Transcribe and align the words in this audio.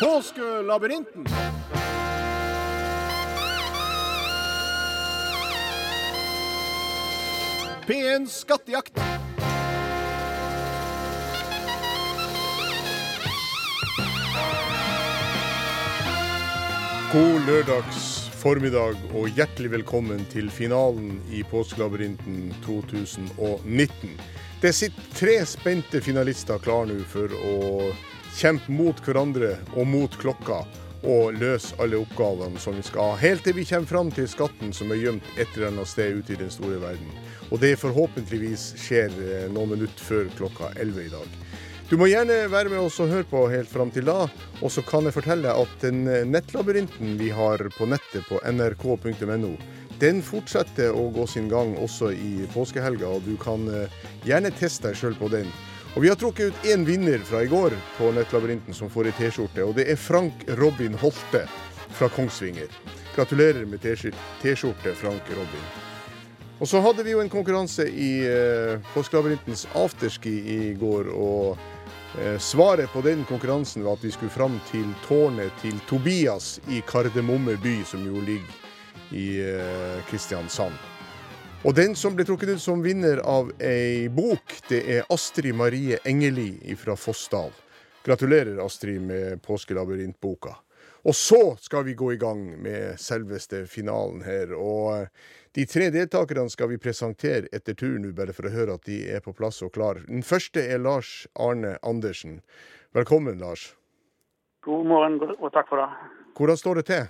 Påskelabyrinten. 0.00 1.26
P1 7.86 8.26
Skattejakt. 8.26 9.00
God 17.12 17.46
lørdags 17.46 18.30
formiddag 18.38 18.94
og 19.16 19.28
hjertelig 19.34 19.72
velkommen 19.72 20.22
til 20.30 20.46
finalen 20.50 21.16
i 21.34 21.42
Påskelabyrinten 21.42 22.52
2019. 22.66 24.14
Det 24.62 24.72
sitter 24.74 25.10
tre 25.18 25.34
spente 25.46 25.98
finalister 26.04 26.62
klar 26.62 26.86
nå 26.86 27.00
for 27.10 27.34
å 27.34 27.58
kjempe 28.36 28.72
mot 28.72 29.00
hverandre 29.04 29.54
og 29.74 29.88
mot 29.88 30.14
klokka 30.20 30.62
og 31.08 31.36
løse 31.38 31.76
alle 31.78 32.00
oppgavene 32.02 32.58
som 32.60 32.74
vi 32.74 32.82
skal 32.82 33.12
ha, 33.12 33.20
helt 33.22 33.44
til 33.46 33.54
vi 33.56 33.66
kommer 33.68 33.90
fram 33.90 34.10
til 34.14 34.26
skatten 34.30 34.74
som 34.74 34.90
er 34.90 35.00
gjemt 35.02 35.28
et 35.36 35.46
eller 35.54 35.70
annet 35.70 35.90
sted 35.90 36.18
ute 36.18 36.34
i 36.34 36.40
den 36.40 36.50
store 36.50 36.80
verden. 36.82 37.12
Og 37.52 37.62
det 37.62 37.78
forhåpentligvis 37.80 38.72
skjer 38.82 39.14
eh, 39.22 39.46
noen 39.52 39.76
minutter 39.76 40.04
før 40.04 40.28
klokka 40.36 40.72
11 40.74 41.06
i 41.06 41.12
dag. 41.14 41.38
Du 41.88 41.96
må 41.96 42.10
gjerne 42.10 42.42
være 42.52 42.68
med 42.68 42.82
oss 42.82 42.98
og 43.00 43.08
høre 43.14 43.24
på 43.30 43.46
helt 43.48 43.70
fram 43.70 43.88
til 43.94 44.04
da. 44.04 44.26
Og 44.60 44.72
så 44.74 44.82
kan 44.84 45.08
jeg 45.08 45.16
fortelle 45.16 45.54
at 45.56 45.78
den 45.80 46.02
nettlabyrinten 46.28 47.14
vi 47.16 47.30
har 47.32 47.62
på 47.78 47.88
nettet 47.88 48.26
på 48.28 48.42
nrk.no, 48.44 49.54
den 49.98 50.20
fortsetter 50.22 50.94
å 50.94 51.08
gå 51.10 51.24
sin 51.26 51.48
gang 51.50 51.72
også 51.80 52.12
i 52.14 52.44
påskehelga, 52.52 53.08
og 53.08 53.24
du 53.26 53.34
kan 53.40 53.64
eh, 53.72 53.96
gjerne 54.26 54.52
teste 54.54 54.86
deg 54.90 54.98
sjøl 55.00 55.16
på 55.18 55.30
den. 55.32 55.48
Og 55.98 56.04
Vi 56.04 56.08
har 56.08 56.16
trukket 56.16 56.54
ut 56.54 56.68
én 56.70 56.86
vinner 56.86 57.18
fra 57.26 57.42
i 57.42 57.50
går 57.50 57.74
på 57.98 58.12
Nettlabyrinten 58.14 58.74
som 58.74 58.86
får 58.86 59.10
ei 59.10 59.16
T-skjorte, 59.18 59.64
og 59.66 59.74
det 59.74 59.88
er 59.90 59.98
Frank 59.98 60.44
Robin 60.60 60.94
Holte 60.94 61.42
fra 61.98 62.06
Kongsvinger. 62.14 62.70
Gratulerer 63.16 63.66
med 63.66 63.82
T-skjorte, 63.82 64.94
Frank 64.94 65.26
Robin. 65.34 65.64
Og 66.62 66.70
så 66.70 66.78
hadde 66.82 67.02
vi 67.02 67.16
jo 67.16 67.22
en 67.22 67.32
konkurranse 67.32 67.88
i 67.90 68.12
eh, 68.30 68.78
Påskelabyrintens 68.94 69.66
afterski 69.74 70.36
i 70.54 70.60
går, 70.78 71.10
og 71.10 71.58
Eh, 72.24 72.38
svaret 72.38 72.92
på 72.92 73.00
den 73.00 73.24
konkurransen 73.24 73.84
var 73.84 73.92
at 73.92 74.04
vi 74.04 74.10
skulle 74.10 74.30
fram 74.30 74.60
til 74.70 74.86
tårnet 75.04 75.52
til 75.62 75.76
Tobias 75.88 76.60
i 76.68 76.80
Kardemomme 76.86 77.56
by, 77.62 77.82
som 77.84 78.06
jo 78.06 78.20
ligger 78.24 78.54
i 79.12 79.26
eh, 79.44 80.00
Kristiansand. 80.08 80.74
Og 81.66 81.74
den 81.74 81.96
som 81.98 82.14
ble 82.14 82.22
trukket 82.22 82.52
ut 82.54 82.62
som 82.62 82.82
vinner 82.84 83.18
av 83.26 83.48
ei 83.58 84.06
bok, 84.14 84.52
det 84.68 84.78
er 84.94 85.08
Astrid 85.10 85.56
Marie 85.58 85.98
Engeli 86.06 86.52
fra 86.78 86.94
Fossdal. 86.94 87.50
Gratulerer, 88.06 88.60
Astrid, 88.62 89.02
med 89.02 89.42
Påskelabyrintboka. 89.42 90.54
Og 91.02 91.16
så 91.18 91.56
skal 91.58 91.82
vi 91.88 91.96
gå 91.98 92.12
i 92.14 92.20
gang 92.20 92.44
med 92.62 93.00
selveste 93.02 93.64
finalen 93.66 94.22
her. 94.22 94.54
Og 94.54 95.10
de 95.58 95.66
tre 95.66 95.90
deltakerne 95.90 96.46
skal 96.54 96.70
vi 96.70 96.78
presentere 96.78 97.50
etter 97.50 97.74
tur 97.74 97.98
nå, 97.98 98.14
bare 98.14 98.36
for 98.36 98.46
å 98.46 98.54
høre 98.54 98.78
at 98.78 98.86
de 98.86 99.02
er 99.10 99.26
på 99.26 99.34
plass 99.34 99.58
og 99.66 99.74
klar. 99.74 99.98
Den 100.06 100.22
første 100.22 100.62
er 100.62 100.78
Lars 100.78 101.26
Arne 101.34 101.74
Andersen. 101.82 102.38
Velkommen, 102.94 103.42
Lars. 103.42 103.72
God 104.62 104.86
morgen 104.86 105.18
og 105.26 105.50
takk 105.50 105.66
for 105.74 105.82
det. 105.82 105.90
Hvordan 106.38 106.62
står 106.62 106.80
det 106.80 106.90
til? 106.94 107.08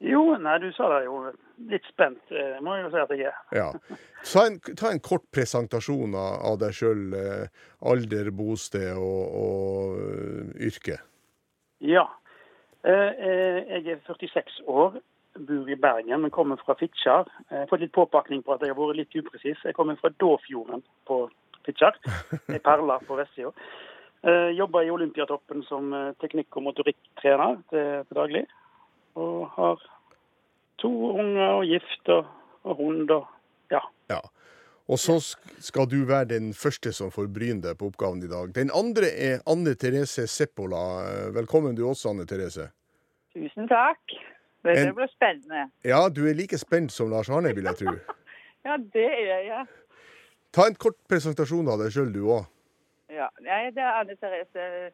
Jo, 0.00 0.22
nei, 0.40 0.56
du 0.62 0.70
sa 0.72 0.86
det 0.94 1.02
jo. 1.04 1.18
Litt 1.68 1.84
spent, 1.90 2.22
det 2.32 2.62
må 2.64 2.72
jeg 2.72 2.86
jo 2.86 2.92
si 2.94 3.00
at 3.02 3.10
jeg 3.12 3.26
er. 3.28 3.40
Ja. 3.60 3.66
Ta 4.24 4.46
en, 4.48 4.56
ta 4.80 4.92
en 4.94 5.02
kort 5.04 5.26
presentasjon 5.34 6.16
av, 6.16 6.56
deg 6.62 6.72
sjøl. 6.76 7.02
Eh, 7.16 7.66
alder, 7.90 8.30
bosted 8.36 8.96
og, 8.96 9.20
og 9.42 10.00
uh, 10.00 10.48
yrke. 10.60 10.96
Ja. 11.84 12.06
Eh, 12.80 13.20
jeg 13.76 13.92
er 13.92 14.00
46 14.06 14.62
år 14.68 14.96
bor 15.36 15.68
i 15.68 15.76
Bergen, 15.76 16.24
men 16.24 16.32
kommer 16.32 16.60
fra 16.64 16.76
Fitjar. 16.80 17.28
Jeg 17.50 17.66
har 17.66 17.68
fått 17.70 17.84
litt 17.84 17.96
påpakning 17.96 18.42
på 18.44 18.56
at 18.56 18.64
jeg 18.64 18.72
har 18.72 18.80
vært 18.80 19.02
litt 19.02 19.20
upresis. 19.20 19.60
Jeg 19.64 19.76
kommer 19.76 20.00
fra 20.00 20.12
Dåfjorden 20.20 20.82
på 21.08 21.22
Fitjar, 21.68 22.00
ei 22.54 22.60
perle 22.64 22.96
på 23.04 23.20
vestsida. 23.20 23.52
Jobber 24.52 24.84
i 24.84 24.90
Olympiatoppen 24.92 25.62
som 25.64 25.94
teknikk- 26.20 26.58
og 26.60 26.66
motorikktrener 26.66 27.54
til, 27.72 28.02
til, 28.04 28.18
daglig. 28.18 28.42
Og 29.18 29.48
har 29.56 29.80
to 30.78 30.90
unger 31.10 31.56
og 31.58 31.64
gift 31.68 32.12
og, 32.12 32.28
og 32.62 32.76
hund 32.76 33.10
og 33.10 33.26
ja. 33.70 33.80
ja. 34.10 34.20
Og 34.90 34.98
så 34.98 35.20
skal 35.62 35.86
du 35.90 36.00
være 36.08 36.32
den 36.32 36.50
første 36.54 36.92
som 36.92 37.12
får 37.14 37.28
bryne 37.30 37.62
deg 37.62 37.78
på 37.78 37.90
oppgaven 37.90 38.22
i 38.26 38.30
dag. 38.30 38.50
Den 38.54 38.72
andre 38.74 39.12
er 39.14 39.44
Anne 39.46 39.76
Therese 39.78 40.26
Seppola. 40.26 40.82
Velkommen 41.36 41.76
du 41.78 41.84
også, 41.86 42.10
Anne 42.10 42.26
Therese. 42.26 42.70
Tusen 43.34 43.68
takk. 43.70 44.16
Det 44.66 44.94
blir 44.94 45.08
spennende. 45.14 45.70
Ja, 45.84 46.08
du 46.08 46.26
er 46.28 46.34
like 46.34 46.58
spent 46.58 46.92
som 46.92 47.10
Lars 47.10 47.30
Arne, 47.30 47.54
vil 47.54 47.64
jeg 47.64 47.78
tro. 47.78 47.94
ja, 48.66 48.76
det 48.92 49.06
er 49.06 49.44
jeg. 49.46 49.66
Ta 50.52 50.66
en 50.66 50.74
kort 50.74 50.98
presentasjon 51.08 51.70
av 51.70 51.78
deg 51.80 51.94
sjøl, 51.94 52.10
du 52.12 52.26
òg. 52.26 52.50
Ja, 53.10 53.30
jeg 53.46 53.72
er 53.76 53.94
Anne 53.94 54.18
Therese 54.18 54.90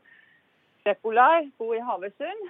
Seppola. 0.85 1.43
bor 1.59 1.75
i 1.75 1.81
Havøysund, 1.81 2.47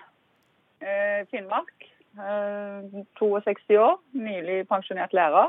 Finnmark. 1.31 1.87
Eh, 2.17 3.05
62 3.19 3.79
år, 3.79 3.97
nylig 4.13 4.69
pensjonert 4.69 5.13
lærer. 5.13 5.49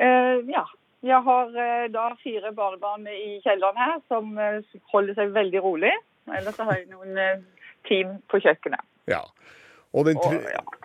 Eh, 0.00 0.38
ja. 0.50 0.64
Jeg 1.02 1.18
har 1.26 1.48
eh, 1.58 1.88
da 1.90 2.12
fire 2.22 2.52
barnebarn 2.54 3.06
i 3.10 3.40
kjelleren 3.42 3.78
her 3.78 3.96
som 4.10 4.36
eh, 4.38 4.62
holder 4.92 5.18
seg 5.18 5.32
veldig 5.34 5.62
rolig. 5.62 5.90
Ellers 6.30 6.58
har 6.62 6.76
jeg 6.76 6.86
noen 6.92 7.18
eh, 7.18 7.42
team 7.88 8.20
på 8.30 8.38
kjøkkenet. 8.42 8.86
Ja. 9.10 9.22
Og, 9.92 10.06
den 10.06 10.20
tre, 10.22 10.38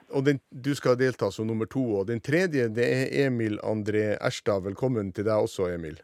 og 0.10 0.26
den, 0.26 0.42
du 0.50 0.74
skal 0.76 0.98
delta 1.00 1.30
som 1.32 1.48
nummer 1.48 1.70
to. 1.70 1.84
Og 2.00 2.10
den 2.10 2.22
tredje 2.22 2.66
det 2.74 2.88
er 2.90 3.28
Emil 3.28 3.60
André 3.62 4.18
Erstad. 4.18 4.66
Velkommen 4.66 5.14
til 5.14 5.30
deg 5.30 5.46
også, 5.46 5.70
Emil. 5.74 6.02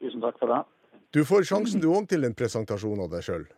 Tusen 0.00 0.20
takk 0.20 0.36
for 0.40 0.52
det. 0.52 0.62
Du 1.16 1.24
får 1.24 1.48
sjansen 1.48 1.80
du 1.80 1.88
òg 1.92 2.08
til 2.12 2.28
en 2.28 2.36
presentasjon 2.36 3.00
av 3.00 3.12
deg 3.16 3.24
sjøl. 3.24 3.48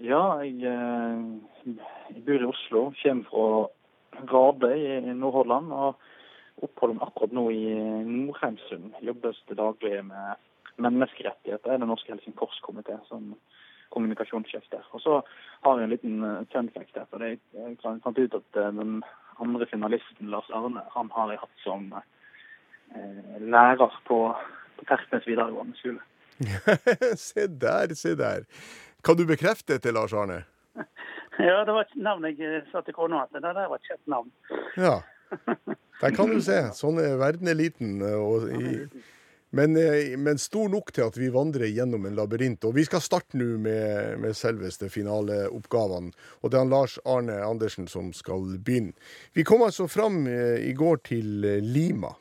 Ja, 0.00 0.40
jeg, 0.40 0.54
eh, 0.64 1.74
jeg, 2.14 2.22
bor 2.24 2.40
i 2.40 2.48
Oslo. 2.48 2.80
Kommer 3.02 3.24
fra 3.28 4.22
Radøy 4.32 4.78
i 4.96 5.12
Nordhordland. 5.12 5.72
Og 5.72 6.64
oppholder 6.64 6.96
meg 6.96 7.08
akkurat 7.08 7.34
nå 7.36 7.44
i 7.52 7.64
Nordheimsund. 8.08 8.94
Jobbes 9.04 9.42
til 9.48 9.58
daglig 9.60 10.00
med 10.08 10.40
menneskerettigheter 10.80 11.74
i 11.74 11.78
Den 11.80 11.88
norske 11.92 12.12
Helsingforskomité 12.12 12.96
som 13.08 13.34
kommunikasjonssjef 13.92 14.64
der. 14.72 14.86
Og 14.92 15.00
så 15.04 15.20
har 15.64 15.78
jeg 15.78 15.84
en 15.84 15.90
liten 15.90 16.46
fun 16.52 16.70
fact 16.76 16.96
her. 16.96 17.06
for 17.10 17.24
Jeg, 17.24 17.40
fant 17.82 18.18
ut 18.18 18.34
at 18.34 18.56
uh, 18.56 18.68
den 18.72 19.02
andre 19.40 19.66
finalisten, 19.66 20.30
Lars 20.30 20.50
Arne, 20.50 20.80
han 20.96 21.10
har 21.12 21.30
jeg 21.30 21.40
hatt 21.40 21.64
som 21.64 21.92
lærer 23.40 24.00
på, 24.06 24.18
på 24.76 24.84
Tertnes 24.88 25.26
videregående 25.26 25.76
skole. 25.76 26.00
se 27.28 27.46
der, 27.46 27.94
se 27.94 28.16
der. 28.16 28.46
Kan 29.04 29.16
du 29.16 29.24
bekrefte 29.28 29.78
til 29.78 29.96
Lars 29.96 30.16
Arne? 30.16 30.44
Ja, 31.40 31.62
det 31.64 31.72
var 31.72 31.86
et 31.86 31.94
navn 31.96 32.26
jeg 32.28 32.58
satte 32.68 32.92
kona 32.92 33.22
til. 33.30 33.40
Det 33.40 33.54
der 33.56 33.68
var 33.70 33.78
et 33.78 33.86
kjent 33.88 34.10
navn. 34.12 34.26
Ja. 34.76 34.98
Der 36.02 36.12
kan 36.16 36.28
du 36.32 36.40
se. 36.44 36.58
Sånn 36.76 36.98
er 37.00 37.14
verden 37.20 37.48
er 37.48 37.56
liten. 37.56 38.00
I, 38.00 38.72
men, 39.50 39.76
eh, 39.76 40.16
men, 40.18 40.38
stor 40.38 40.68
nok 40.70 40.92
til 40.94 41.08
at 41.10 41.16
vi 41.18 41.28
vandrer 41.34 41.68
gjennom 41.68 42.06
en 42.06 42.16
labyrint. 42.16 42.64
Og 42.68 42.76
vi 42.76 42.86
skal 42.86 43.02
starte 43.02 43.38
nå 43.38 43.56
med, 43.62 44.20
med, 44.22 44.36
selveste 44.38 44.90
finaleoppgavene. 44.92 46.14
Og 46.40 46.50
det 46.50 46.58
er 46.58 46.64
han 46.64 46.72
Lars 46.72 46.96
Arne 47.04 47.40
Andersen 47.44 47.90
som 47.90 48.12
skal 48.16 48.56
begynne. 48.62 48.94
Vi 49.34 49.44
kom 49.46 49.64
altså 49.66 49.88
fram 49.90 50.22
eh, 50.30 50.60
i 50.70 50.74
går 50.78 51.02
til 51.10 51.44
eh, 51.44 51.60
Lima. 51.60 52.14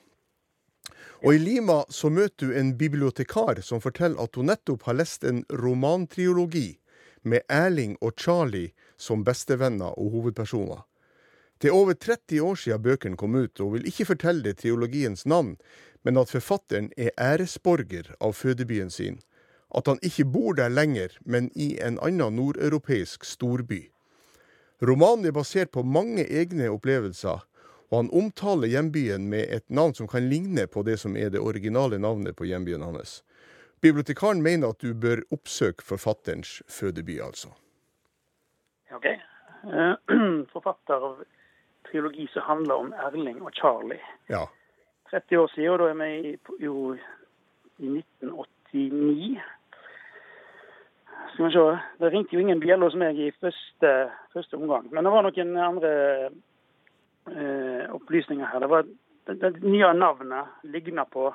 Og 1.19 1.35
i 1.35 1.39
Lima 1.39 1.81
så 1.89 2.09
møter 2.09 2.47
du 2.47 2.53
en 2.55 2.77
bibliotekar 2.79 3.59
som 3.65 3.81
forteller 3.83 4.21
at 4.23 4.37
hun 4.39 4.47
nettopp 4.47 4.85
har 4.87 4.95
lest 4.95 5.25
en 5.27 5.41
romantriologi 5.51 6.77
med 7.27 7.43
Erling 7.51 7.97
og 7.99 8.15
Charlie 8.15 8.71
som 8.97 9.25
bestevenner 9.27 9.97
og 9.99 10.13
hovedpersoner. 10.15 10.85
Det 11.59 11.67
er 11.67 11.75
over 11.75 11.93
30 11.93 12.39
år 12.41 12.55
siden 12.55 12.83
bøkene 12.83 13.19
kom 13.19 13.35
ut, 13.35 13.59
og 13.59 13.73
vil 13.73 13.87
ikke 13.91 14.07
fortelle 14.13 14.53
triologiens 14.55 15.25
navn, 15.25 15.57
men 16.07 16.17
at 16.17 16.31
forfatteren 16.31 16.87
er 16.95 17.11
æresborger 17.19 18.13
av 18.23 18.37
fødebyen 18.39 18.89
sin. 18.89 19.19
At 19.75 19.91
han 19.91 19.99
ikke 20.01 20.25
bor 20.25 20.55
der 20.55 20.71
lenger, 20.71 21.11
men 21.25 21.51
i 21.55 21.75
en 21.83 21.99
annen 21.99 22.39
nordeuropeisk 22.39 23.27
storby. 23.27 23.89
Romanen 24.79 25.27
er 25.27 25.35
basert 25.35 25.73
på 25.75 25.83
mange 25.83 26.23
egne 26.23 26.71
opplevelser, 26.71 27.43
og 27.89 27.97
han 27.97 28.11
omtaler 28.13 28.69
hjembyen 28.69 29.29
med 29.29 29.49
et 29.49 29.65
navn 29.69 29.95
som 29.97 30.07
kan 30.07 30.29
ligne 30.29 30.67
på 30.67 30.83
det 30.85 30.99
som 31.01 31.17
er 31.17 31.31
det 31.33 31.41
originale 31.41 31.97
navnet 31.97 32.37
på 32.37 32.45
hjembyen 32.45 32.85
hans. 32.85 33.23
Bibliotekaren 33.81 34.43
mener 34.43 34.73
at 34.73 34.81
du 34.83 34.93
bør 34.93 35.23
oppsøke 35.31 35.85
forfatterens 35.85 36.59
fødeby, 36.67 37.19
altså. 37.23 37.49
Ok. 38.91 39.07
Uh, 39.63 39.95
forfatter 40.53 40.99
av 41.09 41.21
trilogi 41.89 42.27
som 42.33 42.45
handler 42.45 42.83
om 42.83 42.93
Erling 42.93 43.41
og 43.41 43.53
Charlie. 43.55 44.01
Ja. 44.29 44.45
30 45.09 45.37
år 45.37 45.47
siden, 45.55 45.71
og 45.73 45.79
da 45.79 45.87
er 45.89 45.97
vi 45.97 46.65
jo 46.65 46.93
i 47.79 47.87
1989. 47.87 49.39
Skal 51.33 51.45
vi 51.45 51.51
se. 51.55 51.65
Det 51.99 52.11
ringte 52.13 52.35
jo 52.35 52.43
ingen 52.43 52.59
bjeller 52.59 52.89
hos 52.89 52.99
meg 52.99 53.17
i 53.17 53.31
første, 53.39 53.93
første 54.33 54.59
omgang. 54.59 54.89
Men 54.91 55.05
det 55.07 55.13
var 55.13 55.25
noen 55.25 55.57
andre 55.57 55.93
eh, 56.25 56.37
opplysninger 57.93 58.45
her. 58.45 58.59
Det 58.59 58.69
var 58.71 58.83
det, 59.29 59.61
nye 59.63 59.93
navnet 59.93 60.45
ligner 60.63 61.05
på 61.05 61.29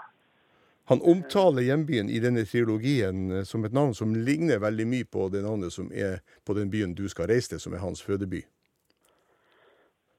Han 0.90 1.00
omtaler 1.00 1.62
hjembyen 1.64 2.10
i 2.12 2.18
denne 2.20 2.42
trilogien 2.44 3.30
eh, 3.32 3.44
som 3.48 3.64
et 3.64 3.72
navn 3.72 3.94
som 3.94 4.10
ligner 4.14 4.58
veldig 4.60 4.84
mye 4.86 5.04
på 5.08 5.28
det 5.32 5.40
navnet 5.42 5.72
som 5.72 5.86
er 5.92 6.18
på 6.44 6.52
den 6.58 6.68
byen 6.70 6.92
du 6.94 7.06
skal 7.08 7.30
reise 7.30 7.54
til, 7.54 7.60
som 7.60 7.72
er 7.72 7.80
hans 7.80 8.02
fødeby. 8.04 8.42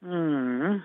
mm, 0.01 0.80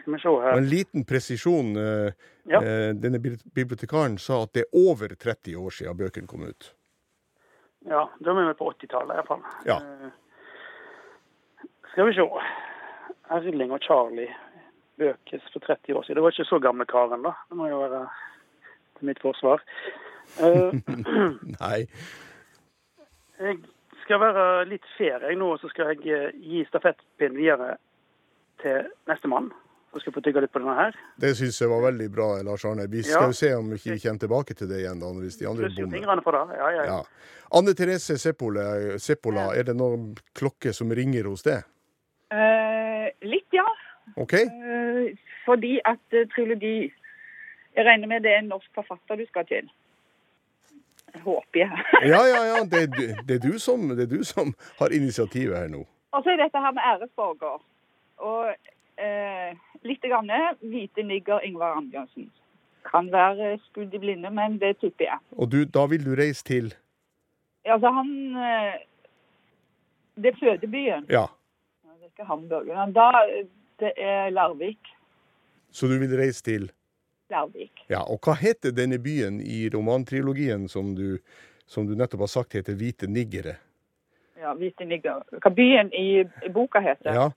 Skal 0.00 0.12
vi 0.14 0.18
se 0.22 0.28
her. 0.28 0.56
en 0.56 0.68
liten 0.68 1.04
presisjon. 1.04 1.76
eh, 1.76 2.12
Ja. 2.44 2.62
eh, 2.62 2.94
Denne 2.94 3.18
bibliotekaren 3.54 4.18
sa 4.18 4.42
at 4.42 4.52
det 4.54 4.60
er 4.64 4.78
over 4.88 5.08
30 5.14 5.56
år 5.56 5.70
siden 5.70 5.96
bøkene 5.96 6.26
kom 6.26 6.42
ut. 6.42 6.74
Ja, 7.84 8.08
da 8.20 8.30
er 8.30 8.48
vi 8.48 8.54
på 8.58 8.72
80-tallet 8.72 9.14
iallfall. 9.16 9.42
Ja. 9.66 9.76
Eh, 9.76 10.10
skal 11.92 12.06
vi 12.06 12.12
se. 12.14 12.24
Erling 13.30 13.72
og 13.72 13.82
Charlie 13.84 14.30
bøkes 15.00 15.46
for 15.52 15.62
30 15.64 15.96
år 15.96 16.02
siden. 16.04 16.18
Det 16.18 16.22
var 16.24 16.34
ikke 16.34 16.48
så 16.50 16.58
gamle 16.60 16.86
karen, 16.90 17.22
da. 17.24 17.32
Det 17.48 17.56
må 17.56 17.68
jo 17.70 17.80
være 17.84 18.02
til 18.98 19.08
mitt 19.10 19.20
forsvar. 19.22 19.62
Uh, 20.40 20.74
Nei. 21.62 21.86
jeg 23.40 23.56
skal 24.04 24.20
være 24.22 24.44
litt 24.70 24.86
fair 24.98 25.24
jeg 25.26 25.38
nå, 25.40 25.54
så 25.62 25.70
skal 25.72 25.92
jeg 25.94 26.06
eh, 26.14 26.36
gi 26.42 26.62
stafettpinnen 26.68 27.38
videre 27.40 27.76
til 28.62 28.90
nestemann. 29.10 29.50
Så 29.90 29.98
skal 29.98 30.10
jeg 30.12 30.16
få 30.20 30.22
tygge 30.22 30.42
litt 30.44 30.52
på 30.54 30.60
denne 30.62 30.76
her. 30.78 30.98
Det 31.18 31.32
syns 31.38 31.56
jeg 31.58 31.70
var 31.72 31.82
veldig 31.88 32.06
bra, 32.14 32.28
Lars 32.46 32.64
Arne. 32.68 32.84
Vi 32.90 33.02
skal 33.02 33.24
Ja. 33.24 33.30
jo 33.32 33.34
se 33.34 33.48
om 33.56 33.72
vi 33.72 33.78
ikke 33.80 33.96
kommer 34.04 34.22
tilbake 34.22 34.54
til 34.54 34.68
det 34.70 34.84
igjen 34.84 35.00
da, 35.02 35.08
hvis 35.18 35.38
de 35.40 35.48
andre 35.50 35.70
bommer. 35.74 36.36
Ja, 36.36 36.44
ja, 36.60 36.68
ja. 36.76 36.84
Ja. 36.92 37.00
Anne 37.58 37.74
Therese 37.74 38.14
Seppola, 38.22 39.48
er 39.58 39.66
det 39.66 39.74
noen 39.74 40.12
klokke 40.38 40.70
som 40.76 40.92
ringer 40.94 41.26
hos 41.26 41.42
deg? 41.42 41.64
Eh, 42.30 42.69
ja. 44.16 44.22
OK? 44.22 44.32
Eh, 44.32 45.18
fordi 45.44 45.78
at 45.84 46.16
eh, 46.16 46.28
trilogi 46.34 46.92
Jeg 47.76 47.86
regner 47.86 48.08
med 48.10 48.24
det 48.26 48.32
er 48.34 48.40
en 48.42 48.48
norsk 48.50 48.70
forfatter 48.74 49.16
du 49.16 49.26
skal 49.28 49.46
til. 49.46 49.68
Håper 51.22 51.60
jeg. 51.60 51.84
Ja, 52.12 52.20
ja, 52.26 52.40
ja. 52.50 52.64
Det 52.64 52.82
er, 52.82 53.14
det, 53.28 53.34
er 53.34 53.42
du 53.50 53.58
som, 53.58 53.88
det 53.88 54.08
er 54.08 54.16
du 54.16 54.24
som 54.24 54.54
har 54.78 54.90
initiativet 54.90 55.56
her 55.56 55.68
nå. 55.70 55.84
Og 56.10 56.24
så 56.24 56.32
er 56.32 56.42
dette 56.42 56.58
her 56.58 56.74
med 56.74 56.82
æresborger. 56.82 57.62
Og 58.18 58.50
eh, 58.98 59.54
litt 59.86 60.02
grann 60.02 60.30
hvite 60.60 61.06
nigger 61.06 61.46
Ingvar 61.46 61.78
Ambjørnsen. 61.78 62.30
Kan 62.90 63.12
være 63.12 63.58
skudd 63.68 63.94
i 63.94 64.02
blinde, 64.02 64.30
men 64.30 64.58
det 64.60 64.76
tipper 64.80 65.04
jeg. 65.04 65.18
Og 65.36 65.52
du, 65.52 65.62
da 65.64 65.86
vil 65.86 66.04
du 66.04 66.14
reise 66.18 66.44
til 66.44 66.74
Altså, 67.64 67.90
han 67.92 68.36
eh, 68.36 68.74
Det 70.16 70.32
er 70.32 70.38
fødebyen. 70.40 71.06
Ja. 71.10 71.26
Det 71.84 72.02
er 72.02 72.06
ikke 72.06 72.24
Hamburg. 72.24 72.66
Da 72.94 73.10
det 73.80 73.94
er 73.96 74.30
Larvik. 74.34 74.92
Så 75.70 75.88
du 75.90 75.98
vil 75.98 76.12
reise 76.18 76.42
til 76.44 76.70
Larvik. 77.30 77.84
Ja, 77.90 78.02
og 78.02 78.20
hva 78.26 78.34
heter 78.38 78.74
denne 78.74 78.98
byen 79.02 79.40
i 79.40 79.68
romantrilogien 79.72 80.68
som 80.68 80.94
du, 80.98 81.18
som 81.66 81.86
du 81.86 81.94
nettopp 81.98 82.26
har 82.26 82.32
sagt 82.32 82.58
heter 82.58 82.78
Hvite 82.78 83.10
niggere? 83.10 83.56
Ja, 84.40 84.54
hvite 84.56 84.86
niggere. 84.88 85.20
Hva 85.36 85.52
byen 85.52 85.92
i, 85.92 86.22
i 86.24 86.50
boka 86.52 86.80
heter? 86.80 87.12
Ja? 87.12 87.28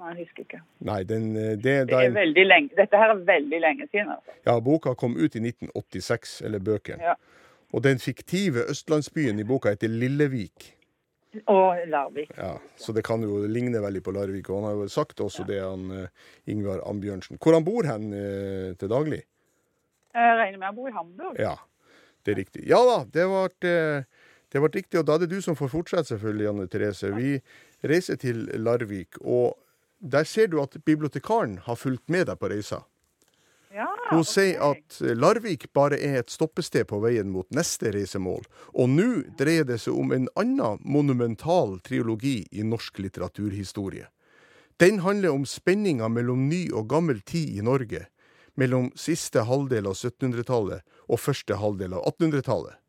Nei, 0.00 0.14
jeg 0.14 0.26
husker 0.26 0.46
ikke. 0.46 0.60
Nei, 0.86 1.02
den, 1.06 1.30
det, 1.34 1.62
det, 1.64 1.74
Det 1.90 1.98
er 1.98 2.12
veldig 2.14 2.44
lenge. 2.46 2.74
Dette 2.78 2.98
her 2.98 3.12
er 3.14 3.22
veldig 3.26 3.60
lenge 3.60 3.86
siden. 3.90 4.12
Altså. 4.16 4.36
ja, 4.46 4.56
boka 4.64 4.94
kom 4.98 5.16
ut 5.16 5.36
i 5.36 5.42
1986, 5.42 6.40
eller 6.46 6.62
bøkene. 6.64 7.12
Ja. 7.12 7.14
Og 7.72 7.84
den 7.86 8.02
fiktive 8.02 8.66
østlandsbyen 8.70 9.38
i 9.38 9.46
boka 9.46 9.74
heter 9.74 9.90
Lillevik. 9.90 10.72
Og 11.46 11.78
Larvik. 11.86 12.32
Ja, 12.36 12.58
Så 12.76 12.92
det 12.92 13.04
kan 13.06 13.22
jo 13.22 13.44
ligne 13.46 13.78
veldig 13.82 14.02
på 14.02 14.14
Larvik. 14.14 14.48
Og 14.50 14.60
han 14.60 14.68
har 14.70 14.78
jo 14.80 14.88
sagt 14.90 15.20
også 15.22 15.44
det, 15.46 15.60
han 15.62 15.90
eh, 15.94 16.30
Ingvar 16.50 16.82
Ambjørnsen. 16.90 17.38
Hvor 17.38 17.54
han 17.54 17.66
bor 17.66 17.86
hen 17.86 18.10
eh, 18.16 18.72
til 18.80 18.90
daglig? 18.90 19.20
Jeg 20.10 20.38
regner 20.40 20.58
med 20.58 20.66
han 20.66 20.78
bor 20.78 20.90
i 20.90 20.96
Hamburg. 20.96 21.38
Ja, 21.38 21.54
det 22.26 22.34
er 22.34 22.40
riktig. 22.42 22.64
Ja 22.68 22.80
da, 22.86 22.98
det 23.06 23.28
ble, 23.30 23.70
eh, 23.70 24.28
det 24.50 24.62
ble 24.64 24.72
riktig. 24.74 24.98
Og 24.98 25.06
da 25.06 25.16
er 25.16 25.24
det 25.24 25.30
du 25.30 25.38
som 25.44 25.58
får 25.58 25.70
fortsette, 25.70 26.10
selvfølgelig, 26.10 26.48
Janne 26.48 26.68
Therese. 26.72 27.12
Vi 27.14 27.36
reiser 27.86 28.18
til 28.20 28.48
Larvik, 28.58 29.20
og 29.22 29.54
der 30.00 30.26
ser 30.26 30.50
du 30.50 30.58
at 30.62 30.74
bibliotekaren 30.84 31.60
har 31.66 31.78
fulgt 31.78 32.08
med 32.10 32.26
deg 32.26 32.40
på 32.40 32.50
reisa. 32.50 32.82
Hun 34.10 34.24
sier 34.26 34.58
at 34.66 34.96
Larvik 35.14 35.68
bare 35.76 35.94
er 36.02 36.16
et 36.18 36.32
stoppested 36.34 36.88
på 36.90 36.98
veien 37.04 37.28
mot 37.30 37.46
neste 37.54 37.92
reisemål. 37.94 38.42
Og 38.74 38.90
nå 38.90 39.08
dreier 39.38 39.68
det 39.68 39.78
seg 39.84 39.94
om 39.94 40.10
en 40.16 40.26
annen 40.40 40.80
monumental 40.82 41.76
triologi 41.86 42.40
i 42.50 42.66
norsk 42.66 42.98
litteraturhistorie. 43.04 44.08
Den 44.82 44.98
handler 45.04 45.36
om 45.36 45.46
spenninga 45.46 46.08
mellom 46.10 46.48
ny 46.48 46.64
og 46.72 46.88
gammel 46.90 47.20
tid 47.22 47.54
i 47.60 47.62
Norge, 47.62 48.06
mellom 48.58 48.88
siste 48.98 49.44
halvdel 49.46 49.86
av 49.86 49.94
1700-tallet 49.94 50.82
og 51.06 51.20
første 51.20 51.60
halvdel 51.60 51.94
av 51.94 52.08
1800-tallet. 52.10 52.80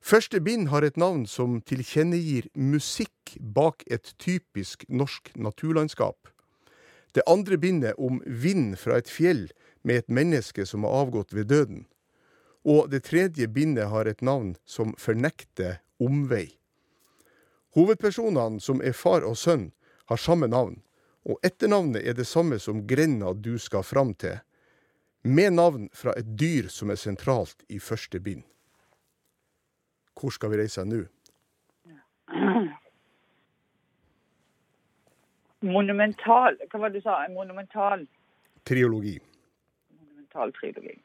Første 0.00 0.40
bind 0.40 0.70
har 0.70 0.86
et 0.86 0.96
navn 0.96 1.26
som 1.26 1.58
tilkjennegir 1.66 2.48
musikk 2.54 3.34
bak 3.40 3.82
et 3.90 4.14
typisk 4.22 4.86
norsk 4.88 5.32
naturlandskap. 5.34 6.30
Det 7.12 7.24
andre 7.26 7.58
bindet 7.58 7.98
om 7.98 8.22
vind 8.24 8.76
fra 8.78 9.00
et 9.00 9.10
fjell 9.10 9.48
med 9.86 10.02
et 10.02 10.08
menneske 10.08 10.66
som 10.66 10.82
har 10.84 10.90
avgått 10.90 11.32
ved 11.32 11.46
døden. 11.46 11.84
Og 12.66 12.90
det 12.90 13.04
tredje 13.06 13.46
bindet 13.46 13.86
har 13.92 14.08
et 14.10 14.22
navn 14.22 14.56
som 14.66 14.96
fornekter 14.98 15.78
omvei. 16.02 16.56
Hovedpersonene, 17.76 18.58
som 18.60 18.82
er 18.82 18.96
far 18.96 19.22
og 19.22 19.36
sønn, 19.38 19.70
har 20.10 20.18
samme 20.18 20.48
navn, 20.50 20.80
og 21.26 21.38
etternavnet 21.46 22.02
er 22.02 22.16
det 22.18 22.26
samme 22.26 22.58
som 22.62 22.82
grenda 22.86 23.30
du 23.34 23.54
skal 23.62 23.86
fram 23.86 24.14
til, 24.14 24.40
med 25.22 25.54
navn 25.54 25.88
fra 25.94 26.14
et 26.18 26.26
dyr 26.38 26.70
som 26.70 26.90
er 26.90 26.98
sentralt 26.98 27.62
i 27.68 27.78
første 27.78 28.18
bind. 28.22 28.42
Hvor 30.16 30.34
skal 30.34 30.50
vi 30.50 30.60
reise 30.62 30.82
nå? 30.86 31.04
Monumental 35.66 36.58
Hva 36.70 36.78
var 36.78 36.90
det 36.90 37.00
du 37.00 37.06
sa? 37.06 37.20
Monumental, 37.30 38.06
Triologi. 38.66 39.18
Monumental 40.36 40.52
trilogi. 40.60 40.98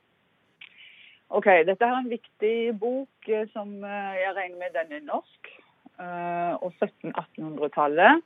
OK, 1.31 1.45
dette 1.65 1.85
er 1.87 1.95
en 1.95 2.09
viktig 2.11 2.55
bok 2.79 3.29
eh, 3.29 3.45
som 3.53 3.69
eh, 3.83 4.15
jeg 4.19 4.33
regner 4.35 4.57
med 4.59 4.73
den 4.75 4.91
er 4.97 5.05
norsk. 5.07 5.47
eh, 5.99 6.53
Og 6.61 6.73
1700-1800-tallet. 6.81 8.21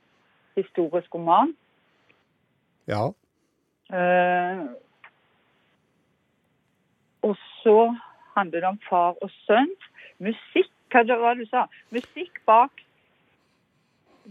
Historisk 0.56 1.14
roman. 1.14 1.52
Ja. 2.88 3.10
Og 7.22 7.36
så 7.62 7.96
handler 8.36 8.60
det 8.60 8.68
om 8.68 8.80
far 8.88 9.14
og 9.22 9.30
sønn. 9.44 9.70
Musikk, 10.18 10.70
hva 10.90 11.02
det 11.04 11.18
var 11.20 11.34
det 11.36 11.44
du 11.46 11.50
sa? 11.50 11.66
Musikk 11.92 12.40
bak 12.46 12.70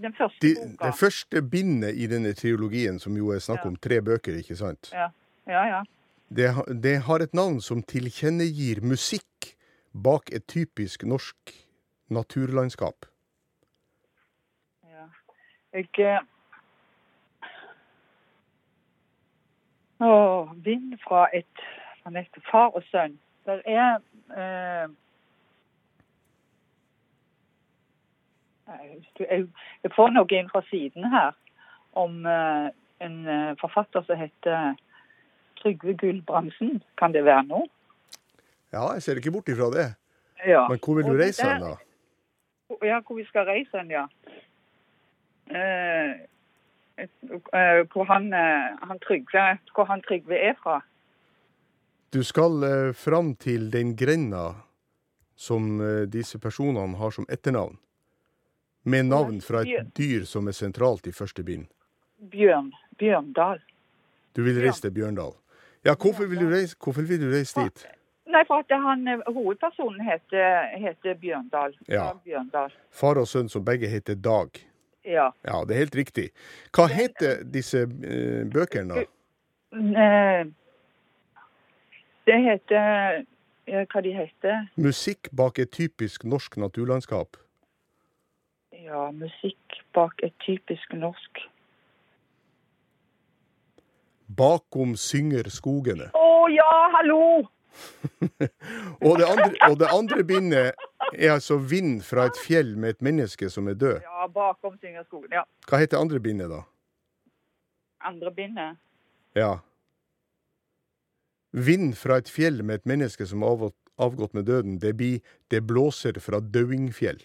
den 0.01 0.13
første 0.17 0.41
De, 0.41 0.55
boka. 0.59 0.85
det 0.89 0.95
første 0.99 1.41
bindet 1.51 1.95
i 1.95 2.07
denne 2.11 2.33
triologien, 2.33 2.97
som 2.99 3.15
jo 3.17 3.29
er 3.31 3.39
snakk 3.39 3.63
Ja. 3.63 3.67
om 3.69 3.75
tre 3.75 4.01
bøker, 4.01 4.35
ikke 4.41 4.55
sant? 4.55 4.89
Ja, 4.91 5.09
ja. 5.47 5.63
ja. 5.67 5.83
Det, 6.29 6.49
det 6.83 6.97
har 7.05 7.21
et 7.21 7.33
navn 7.33 7.61
som 7.61 7.83
tilkjennegir 7.83 8.81
musikk 8.81 9.53
bak 9.93 10.31
et 10.33 10.47
typisk 10.47 11.03
norsk 11.03 11.53
naturlandskap. 12.09 13.05
ja. 14.83 15.07
Jeg 15.73 15.89
eh, 15.99 16.21
Å, 19.99 20.49
vind 20.65 20.97
fra 21.07 21.27
et 21.33 21.65
fra 22.03 22.41
far 22.51 22.75
og 22.75 22.83
sønn. 22.91 23.15
Det 23.45 23.61
er 23.65 24.01
eh, 24.35 24.89
jeg 29.19 29.91
får 29.95 30.11
noe 30.13 30.37
inn 30.37 30.49
fra 30.49 30.61
siden 30.69 31.05
her 31.13 31.33
om 31.93 32.25
eh, 32.25 32.67
en 33.05 33.15
eh, 33.27 33.53
forfatter 33.61 34.05
som 34.07 34.19
heter 34.19 34.75
Trygve 35.65 35.95
Gulbrandsen. 35.97 36.83
Kan 37.01 37.13
det 37.15 37.25
være 37.25 37.47
noe? 37.49 37.65
Ja, 38.69 38.91
jeg 38.93 39.01
ser 39.01 39.17
ikke 39.17 39.33
bort 39.33 39.49
ifra 39.49 39.71
det. 39.73 39.87
Ja. 40.45 40.67
Men 40.69 40.77
hvor 40.77 40.99
vil 40.99 41.07
du 41.09 41.17
reise 41.17 41.47
hen, 41.47 41.63
da? 41.63 41.73
Ja, 42.85 42.99
hvor 43.01 43.17
vi 43.17 43.25
skal 43.25 43.47
reise 43.49 43.79
hen, 43.79 43.89
ja. 43.89 44.05
Eh, 45.49 46.11
eh, 47.01 47.81
hvor 47.93 48.05
han, 48.09 48.33
eh, 48.33 48.77
han 48.81 48.99
Trygve, 48.99 49.45
hvor 49.73 49.89
han 49.89 50.03
Trygve 50.05 50.37
er 50.37 50.53
fra. 50.61 50.81
Du 52.13 52.23
skal 52.23 52.63
eh, 52.63 52.93
fram 52.93 53.33
til 53.35 53.71
den 53.71 53.95
grenda 53.95 54.53
som 55.35 55.81
eh, 55.81 56.05
disse 56.07 56.39
personene 56.39 56.97
har 56.97 57.11
som 57.11 57.25
etternavn. 57.29 57.77
Med 58.85 59.05
navn 59.09 59.41
fra 59.41 59.63
et 59.65 59.95
dyr 59.97 60.27
som 60.29 60.47
er 60.47 60.53
sentralt 60.53 61.07
i 61.09 61.11
første 61.11 61.41
bind. 61.43 61.65
Bjørn. 62.29 62.69
Bjørndal. 62.99 63.63
Du 64.37 64.43
vil 64.45 64.59
reise 64.61 64.83
til 64.85 64.93
Bjørndal. 64.93 65.33
Ja, 65.85 65.93
hvorfor 65.95 66.25
vil 66.29 66.39
du 66.41 66.49
reise, 66.49 66.75
vil 67.07 67.21
du 67.21 67.29
reise 67.29 67.61
dit? 67.61 67.85
Nei, 68.25 68.41
for 68.47 68.63
at 68.63 68.71
han, 68.81 69.05
hovedpersonen 69.27 70.01
heter, 70.01 70.65
heter 70.81 71.13
Bjørndal. 71.21 71.75
Ja. 71.87 72.07
Bjørndal. 72.25 72.73
Far 72.91 73.21
og 73.21 73.27
sønn 73.29 73.49
som 73.49 73.65
begge 73.65 73.87
heter 73.87 74.17
Dag. 74.17 74.57
Ja. 75.05 75.29
Ja, 75.45 75.61
det 75.67 75.75
er 75.75 75.83
helt 75.83 75.95
riktig. 75.95 76.29
Hva 76.73 76.87
heter 76.89 77.43
disse 77.53 77.85
uh, 77.85 78.41
bøkene, 78.49 78.97
da? 78.97 79.05
Eh, 79.75 80.45
Det 82.25 82.37
heter 82.41 83.25
ja, 83.67 83.83
Hva 83.91 84.01
de 84.01 84.13
heter? 84.13 84.67
Musikk 84.81 85.29
bak 85.35 85.59
et 85.59 85.71
typisk 85.71 86.25
norsk 86.25 86.57
naturlandskap. 86.57 87.37
Ja, 88.73 89.11
musikk 89.11 89.79
bak 89.93 90.21
et 90.23 90.33
typisk 90.45 90.93
norsk 90.93 91.45
Bakom 94.27 94.95
synger 94.97 95.49
skogene. 95.53 96.09
Å 96.17 96.47
ja, 96.53 96.71
hallo! 96.97 97.45
Og 99.05 99.17
det, 99.19 99.25
andre, 99.27 99.49
og 99.67 99.73
det 99.81 99.87
andre 99.91 100.23
bindet 100.23 100.77
er 101.11 101.33
altså 101.33 101.57
vind 101.59 101.99
fra 102.07 102.29
et 102.29 102.37
fjell 102.39 102.71
med 102.79 102.95
et 102.95 103.01
menneske 103.03 103.49
som 103.51 103.67
er 103.67 103.75
død. 103.75 103.99
Ja, 104.05 104.27
bakom 104.31 104.77
synger 104.79 105.03
skogen. 105.03 105.33
Ja. 105.35 105.43
Hva 105.67 105.81
heter 105.81 105.99
andre 105.99 106.21
bindet, 106.23 106.47
da? 106.53 106.61
Andre 108.07 108.31
bindet. 108.31 108.79
Ja. 109.35 109.57
Vind 111.51 111.97
fra 111.99 112.21
et 112.23 112.31
fjell 112.31 112.63
med 112.63 112.81
et 112.81 112.89
menneske 112.89 113.27
som 113.27 113.43
avgått, 113.43 113.75
avgått 113.99 114.33
med 114.35 114.47
døden, 114.47 114.79
det 114.79 114.95
blir 114.95 115.19
Det 115.51 115.61
blåser 115.67 116.19
fra 116.19 116.39
Dauingfjell. 116.39 117.21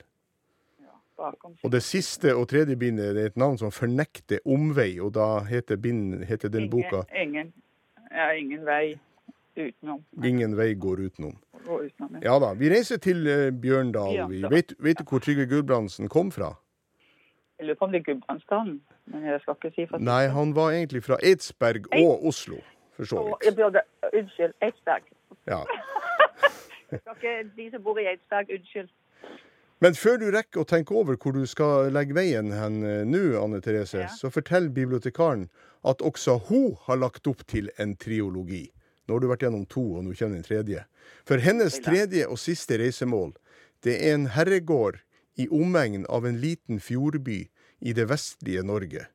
Bakom 1.21 1.57
Og 1.63 1.73
det 1.73 1.83
siste 1.85 2.33
og 2.37 2.49
tredje 2.49 2.77
bindet 2.81 3.15
det 3.17 3.23
er 3.23 3.33
et 3.35 3.37
navn 3.37 3.59
som 3.61 3.73
fornekter 3.75 4.41
omvei, 4.49 4.95
og 5.05 5.13
da 5.15 5.29
heter, 5.45 5.77
bind, 5.77 6.25
heter 6.25 6.49
den 6.49 6.71
boka 6.73 7.05
Ingen, 7.13 7.53
ja, 8.11 8.31
ingen 8.33 8.65
vei 8.67 8.97
utenom. 9.57 10.01
'Ingen 10.25 10.57
vei 10.57 10.75
går 10.75 10.97
utenom'. 10.97 11.37
Ja. 11.67 12.21
Ja 12.23 12.39
da. 12.41 12.55
Vi 12.55 12.71
reiser 12.71 12.97
til 12.97 13.27
eh, 13.27 13.51
Bjørndal. 13.53 14.15
Ja, 14.15 14.49
vet, 14.49 14.73
vet 14.79 14.99
du 14.99 15.05
hvor 15.05 15.19
Trygve 15.19 15.47
Gulbrandsen 15.47 16.09
kom 16.09 16.33
fra? 16.33 16.55
Jeg 17.59 17.67
lurer 17.67 17.77
på 17.77 17.85
om 17.85 17.93
det 17.93 17.99
er 18.01 18.13
Gudbrandsdalen, 18.13 18.81
men 19.07 19.25
jeg 19.25 19.41
skal 19.41 19.55
ikke 19.55 19.75
si 19.75 19.87
for 19.87 19.99
Nei, 19.99 20.27
han 20.33 20.55
var 20.57 20.71
egentlig 20.73 21.03
fra 21.05 21.19
Eidsberg 21.23 21.91
og 21.93 22.27
Oslo, 22.27 22.57
for 22.97 23.05
så 23.05 23.25
vidt. 23.27 23.77
Unnskyld, 24.15 24.55
Eidsberg. 24.63 25.03
Ja. 25.47 25.61
Ikke 26.91 27.35
de 27.57 27.71
som 27.71 27.83
bor 27.83 27.99
i 27.99 28.07
Eidsberg, 28.07 28.47
unnskyld. 28.57 28.89
Men 29.81 29.95
før 29.97 30.19
du 30.21 30.27
rekker 30.29 30.61
å 30.61 30.69
tenke 30.69 30.93
over 30.93 31.17
hvor 31.17 31.33
du 31.33 31.47
skal 31.49 31.89
legge 31.95 32.13
veien 32.17 32.51
hen 32.53 32.83
eh, 32.85 33.05
nå, 33.09 33.23
Anne 33.41 33.63
Therese, 33.65 34.03
Ja. 34.03 34.09
så 34.13 34.29
fortell 34.33 34.69
bibliotekaren 34.69 35.47
at 35.89 36.03
også 36.05 36.37
hun 36.51 36.75
har 36.85 37.01
lagt 37.01 37.27
opp 37.31 37.47
til 37.49 37.71
en 37.81 37.95
triologi. 37.97 38.67
Nå 39.09 39.17
har 39.17 39.25
du 39.25 39.31
vært 39.31 39.47
gjennom 39.47 39.65
to, 39.67 39.83
og 39.97 40.05
nå 40.05 40.13
kommer 40.19 40.37
den 40.37 40.45
tredje. 40.45 40.85
For 41.25 41.41
hennes 41.41 41.81
tredje 41.81 42.27
og 42.29 42.37
siste 42.39 42.77
reisemål, 42.79 43.33
det 43.83 43.97
er 44.05 44.19
en 44.19 44.29
herregård 44.37 45.01
i 45.41 45.49
omegn 45.49 46.05
av 46.13 46.29
en 46.29 46.37
liten 46.43 46.79
fjordby 46.85 47.41
i 47.81 47.97
det 47.97 48.05
vestlige 48.13 48.63
Norge. 48.63 49.07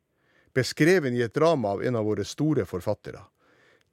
Beskreven 0.57 1.13
i 1.13 1.21
et 1.21 1.35
drama 1.37 1.75
av 1.75 1.83
en 1.85 1.95
av 1.99 2.09
våre 2.09 2.25
store 2.25 2.65
forfattere. 2.65 3.21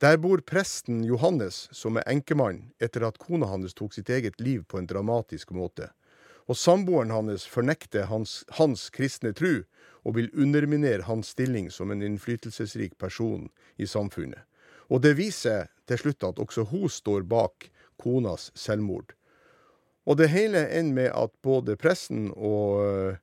Der 0.00 0.16
bor 0.18 0.40
presten 0.40 1.04
Johannes, 1.04 1.68
som 1.70 2.00
er 2.00 2.08
enkemann 2.10 2.72
etter 2.82 3.04
at 3.06 3.20
kona 3.22 3.46
hans 3.52 3.76
tok 3.76 3.92
sitt 3.94 4.08
eget 4.10 4.40
liv 4.40 4.64
på 4.64 4.80
en 4.80 4.88
dramatisk 4.88 5.52
måte. 5.54 5.92
Og 6.52 6.58
samboeren 6.60 7.08
hans 7.14 7.46
fornekter 7.48 8.10
hans, 8.10 8.42
hans 8.58 8.90
kristne 8.92 9.30
tru 9.32 9.62
og 10.04 10.18
vil 10.18 10.28
underminere 10.36 11.06
hans 11.06 11.30
stilling 11.32 11.70
som 11.72 11.88
en 11.90 12.02
innflytelsesrik 12.04 12.98
person 13.00 13.46
i 13.80 13.86
samfunnet. 13.88 14.42
Og 14.92 15.00
det 15.00 15.14
viser 15.16 15.70
til 15.88 16.02
slutt 16.02 16.26
at 16.28 16.40
også 16.42 16.66
hun 16.68 16.90
står 16.92 17.24
bak 17.24 17.70
konas 18.02 18.50
selvmord. 18.52 19.14
Og 20.04 20.18
det 20.20 20.28
hele 20.28 20.66
ender 20.76 20.98
med 20.98 21.08
at 21.16 21.32
både 21.40 21.78
presten 21.80 22.26
og 22.36 22.82
øh, 22.84 23.14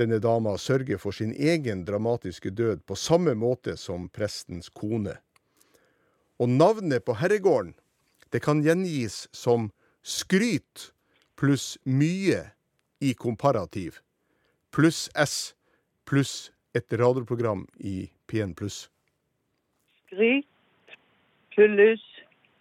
denne 0.00 0.18
dama 0.18 0.56
sørger 0.58 0.98
for 0.98 1.14
sin 1.14 1.36
egen 1.36 1.84
dramatiske 1.86 2.50
død 2.50 2.82
på 2.88 2.96
samme 2.98 3.36
måte 3.38 3.76
som 3.76 4.08
prestens 4.08 4.72
kone. 4.74 5.14
Og 6.42 6.50
navnet 6.50 7.04
på 7.06 7.14
herregården, 7.20 7.76
det 8.32 8.42
kan 8.42 8.64
gjengis 8.64 9.28
som 9.30 9.70
skryt 10.02 10.88
pluss 11.38 11.76
mye 11.86 12.40
i 13.02 13.12
komparativ, 13.18 13.98
pluss 14.70 15.08
S 15.18 15.54
pluss 16.06 16.52
et 16.74 16.92
radioprogram 16.92 17.66
i 17.78 18.10
P1 18.30 18.54
pluss. 18.54 18.90
Skryt, 20.06 20.46
pluss, 21.54 22.04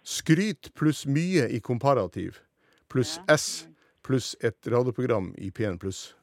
Skryt 0.04 0.72
pluss 0.74 1.06
mye 1.06 1.46
i 1.50 1.60
komparativ, 1.60 2.42
pluss 2.90 3.20
Ja. 3.28 3.36
S 3.36 3.68
pluss 4.04 4.36
et 4.42 4.68
radioprogram 4.68 5.34
i 5.38 5.52
P1 5.52 5.78
pluss. 5.78 6.16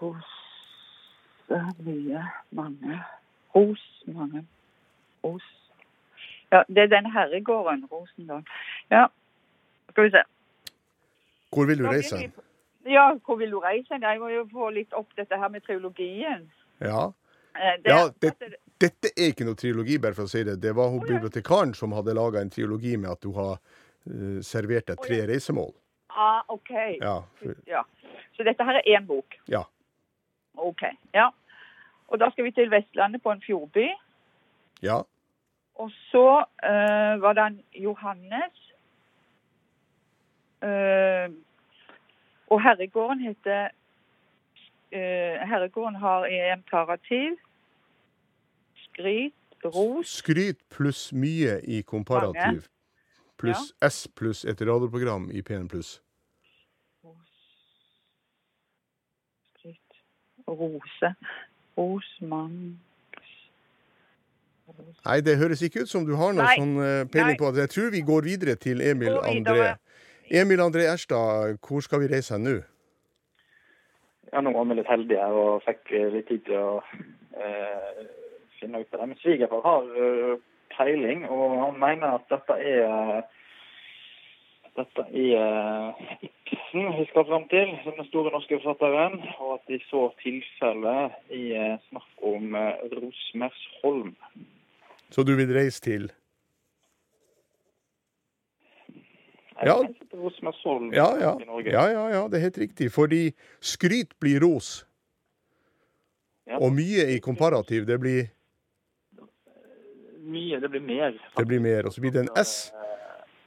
hos 0.00 0.24
eh, 1.50 1.68
mye, 1.78 2.24
mange, 2.50 2.98
hos 3.54 3.80
mange, 4.06 4.46
hos. 5.22 5.42
Ja, 6.52 6.64
det 6.68 6.78
er 6.78 6.86
den 6.86 7.12
herregården, 7.12 7.84
Rosendal. 7.92 8.42
Ja, 8.90 9.06
skal 9.90 10.04
vi 10.04 10.10
se. 10.10 10.22
Hvor 11.52 11.66
vil 11.68 11.78
du 11.78 11.86
reise? 11.88 12.32
Ja, 12.88 13.12
hvor 13.26 13.36
vil 13.38 13.50
du 13.50 13.58
reise? 13.60 13.98
Jeg 14.00 14.18
må 14.20 14.28
jo 14.32 14.44
få 14.52 14.70
litt 14.74 14.92
opp 14.98 15.12
dette 15.16 15.36
her 15.38 15.48
med 15.48 15.62
trilogien. 15.66 16.48
Ja. 16.80 17.12
Eh, 17.54 17.76
Det, 17.82 17.90
Ja, 17.92 18.08
det- 18.20 18.56
Dette 18.82 19.08
er 19.16 19.28
ikke 19.30 19.44
noe 19.46 19.54
trilogi, 19.54 19.98
bare 20.02 20.14
for 20.14 20.24
å 20.24 20.28
si 20.28 20.42
det. 20.42 20.60
Det 20.60 20.72
var 20.74 20.88
hun 20.90 21.00
bibliotekaren 21.06 21.72
som 21.74 21.92
hadde 21.92 22.14
laga 22.14 22.40
en 22.40 22.50
trilogi 22.50 22.96
med 22.98 23.10
at 23.10 23.20
du 23.20 23.30
har 23.32 23.58
uh, 24.10 24.40
servert 24.42 24.86
deg 24.86 24.98
tre 24.98 25.20
reisemål. 25.28 25.72
Ah, 26.10 26.42
OK. 26.48 26.70
Ja, 27.00 27.20
for, 27.38 27.54
Ja. 27.66 27.84
Så 28.36 28.42
dette 28.44 28.64
her 28.64 28.74
er 28.80 28.82
én 28.98 29.06
bok? 29.06 29.36
ja. 29.48 29.62
OK. 30.56 30.82
Ja. 31.14 31.30
Og 32.08 32.18
da 32.18 32.30
skal 32.30 32.44
vi 32.44 32.50
til 32.50 32.68
Vestlandet, 32.70 33.22
på 33.22 33.30
en 33.32 33.40
fjordby. 33.40 33.88
ja. 34.82 35.02
Og 35.76 35.90
så 36.10 36.44
uh, 36.44 37.20
var 37.22 37.32
det 37.32 37.44
en 37.46 37.62
Johannes. 37.74 38.61
Eh, 40.62 41.30
og 42.52 42.62
herregården 42.62 43.20
heter 43.20 43.70
eh, 44.92 45.48
Herregården 45.48 45.94
har 45.94 46.26
i 46.26 46.38
imperativ 46.52 47.36
skryt, 48.84 49.34
ros 49.64 50.06
Skryt 50.06 50.60
pluss 50.70 51.12
mye 51.12 51.58
i 51.64 51.82
komparativ. 51.82 52.68
Pluss 53.40 53.72
S 53.82 54.06
pluss 54.16 54.44
et 54.44 54.60
radioprogram 54.60 55.30
i 55.30 55.42
P1 55.42 55.68
pluss. 55.68 56.00
skryt, 59.58 60.02
rose. 60.48 61.14
Rosmann 61.78 62.78
Nei, 65.04 65.20
det 65.20 65.36
høres 65.36 65.62
ikke 65.62 65.82
ut 65.84 65.90
som 65.90 66.04
du 66.06 66.14
har 66.16 66.32
noe 66.32 66.46
Nei. 66.46 66.54
sånn 66.56 66.76
eh, 66.80 67.04
peiling 67.10 67.36
på 67.40 67.50
det. 67.52 67.66
Jeg 67.66 67.72
tror 67.74 67.90
vi 67.92 68.02
går 68.06 68.28
videre 68.28 68.54
til 68.60 68.80
Emil 68.84 69.18
André. 69.20 69.74
Emil 70.30 70.60
André 70.60 70.86
Erstad, 70.92 71.58
hvor 71.68 71.80
skal 71.80 72.00
vi 72.00 72.08
reise 72.14 72.34
hen 72.34 72.46
nå? 72.46 72.54
Ja, 74.32 74.40
nå 74.40 74.52
var 74.54 74.64
vi 74.64 74.78
litt 74.78 74.88
heldige 74.88 75.26
og 75.36 75.64
fikk 75.66 75.92
eh, 75.92 76.08
litt 76.14 76.28
tid 76.30 76.44
til 76.46 76.56
å 76.56 76.78
eh, 77.36 77.98
finne 78.60 78.80
ut 78.80 78.94
av 78.94 79.02
det. 79.02 79.08
Men 79.10 79.20
svigerfar 79.20 79.64
har 79.66 79.90
eh, 80.06 80.38
peiling, 80.76 81.26
og 81.28 81.58
han 81.60 81.80
mener 81.82 82.16
at 82.16 82.24
dette 82.32 82.56
er 82.56 83.26
dette 84.72 85.04
er 85.04 85.34
eh, 85.36 86.14
Ibsen 86.24 86.94
vi 86.96 87.04
skal 87.10 87.28
fram 87.28 87.44
til, 87.50 87.74
som 87.84 87.98
den 87.98 88.08
store 88.08 88.32
norske 88.32 88.56
forfatteren. 88.62 89.20
Og 89.44 89.58
at 89.58 89.74
i 89.76 89.82
så 89.90 90.06
tilfelle 90.22 90.96
er 91.28 91.76
snakk 91.90 92.24
om 92.32 92.56
Rosmersholm. 92.94 94.14
Så 95.12 95.28
du 95.28 95.36
vil 95.36 95.52
reise 95.52 95.84
til 95.84 96.08
Ja. 99.66 99.76
reiser 99.82 100.08
til 100.10 100.18
Rosmersholm 100.18 100.92
Ja, 100.94 101.08
ja. 101.20 101.32
i 101.40 101.44
Norge. 101.44 101.70
Ja, 101.72 101.86
ja, 101.92 102.08
ja, 102.10 102.22
det 102.28 102.38
er 102.38 102.42
helt 102.48 102.58
riktig. 102.58 102.90
Fordi 102.92 103.32
skryt 103.60 104.14
blir 104.20 104.40
ros, 104.40 104.84
Ja. 106.46 106.58
og 106.58 106.72
mye 106.72 107.06
i 107.14 107.18
komparativ, 107.20 107.86
det 107.86 108.00
blir, 108.00 108.30
Mye, 110.22 110.60
det 110.60 110.70
blir 110.70 110.80
mer. 110.80 111.12
det 111.36 111.46
blir 111.46 111.60
mer. 111.60 111.86
Og 111.86 111.92
så 111.92 112.00
blir 112.00 112.12
det 112.12 112.20
en 112.28 112.28
S. 112.36 112.72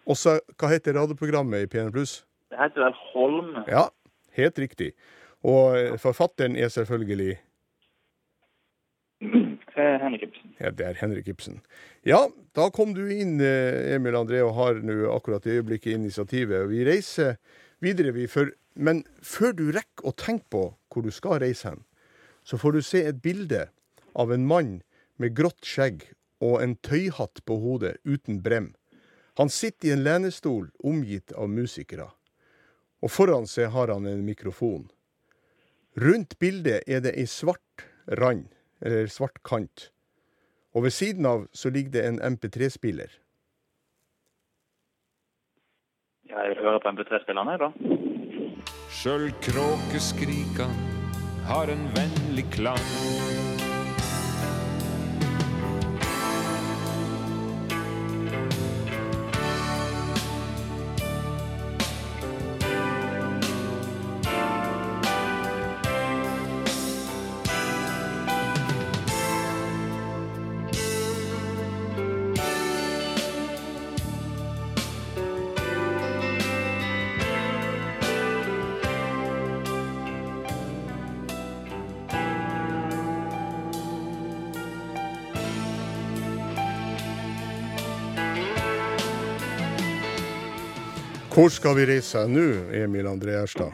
Og 0.08 0.16
så, 0.16 0.40
hva 0.60 0.70
heter 0.70 0.94
radioprogrammet 0.94 1.64
i 1.64 1.66
P1 1.72 1.92
pluss? 1.92 2.26
Det 2.52 2.58
heter 2.60 2.84
vel 2.84 2.94
Holm. 3.14 3.56
Ja, 3.68 3.88
helt 4.38 4.60
riktig. 4.60 4.92
Og 5.44 5.78
eh, 5.78 5.98
forfatteren 5.98 6.56
er 6.56 6.68
selvfølgelig 6.70 7.38
Eh, 7.38 7.45
Henrik 10.06 10.28
Ibsen. 10.28 10.54
Ja, 10.62 10.72
det 10.72 10.88
er 10.88 11.00
Henrik 11.00 11.30
Ibsen. 11.32 11.60
Ja, 12.08 12.22
da 12.58 12.70
kom 12.74 12.94
du 12.96 13.04
inn, 13.12 13.40
eh, 13.42 13.96
Emil 13.96 14.18
André, 14.18 14.42
og 14.46 14.56
har 14.58 14.80
nå 14.86 15.10
akkurat 15.14 15.46
i 15.46 15.58
øyeblikket 15.58 15.98
initiativet. 15.98 16.70
Vi 16.70 16.86
reiser 16.88 17.36
videre, 17.84 18.14
vi. 18.16 18.28
For, 18.32 18.54
men 18.76 19.04
før 19.22 19.56
du 19.58 19.68
rekker 19.76 20.08
å 20.08 20.16
tenke 20.16 20.48
på 20.54 20.66
hvor 20.94 21.06
du 21.06 21.12
skal 21.12 21.42
reise 21.44 21.74
hen, 21.74 21.84
så 22.46 22.60
får 22.62 22.78
du 22.78 22.82
se 22.86 23.02
et 23.04 23.22
bilde 23.22 23.68
av 24.16 24.32
en 24.32 24.46
mann 24.48 24.82
med 25.18 25.36
grått 25.36 25.66
skjegg 25.66 26.06
og 26.44 26.62
en 26.62 26.76
tøyhatt 26.86 27.42
på 27.48 27.58
hodet 27.60 27.98
uten 28.06 28.42
brem. 28.46 28.74
Han 29.40 29.50
sitter 29.52 29.90
i 29.90 29.96
en 29.96 30.06
lenestol 30.06 30.70
omgitt 30.84 31.34
av 31.36 31.50
musikere, 31.52 32.08
og 33.04 33.12
foran 33.12 33.48
seg 33.50 33.74
har 33.74 33.92
han 33.92 34.08
en 34.08 34.24
mikrofon. 34.28 34.88
Rundt 36.00 36.38
bildet 36.40 36.88
er 36.88 37.02
det 37.04 37.16
ei 37.20 37.26
svart 37.28 37.86
rand, 38.20 38.48
eller 38.84 39.10
svart 39.12 39.42
kant, 39.48 39.90
og 40.76 40.84
ved 40.84 40.92
siden 40.92 41.26
av 41.26 41.48
så 41.56 41.70
ligger 41.70 41.92
det 41.92 42.04
en 42.08 42.20
MP3-spiller. 42.20 43.14
Ja, 46.30 46.42
jeg 46.42 46.50
vil 46.50 46.66
høre 46.68 46.82
på 46.84 46.92
MP3-spilleren, 46.92 47.52
jeg, 47.54 47.60
da. 47.64 47.70
Sjøl 48.92 49.30
kråkeskrikan 49.46 50.76
har 51.48 51.72
en 51.72 51.88
vennlig 51.96 52.48
klang. 52.52 52.86
Hvor 91.36 91.50
skal 91.52 91.76
vi 91.76 91.86
reise 91.90 92.22
nå, 92.32 92.44
Emil 92.76 93.08
André 93.10 93.34
Erstad? 93.42 93.74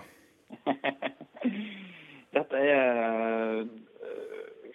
Dette 2.36 2.58
er 2.58 3.62
uh, 3.62 3.68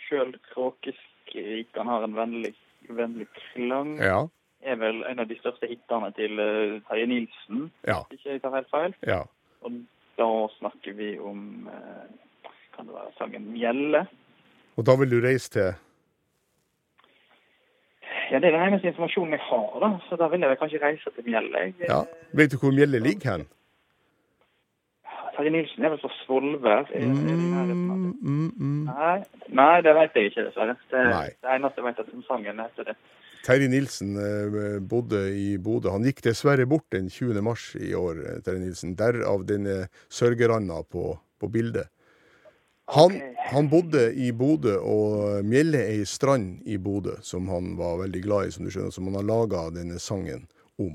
Sjøl 0.07 0.37
Kråkeskrikan 0.53 1.91
har 1.91 2.07
en 2.07 2.15
vennlig, 2.15 2.53
vennlig 2.95 3.27
klang. 3.53 3.97
Ja. 3.99 4.21
Er 4.67 4.79
vel 4.79 5.03
en 5.11 5.19
av 5.23 5.27
de 5.31 5.39
største 5.41 5.67
hitene 5.71 6.13
til 6.19 6.39
uh, 6.39 6.77
Terje 6.89 7.09
Nilsen, 7.11 7.67
Ja. 7.91 8.05
hvis 8.11 8.23
ikke 8.23 8.37
jeg 8.37 8.45
tar 8.45 8.55
helt 8.61 8.71
feil. 8.75 8.95
ja. 9.07 9.23
Og 9.67 9.73
da 10.17 10.29
snakker 10.61 10.95
vi 10.95 11.17
om 11.19 11.67
uh, 11.67 12.07
kan 12.77 12.87
det 12.87 12.95
være 12.95 13.13
sangen 13.19 13.51
'Mjelle'. 13.51 14.07
Og 14.77 14.87
da 14.87 14.95
vil 15.01 15.11
du 15.11 15.19
reise 15.27 15.51
til 15.51 15.73
Ja, 18.31 18.39
Det 18.39 18.49
er 18.49 18.57
den 18.59 18.65
eneste 18.69 18.89
informasjonen 18.91 19.37
jeg 19.37 19.43
har, 19.47 19.75
da. 19.83 19.91
Så 20.09 20.17
da 20.19 20.29
vil 20.29 20.41
jeg 20.43 20.51
vel 20.51 20.59
kanskje 20.63 20.83
reise 20.83 21.11
til 21.15 21.25
Mjelle. 21.29 21.59
Jeg, 21.59 21.75
Ja. 21.89 22.01
Vet 22.33 22.51
du 22.53 22.59
hvor 22.59 22.75
Mjelle 22.75 22.99
ligger 22.99 23.33
hen? 23.33 23.47
Terje 25.37 25.53
Nilsen 25.53 25.85
er 25.85 25.93
vel 25.93 26.01
fra 26.01 26.11
Svolvær? 26.23 26.89
Av? 26.89 26.93
Mm, 26.97 28.15
mm, 28.23 28.53
mm. 28.57 28.85
Nei, 28.89 29.19
nei, 29.53 29.75
det 29.85 29.93
vet 29.99 30.17
jeg 30.17 30.31
ikke, 30.31 30.47
dessverre. 30.49 30.77
Det, 30.91 31.03
Nei. 31.13 31.29
det 31.45 31.53
eneste 31.59 31.83
jeg 31.83 31.87
vet, 31.87 32.01
er 32.01 32.09
at 32.09 32.29
sangen 32.29 32.63
heter 32.65 32.89
det. 32.89 32.97
Terje 33.47 33.69
Nilsen 33.71 34.17
eh, 34.19 34.79
bodde 34.83 35.21
i 35.37 35.59
Bodø. 35.63 35.93
Han 35.95 36.07
gikk 36.09 36.25
dessverre 36.25 36.67
bort 36.67 36.89
den 36.95 37.11
20. 37.13 37.43
mars 37.45 37.69
i 37.79 37.93
år, 37.95 38.23
eh, 38.25 38.41
Terje 38.47 38.63
Nilsen. 38.65 38.97
Derav 38.99 39.45
denne 39.47 39.85
sørgeranda 40.09 40.81
på, 40.91 41.13
på 41.39 41.53
bildet. 41.53 41.93
Han, 42.95 43.17
han 43.51 43.69
bodde 43.69 44.13
i 44.15 44.31
Bodø, 44.33 44.77
og 44.79 45.43
Mjelle 45.45 45.81
er 45.83 45.97
ei 45.97 46.07
strand 46.07 46.63
i 46.71 46.79
Bodø 46.79 47.17
som 47.27 47.49
han 47.51 47.75
var 47.79 47.99
veldig 48.05 48.23
glad 48.23 48.47
i, 48.47 48.55
som 48.55 48.67
du 48.67 48.71
skjønner, 48.71 48.95
som 48.95 49.09
han 49.11 49.19
har 49.19 49.27
laga 49.27 49.67
denne 49.75 49.99
sangen 50.03 50.47
om. 50.79 50.95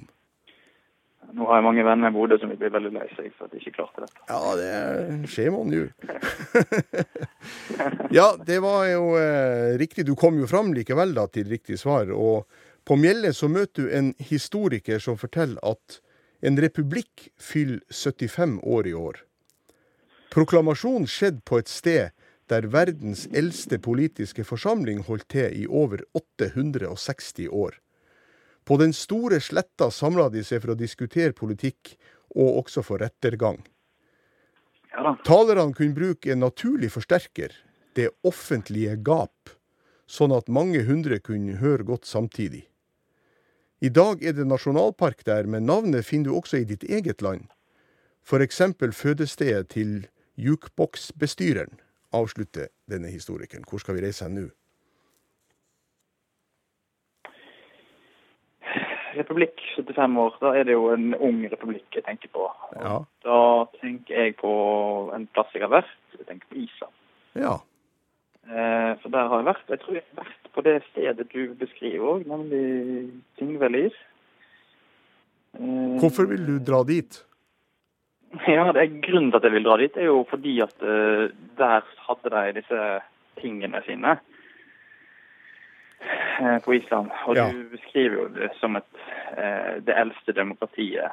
Nå 1.31 1.47
har 1.47 1.59
jeg 1.59 1.65
mange 1.65 1.83
venner 1.87 2.11
i 2.11 2.15
Bodø 2.15 2.37
som 2.39 2.51
vil 2.51 2.59
bli 2.59 2.69
veldig 2.71 2.91
lei 2.95 3.07
seg 3.15 3.29
for 3.35 3.47
at 3.47 3.53
de 3.53 3.59
ikke 3.61 3.75
klarte 3.77 4.03
dette. 4.03 4.23
Ja, 4.27 4.39
det 4.59 5.31
skjer 5.31 5.51
man 5.55 5.71
jo. 5.75 5.85
ja, 8.19 8.27
det 8.47 8.59
var 8.63 8.85
jo 8.89 9.05
eh, 9.19 9.71
riktig. 9.79 10.05
Du 10.07 10.15
kom 10.19 10.39
jo 10.39 10.49
fram 10.51 10.73
likevel 10.75 11.15
da 11.15 11.27
til 11.31 11.47
riktig 11.51 11.79
svar. 11.79 12.11
Og 12.11 12.47
på 12.87 12.97
Mjelle 12.99 13.31
så 13.35 13.51
møter 13.51 13.87
du 13.87 13.95
en 13.95 14.13
historiker 14.31 14.99
som 15.03 15.19
forteller 15.19 15.59
at 15.63 16.01
en 16.43 16.59
republikk 16.59 17.29
fyller 17.39 17.83
75 17.91 18.59
år 18.63 18.91
i 18.91 18.95
år. 18.97 19.23
Proklamasjonen 20.31 21.09
skjedde 21.11 21.43
på 21.43 21.59
et 21.59 21.67
sted 21.67 22.13
der 22.51 22.67
verdens 22.71 23.25
eldste 23.35 23.79
politiske 23.83 24.45
forsamling 24.47 25.01
holdt 25.07 25.27
til 25.31 25.51
i 25.55 25.65
over 25.67 26.03
860 26.15 27.49
år. 27.51 27.75
På 28.63 28.77
den 28.79 28.93
store 28.95 29.41
sletta 29.43 29.89
samla 29.91 30.29
de 30.31 30.43
seg 30.47 30.61
for 30.63 30.73
å 30.73 30.79
diskutere 30.79 31.35
politikk, 31.35 31.97
og 32.31 32.61
også 32.61 32.83
for 32.87 33.03
rettergang. 33.03 33.59
Ja. 34.93 35.17
Talerne 35.27 35.75
kunne 35.75 35.95
bruke 35.95 36.31
en 36.31 36.43
naturlig 36.45 36.93
forsterker, 36.93 37.51
det 37.95 38.07
offentlige 38.27 38.95
gap, 39.03 39.51
sånn 40.07 40.31
at 40.35 40.51
mange 40.51 40.83
hundre 40.87 41.19
kunne 41.19 41.57
høre 41.59 41.87
godt 41.87 42.07
samtidig. 42.07 42.65
I 43.83 43.89
dag 43.89 44.23
er 44.23 44.35
det 44.37 44.47
nasjonalpark 44.47 45.25
der, 45.27 45.47
men 45.49 45.67
navnet 45.67 46.07
finner 46.07 46.29
du 46.29 46.37
også 46.37 46.61
i 46.61 46.67
ditt 46.69 46.83
eget 46.87 47.23
land. 47.25 47.49
Eksempel 48.31 48.93
fødestedet 48.93 49.71
til 49.73 50.07
jukeboksbestyreren, 50.41 51.79
avslutter 52.13 52.71
denne 52.91 53.11
historikeren. 53.13 53.63
Hvor 53.69 53.81
skal 53.83 53.97
vi 53.97 54.05
reise 54.05 54.25
hen 54.25 54.37
nå? 54.39 54.47
Republikk 59.15 59.59
75 59.75 60.17
år, 60.23 60.37
da 60.41 60.53
er 60.55 60.67
det 60.67 60.75
jo 60.77 60.87
en 60.93 61.11
ung 61.19 61.41
republikk 61.51 61.97
jeg 61.97 62.05
tenker 62.05 62.31
på. 62.31 62.45
Ja. 62.79 63.01
Da 63.25 63.39
tenker 63.81 64.23
jeg 64.23 64.37
på 64.39 64.51
en 65.15 65.27
plass 65.35 65.51
jeg 65.55 65.65
har 65.65 65.73
vært. 65.73 65.97
Jeg 66.15 66.27
tenker 66.29 66.47
på 66.47 66.61
Island. 66.63 66.95
Ja. 67.35 67.57
Eh, 68.47 68.93
for 69.01 69.13
der 69.13 69.27
har 69.27 69.41
jeg 69.41 69.49
vært. 69.51 69.67
Jeg 69.69 69.81
tror 69.83 69.97
jeg 69.97 70.05
har 70.07 70.23
vært 70.23 70.53
på 70.55 70.63
det 70.67 70.77
stedet 70.91 71.27
du 71.33 71.41
beskriver 71.59 72.15
òg, 72.15 72.23
nemlig 72.29 72.63
Tingvellir. 73.39 73.91
Eh, 75.59 75.99
Hvorfor 76.01 76.31
vil 76.31 76.47
du 76.47 76.55
dra 76.71 76.81
dit? 76.87 77.21
Ja, 78.47 78.71
det 78.71 78.81
er 78.81 78.99
Grunnen 79.03 79.31
til 79.31 79.37
at 79.41 79.43
jeg 79.43 79.51
vil 79.57 79.65
dra 79.65 79.77
dit, 79.81 79.97
er 79.97 80.07
jo 80.07 80.21
fordi 80.29 80.59
at 80.63 80.75
uh, 80.83 81.29
der 81.59 81.81
hadde 82.07 82.29
de 82.35 82.53
disse 82.61 82.83
tingene 83.41 83.81
sine 83.85 84.13
uh, 86.41 86.57
på 86.63 86.73
Island. 86.73 87.11
Og 87.27 87.35
Ja. 87.35 87.49
du 87.51 87.63
beskriver 87.73 88.15
jo 88.21 88.27
det 88.35 88.51
som 88.59 88.75
et, 88.79 88.87
uh, 89.37 89.81
det 89.85 89.95
eldste 89.97 90.31
demokratiet. 90.37 91.11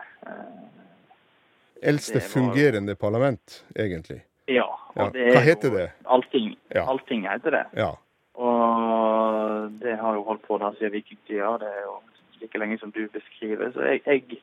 Eldste 1.82 2.14
var 2.18 2.28
fungerende 2.32 2.94
parlament, 2.94 3.64
egentlig. 3.76 4.22
ja. 4.48 4.66
Ja. 4.96 5.04
Hva 5.14 5.40
heter 5.44 5.68
jo 5.70 5.76
det? 5.76 5.90
Allting. 6.10 6.56
Ja. 6.74 6.82
Allting 6.90 7.28
heter 7.28 7.50
det. 7.54 7.64
Ja. 7.76 7.92
Og 8.34 9.70
det 9.82 9.94
har 10.00 10.14
jo 10.16 10.24
holdt 10.26 10.42
på 10.42 10.58
da 10.58 10.72
siden 10.74 10.92
vikingtida. 10.96 11.52
Det 11.62 11.68
er 11.70 11.84
jo 11.84 11.92
like 12.40 12.58
lenge 12.58 12.78
som 12.80 12.90
du 12.90 13.04
beskriver. 13.14 13.70
Så 13.72 13.80
jeg, 13.86 14.00
jeg 14.06 14.40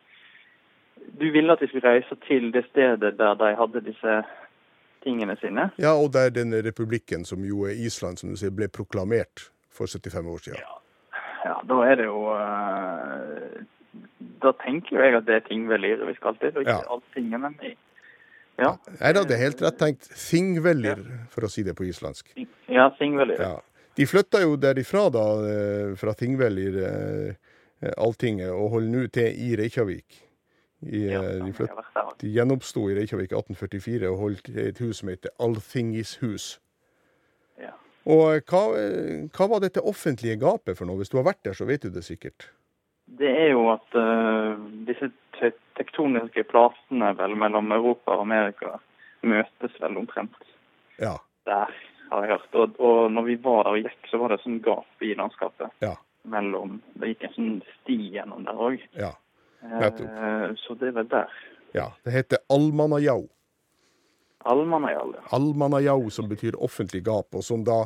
Du 1.19 1.31
ville 1.31 1.51
at 1.53 1.61
vi 1.61 1.67
skulle 1.67 1.87
reise 1.89 2.15
til 2.27 2.51
det 2.51 2.65
stedet 2.71 3.17
der 3.17 3.33
de 3.39 3.51
hadde 3.55 3.81
disse 3.85 4.15
tingene 5.05 5.35
sine. 5.37 5.69
ja, 5.77 5.93
og 5.93 6.13
der 6.13 6.29
den 6.29 6.53
republikken, 6.65 7.25
som 7.25 7.43
jo 7.45 7.63
er 7.65 7.75
Island, 7.77 8.17
som 8.17 8.29
du 8.29 8.35
sier, 8.35 8.49
ble 8.51 8.67
proklamert 8.67 9.51
for 9.71 9.85
75 9.87 10.25
år 10.27 10.37
siden. 10.47 10.59
Ja, 11.45 11.59
da 11.69 11.75
er 11.85 11.95
det 11.95 12.05
jo 12.05 12.21
eh, 12.33 13.61
Da 14.41 14.51
tenker 14.65 14.97
jo 14.97 15.03
jeg 15.03 15.15
at 15.15 15.25
det 15.27 15.35
er 15.35 15.43
Tingvellir 15.45 16.01
vi 16.07 16.13
skal 16.17 16.35
til, 16.41 16.51
og 16.55 16.61
ikke 16.65 16.71
Ja. 16.73 16.81
alltingen. 16.89 17.41
Men 17.41 17.55
ja. 18.57 18.71
Nei 19.01 19.11
da, 19.13 19.23
det 19.23 19.35
er 19.37 19.43
helt 19.43 19.61
rett 19.61 19.77
tenkt. 19.79 20.09
Thingvellir, 20.15 21.01
for 21.29 21.45
å 21.45 21.49
si 21.51 21.63
det 21.63 21.75
på 21.75 21.83
islandsk. 21.85 22.33
Ja, 22.67 22.89
Thingvellir. 22.99 23.39
Ja. 23.39 23.59
De 23.95 24.05
flytta 24.05 24.41
jo 24.41 24.55
derifra, 24.57 25.09
da, 25.11 25.25
eh, 25.47 25.95
fra 25.95 26.13
Thingvellir, 26.13 26.77
eh, 26.87 27.91
Alltinget, 27.97 28.49
og 28.51 28.71
holder 28.71 28.89
nå 28.89 29.07
til 29.11 29.27
i 29.27 29.55
Reykjavik. 29.59 30.21
I, 30.81 31.07
Ja, 31.09 31.21
eh, 31.23 31.45
de, 31.45 31.51
også. 31.51 32.03
de 32.21 32.29
gjenoppsto 32.35 32.89
i 32.89 32.95
Reykjavik 32.97 33.31
i 33.31 33.37
1844 33.37 34.09
og 34.11 34.17
holdt 34.19 34.49
et 34.49 34.79
hus 34.83 34.99
som 35.01 35.09
heter 35.09 35.31
Althingishus. 35.39 36.59
Ja. 37.61 37.71
Og 38.05 38.35
eh, 38.35 38.41
hva, 38.49 38.63
eh, 38.77 39.23
hva 39.33 39.47
var 39.49 39.63
dette 39.63 39.81
offentlige 39.81 40.37
gapet 40.41 40.77
for 40.77 40.85
noe? 40.85 40.99
Hvis 41.01 41.09
du 41.13 41.17
har 41.17 41.25
vært 41.29 41.43
der, 41.47 41.57
så 41.57 41.65
vet 41.65 41.87
du 41.87 41.89
det 41.89 42.03
sikkert. 42.05 42.49
Det 43.05 43.29
er 43.29 43.51
jo 43.53 43.67
at 43.69 43.97
uh, 43.97 44.57
disse 44.87 45.11
te 45.37 45.51
tektoniske 45.77 46.45
platene 46.49 47.11
vel 47.19 47.35
mellom 47.37 47.71
Europa 47.75 48.15
og 48.15 48.23
Amerika 48.23 48.77
møtes 49.27 49.73
vel 49.81 49.97
omtrent 49.99 50.37
Ja. 51.01 51.17
der, 51.45 51.73
har 52.09 52.23
jeg 52.23 52.31
hørt. 52.31 52.55
Og, 52.55 52.79
og 52.79 53.11
når 53.11 53.27
vi 53.27 53.35
var 53.43 53.63
der 53.67 53.75
og 53.75 53.83
gikk, 53.83 54.07
så 54.09 54.17
var 54.21 54.31
det 54.31 54.39
sånn 54.43 54.61
gap 54.63 55.03
i 55.03 55.13
landskapet. 55.17 55.73
Ja. 55.83 55.95
mellom 56.25 56.79
Det 56.95 57.11
gikk 57.11 57.27
en 57.27 57.33
sånn 57.35 57.57
sti 57.81 57.97
gjennom 58.15 58.45
der 58.47 58.57
òg. 58.57 58.81
Ja. 58.97 59.11
Nettopp. 59.71 60.57
så 60.61 60.75
det 60.79 60.91
vel 60.95 61.07
der. 61.11 61.31
ja. 61.73 61.89
Det 62.03 62.11
heter 62.11 62.37
Almanajau. 62.49 63.25
Almanajau, 64.45 65.13
ja. 65.15 65.23
Almanajau, 65.33 66.09
som 66.13 66.29
betyr 66.29 66.55
offentlig 66.61 67.03
gap, 67.05 67.33
og 67.33 67.43
som 67.43 67.63
da 67.65 67.85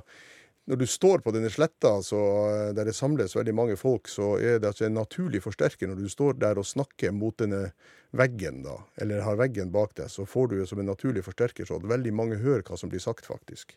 når 0.70 0.78
du 0.78 0.86
står 0.86 1.24
på 1.26 1.32
denne 1.34 1.50
sletta 1.50 1.96
så, 2.06 2.20
eh, 2.50 2.74
der 2.78 2.86
det 2.86 2.94
samles 2.94 3.34
veldig 3.34 3.56
mange 3.58 3.78
folk, 3.80 4.08
så 4.08 4.36
er 4.38 4.60
det 4.60 4.70
altså 4.70 4.86
en 4.86 5.00
naturlig 5.00 5.42
forsterker. 5.42 5.90
Når 5.90 6.04
du 6.04 6.10
står 6.14 6.38
der 6.38 6.60
og 6.62 6.68
snakker 6.70 7.10
mot 7.16 7.34
denne 7.42 7.72
veggen, 8.14 8.62
da, 8.62 8.76
eller 9.02 9.24
har 9.26 9.40
veggen 9.40 9.72
bak 9.74 9.96
deg, 9.98 10.12
så 10.14 10.28
får 10.30 10.52
du 10.52 10.60
det 10.60 10.68
som 10.70 10.82
en 10.82 10.92
naturlig 10.92 11.24
forsterker 11.26 11.66
så 11.66 11.80
at 11.82 11.90
veldig 11.90 12.14
mange 12.14 12.38
hører 12.44 12.62
hva 12.68 12.78
som 12.78 12.92
blir 12.94 13.02
sagt, 13.02 13.26
faktisk. 13.26 13.74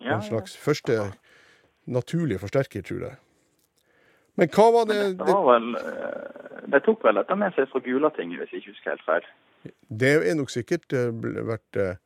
Ja, 0.00 0.16
En 0.16 0.26
slags 0.26 0.56
første 0.56 1.12
naturlige 1.86 2.42
forsterker, 2.42 2.82
tror 2.82 3.06
jeg. 3.06 3.16
Men 4.38 4.48
hva 4.54 4.66
var 4.72 4.86
det, 4.88 5.00
Det 5.18 5.26
var 5.26 5.46
vel 5.48 5.72
det 6.70 6.82
tok 6.86 7.04
vel 7.04 7.18
dette 7.18 7.36
med 7.38 7.54
seg 7.56 7.68
fra 7.70 7.82
Gulatinget, 7.84 8.40
hvis 8.40 8.52
jeg 8.52 8.62
ikke 8.62 8.74
husker 8.74 8.94
helt 8.94 9.06
feil. 9.06 9.28
Det 10.02 10.12
er 10.30 10.36
nok 10.38 10.52
sikkert 10.52 10.94
eh, 10.96 11.10
vært, 11.48 11.78
eh, 11.80 11.96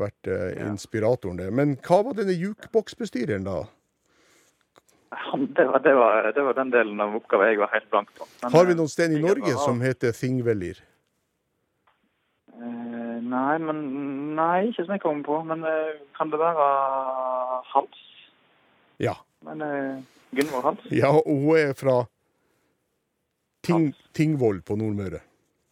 vært 0.00 0.30
eh, 0.30 0.62
inspiratoren, 0.66 1.38
det. 1.40 1.50
Men 1.54 1.76
hva 1.86 2.00
var 2.06 2.18
denne 2.18 2.34
jukeboksbestyreren, 2.36 3.46
da? 3.46 3.62
Han, 5.30 5.48
det, 5.56 5.66
var, 5.66 5.82
det, 5.82 5.94
var, 5.98 6.30
det 6.34 6.44
var 6.46 6.58
den 6.58 6.70
delen 6.74 7.02
av 7.02 7.16
oppgaven 7.18 7.50
jeg 7.50 7.62
var 7.62 7.72
helt 7.74 7.88
blank 7.90 8.12
på. 8.18 8.28
Men, 8.42 8.52
Har 8.54 8.68
vi 8.68 8.76
eh, 8.76 8.80
noen 8.82 8.92
sted 8.92 9.16
i 9.16 9.22
Norge 9.22 9.54
var- 9.54 9.64
som 9.64 9.82
heter 9.82 10.14
Thingvellir? 10.16 10.84
Uh, 12.60 13.18
Nei, 13.24 13.56
men 13.62 13.82
Nei, 14.36 14.68
ikke 14.68 14.84
som 14.84 14.94
jeg 14.94 15.02
kommer 15.02 15.26
på. 15.26 15.40
Men 15.48 15.64
uh, 15.66 15.98
kan 16.18 16.30
det 16.32 16.38
være 16.40 16.68
Hals? 17.72 18.06
Ja. 19.00 19.14
Men 19.46 19.62
eh, 19.64 20.00
Gunvor 20.30 20.62
Hans? 20.62 20.86
Ja, 20.94 21.10
hun 21.24 21.56
er 21.58 21.74
fra 21.78 22.04
Ting, 23.66 23.90
Tingvoll 24.16 24.62
på 24.62 24.76
Nordmøre. 24.80 25.20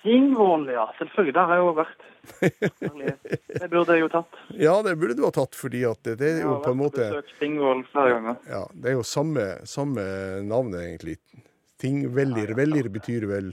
Tingvoll, 0.02 0.68
ja. 0.70 0.84
Selvfølgelig. 0.98 1.34
Der 1.34 1.48
har 1.48 1.58
jeg 1.58 1.64
jo 1.64 1.72
vært. 1.78 2.04
Det 3.62 3.68
burde 3.72 3.96
jeg 3.96 4.02
jo 4.04 4.08
tatt. 4.12 4.38
Ja, 4.60 4.74
det 4.84 4.94
burde 5.00 5.16
du 5.16 5.24
ha 5.24 5.30
tatt, 5.34 5.56
fordi 5.56 5.80
at 5.88 6.02
det, 6.04 6.18
det 6.20 6.28
er 6.34 6.42
jo 6.44 6.58
på 6.62 6.74
en 6.74 6.80
måte 6.80 7.00
måte 7.00 7.06
har 7.06 7.16
besøkt 7.16 7.40
Tingvoll 7.40 7.82
flere 7.88 8.14
ganger. 8.14 8.36
Ja, 8.50 8.62
det 8.74 8.92
er 8.92 8.96
jo 8.98 9.04
samme, 9.06 9.46
samme 9.68 10.04
navnet, 10.46 10.82
egentlig. 10.84 11.16
Tingvellir. 11.80 12.52
Vellir 12.58 12.90
betyr 12.92 13.26
vel 13.30 13.52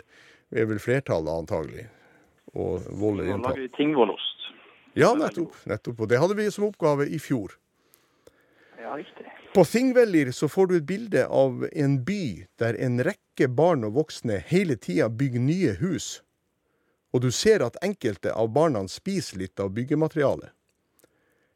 er 0.56 0.68
vel 0.70 0.82
flertallet, 0.82 1.32
antagelig. 1.32 1.88
Og 2.56 2.84
vold 3.00 3.24
er 3.24 3.38
lager 3.38 3.68
Tingvollost. 3.76 4.50
Ja, 4.96 5.12
nettopp. 5.18 5.56
nettopp. 5.68 6.06
Og 6.06 6.12
det 6.12 6.20
hadde 6.22 6.38
vi 6.38 6.48
som 6.54 6.70
oppgave 6.70 7.08
i 7.12 7.20
fjor. 7.20 7.58
Ja, 8.80 8.96
riktig. 8.96 9.28
På 9.56 9.66
Thingvellir 9.66 10.32
så 10.32 10.50
får 10.50 10.68
du 10.68 10.78
et 10.78 10.84
bilde 10.84 11.22
av 11.28 11.70
en 11.72 11.94
by 12.04 12.44
der 12.60 12.76
en 12.76 12.98
rekke 13.08 13.48
barn 13.48 13.86
og 13.88 13.94
voksne 13.96 14.42
hele 14.50 14.76
tida 14.76 15.08
bygger 15.08 15.40
nye 15.40 15.72
hus. 15.80 16.08
Og 17.16 17.24
du 17.24 17.30
ser 17.32 17.64
at 17.64 17.80
enkelte 17.80 18.34
av 18.36 18.52
barna 18.52 18.82
spiser 18.92 19.40
litt 19.40 19.64
av 19.64 19.72
byggematerialet. 19.78 20.52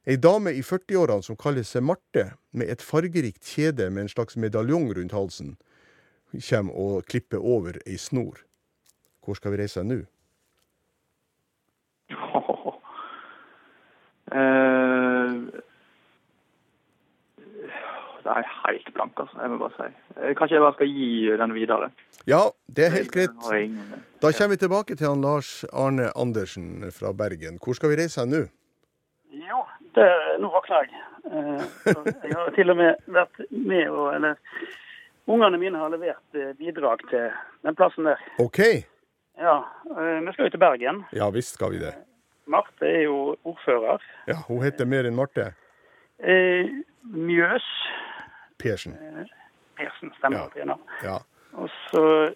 Ei 0.08 0.16
dame 0.16 0.56
i 0.56 0.64
40-årene 0.64 1.28
som 1.28 1.36
kaller 1.36 1.68
seg 1.68 1.84
Marte, 1.84 2.30
med 2.56 2.72
et 2.72 2.80
fargerikt 2.80 3.44
kjede 3.44 3.92
med 3.92 4.06
en 4.06 4.16
slags 4.16 4.40
medaljong 4.40 4.94
rundt 4.96 5.20
halsen, 5.20 5.58
kommer 6.40 6.80
og 6.80 7.04
klipper 7.12 7.44
over 7.44 7.84
ei 7.84 8.00
snor. 8.00 8.46
Hvor 9.28 9.36
skal 9.36 9.58
vi 9.58 9.66
reise 9.66 9.84
nå? 9.84 10.06
Eh, 14.30 15.38
det 18.24 18.34
er 18.36 18.48
helt 18.66 18.94
blank, 18.96 19.20
altså. 19.20 19.38
Jeg 19.42 19.50
må 19.52 19.58
bare 19.62 19.76
si. 19.78 19.88
Eh, 20.20 20.34
Kanskje 20.38 20.56
jeg 20.58 20.64
bare 20.66 20.78
skal 20.78 20.88
gi 20.94 21.10
den 21.42 21.54
videre. 21.56 21.90
Ja, 22.28 22.42
det 22.76 22.86
er 22.86 22.96
helt 22.98 23.12
greit. 23.14 23.36
Da 24.22 24.32
kommer 24.36 24.54
vi 24.56 24.58
tilbake 24.64 24.96
til 25.00 25.08
han 25.08 25.22
Lars 25.24 25.64
Arne 25.74 26.10
Andersen 26.16 26.92
fra 26.92 27.14
Bergen. 27.14 27.60
Hvor 27.64 27.78
skal 27.78 27.94
vi 27.94 28.00
reise 28.02 28.26
nå? 28.28 28.44
Jo, 29.32 29.64
det, 29.96 30.10
nå 30.44 30.52
våkner 30.54 30.84
jeg. 30.84 31.02
Eh, 31.30 31.64
jeg 32.28 32.36
har 32.36 32.52
til 32.56 32.74
og 32.74 32.78
med 32.80 32.96
vært 33.08 33.42
med 33.52 33.90
og 33.90 34.14
eller, 34.16 34.38
Ungene 35.30 35.60
mine 35.62 35.78
har 35.78 35.92
levert 35.94 36.34
eh, 36.34 36.56
bidrag 36.58 37.04
til 37.12 37.28
den 37.68 37.76
plassen 37.78 38.08
der. 38.10 38.22
OK. 38.42 38.60
Ja, 39.40 39.60
Vi 39.86 40.32
skal 40.34 40.48
jo 40.48 40.54
til 40.56 40.60
Bergen. 40.60 41.04
Ja 41.14 41.30
visst 41.32 41.54
skal 41.60 41.72
vi 41.76 41.80
det. 41.84 41.94
Marte 42.50 42.88
er 42.88 43.04
jo 43.06 43.36
ordfører. 43.46 44.02
Ja, 44.28 44.40
Hun 44.48 44.64
heter 44.66 44.90
mer 44.90 45.06
enn 45.06 45.16
Marte 45.16 45.52
Eh, 46.20 46.66
Mjøs 47.04 47.66
Persen. 48.60 48.96
Persen 49.78 50.12
stemmer 50.18 50.50
Ja. 50.56 50.76
Ja. 51.04 51.18
Og 51.54 51.70
så 51.90 52.34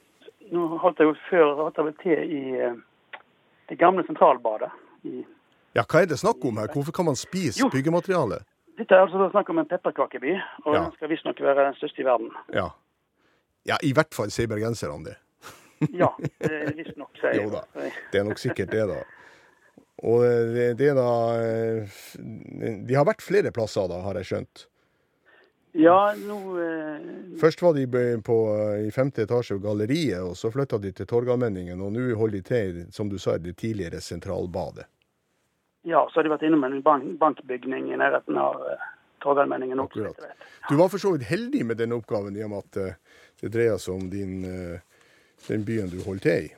Nå 0.51 0.77
holdt 0.77 0.99
jeg 0.99 1.07
jo 1.07 1.13
før 1.29 1.63
hatt 1.65 1.77
jeg 1.79 1.85
vel 1.85 1.93
til 2.03 2.31
i 2.37 2.41
eh, 2.59 2.73
det 3.69 3.77
gamle 3.79 4.03
sentralbadet. 4.05 4.69
I, 5.07 5.21
ja, 5.75 5.83
hva 5.87 6.01
er 6.01 6.09
det 6.11 6.17
snakk 6.19 6.43
om 6.45 6.57
her? 6.59 6.67
Hvorfor 6.73 6.91
kan 6.91 7.05
man 7.05 7.15
spise 7.15 7.59
Jo. 7.63 7.69
byggemateriale? 7.71 8.41
dette 8.77 8.95
er 8.95 9.03
altså 9.05 9.29
snakk 9.31 9.49
om 9.49 9.59
en 9.59 9.65
pepperkakeby, 9.69 10.33
og 10.65 10.73
Ja. 10.75 10.83
den 10.83 10.91
skal 10.95 11.09
visstnok 11.09 11.39
være 11.41 11.65
den 11.65 11.75
største 11.75 12.01
i 12.01 12.05
verden. 12.05 12.31
Ja. 12.53 12.67
ja, 13.65 13.75
i 13.83 13.93
hvert 13.93 14.13
fall 14.13 14.31
sier 14.31 14.47
bergenserne 14.47 15.05
det. 15.09 15.15
Ja, 15.93 16.07
visstnok, 16.75 17.11
sier 17.21 17.35
Jo 17.43 17.49
da. 17.53 17.61
Det 18.11 18.19
er 18.19 18.23
nok 18.23 18.37
sikkert 18.41 18.71
det, 18.71 18.87
da. 18.89 19.03
Og 20.03 20.23
det, 20.51 20.73
det 20.79 20.89
er 20.91 20.97
da 20.99 21.09
eh, 21.39 21.97
De 22.83 22.95
har 22.97 23.07
vært 23.07 23.23
flere 23.23 23.53
plasser, 23.55 23.87
da, 23.87 24.01
har 24.03 24.19
jeg 24.19 24.29
skjønt. 24.33 24.65
Ja, 25.73 26.13
nå 26.19 26.39
eh, 26.61 27.05
Først 27.41 27.63
var 27.63 27.73
de 27.73 27.87
på, 28.21 28.37
i 28.83 28.91
femte 28.93 29.23
etasje 29.23 29.55
av 29.57 29.63
galleriet, 29.63 30.21
og 30.21 30.35
så 30.37 30.51
flytta 30.53 30.77
de 30.83 30.91
til 30.93 31.07
Torgallmenningen, 31.09 31.81
og 31.81 31.95
nå 31.95 32.11
holder 32.19 32.37
de 32.37 32.43
til, 32.49 32.81
som 32.93 33.09
du 33.09 33.17
sa, 33.17 33.39
det 33.41 33.55
tidligere 33.57 34.01
Sentralbadet. 34.03 34.85
Ja, 35.83 36.05
så 36.11 36.19
har 36.19 36.27
de 36.27 36.31
vært 36.31 36.45
innom 36.47 36.63
en 36.63 36.77
bank, 36.83 37.07
bankbygning 37.19 37.89
i 37.91 37.97
nærheten 37.99 38.37
av 38.39 38.61
uh, 38.61 38.85
Torgallmenningen 39.23 39.81
også. 39.83 40.05
Akkurat. 40.13 40.45
Du 40.69 40.77
var 40.79 40.91
for 40.93 41.01
så 41.01 41.11
vidt 41.15 41.25
heldig 41.27 41.65
med 41.65 41.81
denne 41.81 41.97
oppgaven, 41.99 42.37
i 42.37 42.43
og 42.45 42.53
med 42.53 42.63
at 42.63 42.79
eh, 42.79 42.99
det 43.41 43.51
dreier 43.51 43.79
seg 43.81 43.97
om 43.97 44.05
din, 44.11 44.43
eh, 44.47 45.07
den 45.49 45.65
byen 45.67 45.91
du 45.91 45.97
holder 46.05 46.23
til 46.27 46.47
i. 46.47 46.53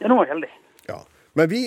Ja, 0.00 0.08
nå 0.10 0.18
er 0.20 0.26
jeg 0.26 0.32
heldig. 0.34 0.50
Men 1.36 1.50
vi 1.52 1.60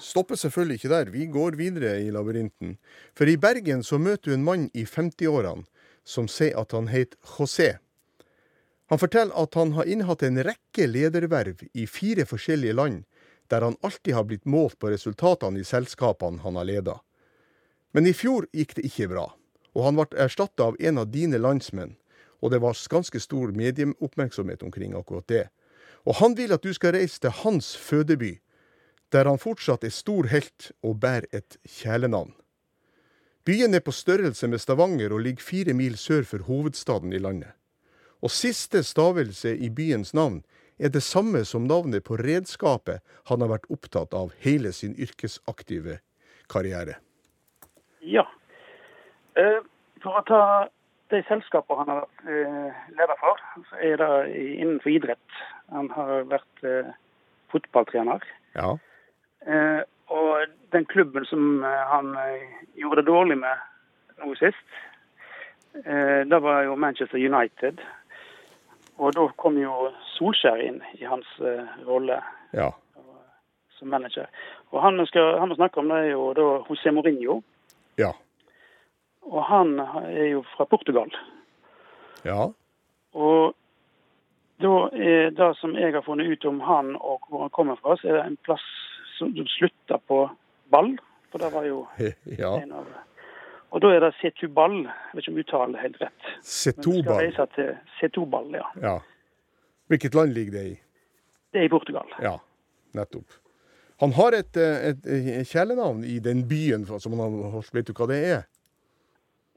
stopper 0.00 0.36
selvfølgelig 0.36 0.82
ikke 0.82 0.92
der. 0.92 1.10
Vi 1.12 1.26
går 1.32 1.56
videre 1.56 1.96
i 2.04 2.10
labyrinten. 2.12 2.76
For 3.16 3.28
i 3.28 3.38
Bergen 3.40 3.80
så 3.82 3.96
møter 3.98 4.30
du 4.30 4.34
en 4.36 4.44
mann 4.44 4.66
i 4.76 4.84
50-årene 4.84 5.64
som 6.04 6.28
sier 6.28 6.58
at 6.60 6.74
han 6.76 6.90
heter 6.92 7.16
José. 7.24 7.70
Han 8.92 9.00
forteller 9.00 9.32
at 9.40 9.56
han 9.56 9.72
har 9.78 9.88
innehatt 9.88 10.22
en 10.26 10.42
rekke 10.44 10.86
lederverv 10.90 11.64
i 11.72 11.86
fire 11.88 12.26
forskjellige 12.28 12.76
land, 12.76 13.06
der 13.48 13.64
han 13.64 13.80
alltid 13.80 14.12
har 14.14 14.28
blitt 14.28 14.44
målt 14.44 14.76
på 14.78 14.92
resultatene 14.92 15.62
i 15.62 15.64
selskapene 15.64 16.44
han 16.44 16.60
har 16.60 16.68
leda. 16.68 16.98
Men 17.96 18.06
i 18.06 18.12
fjor 18.12 18.44
gikk 18.52 18.76
det 18.76 18.84
ikke 18.90 19.08
bra, 19.14 19.30
og 19.72 19.88
han 19.88 19.96
ble 19.96 20.20
erstatta 20.20 20.68
av 20.68 20.76
en 20.80 21.00
av 21.00 21.08
dine 21.14 21.40
landsmenn, 21.40 21.96
og 22.44 22.52
det 22.52 22.60
var 22.60 22.76
ganske 22.92 23.20
stor 23.24 23.56
medieoppmerksomhet 23.56 24.62
omkring 24.62 24.92
akkurat 24.98 25.28
det. 25.32 25.46
Og 26.04 26.20
han 26.20 26.36
vil 26.36 26.52
at 26.52 26.64
du 26.64 26.74
skal 26.76 26.92
reise 26.98 27.22
til 27.22 27.32
hans 27.40 27.72
fødeby, 27.80 28.34
der 29.14 29.30
han 29.30 29.38
fortsatt 29.38 29.84
er 29.86 29.94
stor 29.94 30.26
helt 30.32 30.72
og 30.82 30.98
bærer 31.00 31.28
et 31.32 31.56
kjælenavn. 31.62 32.34
Byen 33.44 33.74
er 33.76 33.84
på 33.84 33.92
størrelse 33.92 34.48
med 34.48 34.58
Stavanger 34.58 35.12
og 35.12 35.20
ligger 35.20 35.44
fire 35.44 35.74
mil 35.76 35.98
sør 36.00 36.24
for 36.24 36.42
hovedstaden 36.48 37.12
i 37.12 37.20
landet. 37.20 37.52
Og 38.24 38.30
siste 38.32 38.82
stavelse 38.82 39.56
i 39.56 39.68
byens 39.70 40.14
navn 40.14 40.42
er 40.78 40.88
det 40.88 41.02
samme 41.02 41.44
som 41.44 41.68
navnet 41.68 42.04
på 42.04 42.16
redskapet 42.16 43.02
han 43.28 43.44
har 43.44 43.52
vært 43.52 43.68
opptatt 43.70 44.16
av 44.16 44.32
hele 44.40 44.72
sin 44.72 44.96
yrkesaktive 44.96 45.98
karriere. 46.50 46.96
Ja. 48.00 48.24
Eh, 49.36 49.60
for 50.02 50.18
å 50.18 50.24
ta 50.26 50.40
de 51.12 51.20
selskapene 51.28 51.84
han 51.84 51.92
har 51.92 52.00
vært 52.02 52.24
eh, 52.32 52.82
leder 52.96 53.20
for, 53.20 53.44
så 53.68 53.84
er 53.92 54.00
det 54.00 54.10
innenfor 54.56 54.96
idrett. 54.96 55.38
Han 55.70 55.92
har 55.94 56.26
vært 56.32 56.66
eh, 56.66 56.90
fotballtrener. 57.52 58.24
Ja. 58.56 58.74
Eh, 59.46 59.80
og 60.06 60.46
den 60.72 60.84
klubben 60.84 61.24
som 61.24 61.64
eh, 61.64 61.82
han 61.90 62.16
eh, 62.16 62.48
gjorde 62.80 63.02
det 63.02 63.10
dårlig 63.10 63.38
med 63.38 63.56
nå 64.22 64.34
sist, 64.38 64.66
da 66.30 66.38
var 66.38 66.60
jo 66.62 66.76
Manchester 66.78 67.18
United. 67.18 67.80
Og 69.02 69.10
da 69.16 69.24
kom 69.42 69.56
jo 69.58 69.88
Solskjær 70.12 70.60
inn 70.62 70.76
i 71.00 71.02
hans 71.02 71.26
rolle 71.82 72.20
Ja. 72.54 72.68
som 73.74 73.90
manager. 73.90 74.28
Og 74.70 74.82
han 74.82 75.00
vi 75.02 75.06
snakker 75.56 75.78
om, 75.82 75.88
det 75.88 75.96
er 75.96 76.12
jo 76.12 76.28
da 76.32 76.46
José 76.68 76.92
Mourinho. 76.94 77.40
Ja. 77.98 78.12
Og 79.26 79.42
han 79.44 79.80
er 79.80 80.28
jo 80.36 80.44
fra 80.54 80.64
Portugal. 80.64 81.10
Ja. 82.24 82.52
Og 83.12 83.54
da 84.62 84.74
er 84.94 85.30
det 85.30 85.56
som 85.58 85.74
jeg 85.74 85.92
har 85.92 86.06
funnet 86.06 86.30
ut 86.30 86.44
om 86.44 86.60
han 86.60 86.94
og 86.96 87.26
hvor 87.28 87.40
han 87.40 87.50
kommer 87.50 87.76
fra, 87.82 87.96
så 87.96 88.08
er 88.08 88.12
det 88.20 88.26
en 88.26 88.42
plass 88.46 88.62
du 89.20 89.98
på 90.08 90.20
ball. 90.70 90.96
For 91.32 91.42
det 91.42 91.50
var 91.52 91.64
jo 91.66 91.86
ja. 92.42 92.52
en 92.62 92.72
av 92.72 92.86
Og 93.74 93.82
da 93.82 93.90
er 93.90 94.04
det 94.04 94.12
Setuball. 94.20 94.84
Jeg 94.84 95.16
vet 95.16 95.24
ikke 95.24 95.32
om 95.32 95.38
uttalen 95.42 95.74
er 95.74 95.82
helt 95.82 96.02
rett. 96.02 96.26
Men 96.26 96.92
vi 96.94 97.00
skal 97.02 97.16
reise 97.18 97.46
til 97.56 97.72
Setuball, 97.98 98.52
ja. 98.54 98.68
Ja. 98.82 98.98
Hvilket 99.90 100.14
land 100.14 100.32
ligger 100.32 100.52
det 100.52 100.66
i? 100.68 100.74
Det 101.52 101.60
er 101.60 101.66
i 101.66 101.72
Portugal. 101.72 102.06
Ja, 102.22 102.36
nettopp. 102.94 103.34
Han 104.02 104.12
har 104.12 104.34
et, 104.38 104.56
eh, 104.56 104.88
et, 104.90 105.06
et 105.06 105.46
kjælenavn 105.46 106.04
i 106.04 106.18
den 106.18 106.44
byen 106.48 106.86
som 106.86 107.18
han 107.18 107.36
har 107.52 107.74
Vet 107.74 107.90
du 107.90 107.92
hva 107.98 108.06
det 108.10 108.20
er? 108.30 108.42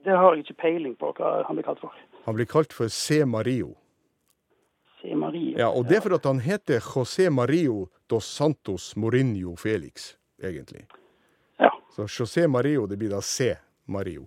Det 0.04 0.14
har 0.16 0.34
jeg 0.34 0.46
ikke 0.46 0.60
peiling 0.62 0.94
på 0.98 1.10
hva 1.18 1.42
han 1.46 1.58
blir 1.58 1.66
kalt 1.66 1.80
for. 1.82 1.94
Han 2.26 2.34
blir 2.38 2.46
kalt 2.46 2.72
for 2.72 2.90
C. 2.90 3.24
Mario. 3.26 3.74
C. 5.00 5.14
Mario. 5.14 5.54
Ja, 5.58 5.68
og 5.70 5.86
det 5.88 5.96
er 5.98 6.04
for 6.04 6.14
at 6.18 6.24
han 6.26 6.40
heter 6.42 6.80
José 6.82 7.28
Mario 7.30 7.86
dos 8.10 8.26
Santos 8.26 8.92
Mourinho 8.96 9.56
Felix, 9.56 10.14
egentlig. 10.42 10.86
Ja, 11.58 11.70
Så 11.94 12.06
José 12.06 12.46
Mario, 12.48 12.86
det 12.86 12.98
blir 12.98 13.10
da 13.10 13.20
C. 13.22 13.54
Mario. 13.86 14.26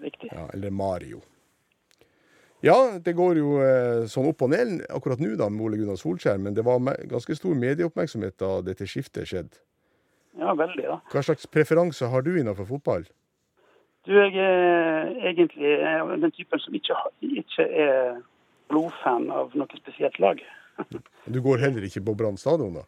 riktig. 0.00 0.30
Ja, 0.32 0.48
eller 0.54 0.70
Mario. 0.70 1.20
Ja, 2.60 2.98
det 2.98 3.12
går 3.14 3.38
jo 3.38 3.50
eh, 3.62 4.06
sånn 4.10 4.26
opp 4.32 4.42
og 4.42 4.50
ned 4.50 4.80
akkurat 4.90 5.20
nå 5.22 5.36
da 5.38 5.46
med 5.50 5.62
Ole 5.62 5.78
Gunnar 5.78 5.98
Solskjær, 5.98 6.38
men 6.42 6.54
det 6.56 6.64
var 6.66 6.80
ganske 7.06 7.36
stor 7.38 7.54
medieoppmerksomhet 7.54 8.34
da 8.42 8.56
dette 8.66 8.86
skiftet 8.86 9.28
skjedde. 9.30 9.60
Ja, 10.38 10.54
veldig, 10.58 10.84
da. 10.86 10.96
Hva 11.12 11.22
slags 11.22 11.46
preferanse 11.50 12.06
har 12.10 12.22
du 12.26 12.32
innenfor 12.38 12.66
fotball? 12.66 13.06
Du, 14.06 14.12
jeg 14.14 14.34
er 14.38 15.10
egentlig 15.30 15.70
eh, 15.78 16.12
den 16.22 16.34
typen 16.34 16.62
som 16.62 16.74
ikke, 16.78 16.98
ikke 17.42 17.66
er 17.68 18.18
blodfan 18.70 19.30
av 19.34 19.54
noe 19.58 19.80
spesielt 19.82 20.18
lag. 20.22 20.40
Du 21.28 21.40
går 21.44 21.58
heller 21.60 21.84
ikke 21.84 22.00
på 22.06 22.14
Brann 22.16 22.38
stadion, 22.40 22.78
da? 22.78 22.84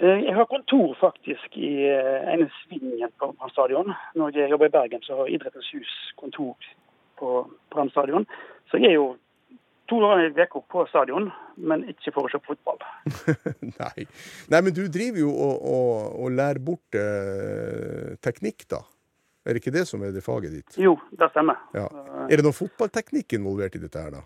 Eh, 0.00 0.24
Jeg 0.24 0.34
har 0.34 0.46
kontor 0.50 0.94
faktisk 1.00 1.56
i 1.60 1.72
eh, 1.90 2.32
ene 2.32 2.48
svingen 2.64 3.12
på 3.20 3.28
Brann 3.36 3.52
stadion. 3.54 3.92
Når 4.18 4.34
jeg 4.38 4.50
jobber 4.50 4.70
i 4.70 4.74
Bergen, 4.74 5.02
så 5.06 5.20
har 5.20 5.30
Idrettens 5.30 5.68
hus 5.76 5.92
kontor 6.18 6.56
på 7.20 7.32
Brann 7.70 7.90
stadion. 7.94 8.26
Så 8.70 8.80
jeg 8.80 8.94
er 8.94 8.96
jo 8.98 9.08
to 9.88 9.98
ganger 10.02 10.26
i 10.28 10.32
uka 10.36 10.60
på 10.72 10.82
stadion, 10.90 11.30
men 11.56 11.84
ikke 11.88 12.12
for 12.12 12.26
å 12.28 12.32
se 12.32 12.40
fotball. 12.44 12.80
Nei. 13.80 14.04
Nei, 14.52 14.60
men 14.60 14.74
du 14.76 14.82
driver 14.92 15.22
jo 15.22 15.30
og, 15.32 15.62
og, 15.74 15.92
og 16.24 16.34
lærer 16.36 16.60
bort 16.64 16.98
eh, 16.98 18.16
teknikk, 18.24 18.66
da. 18.70 18.82
Er 19.48 19.56
det 19.56 19.62
ikke 19.62 19.72
det 19.78 19.86
som 19.88 20.02
er 20.04 20.12
det 20.12 20.20
faget 20.26 20.52
ditt? 20.52 20.74
Jo, 20.76 20.96
det 21.16 21.30
stemmer. 21.32 21.56
Ja. 21.72 21.86
Er 22.28 22.36
det 22.36 22.44
noe 22.44 22.56
fotballteknikk 22.56 23.38
involvert 23.38 23.78
i 23.78 23.80
dette 23.80 24.02
her, 24.02 24.18
da? 24.18 24.24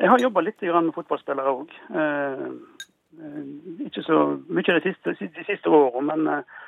Jeg 0.00 0.08
har 0.08 0.22
jobba 0.22 0.40
litt 0.40 0.62
med 0.62 0.94
fotballspillere 0.96 1.52
òg. 1.52 1.72
Ikke 3.84 4.04
så 4.06 4.18
mye 4.48 4.78
de 4.78 4.82
siste, 4.86 5.12
de 5.20 5.44
siste 5.44 5.68
årene, 5.68 6.06
men 6.08 6.30
eh, 6.32 6.60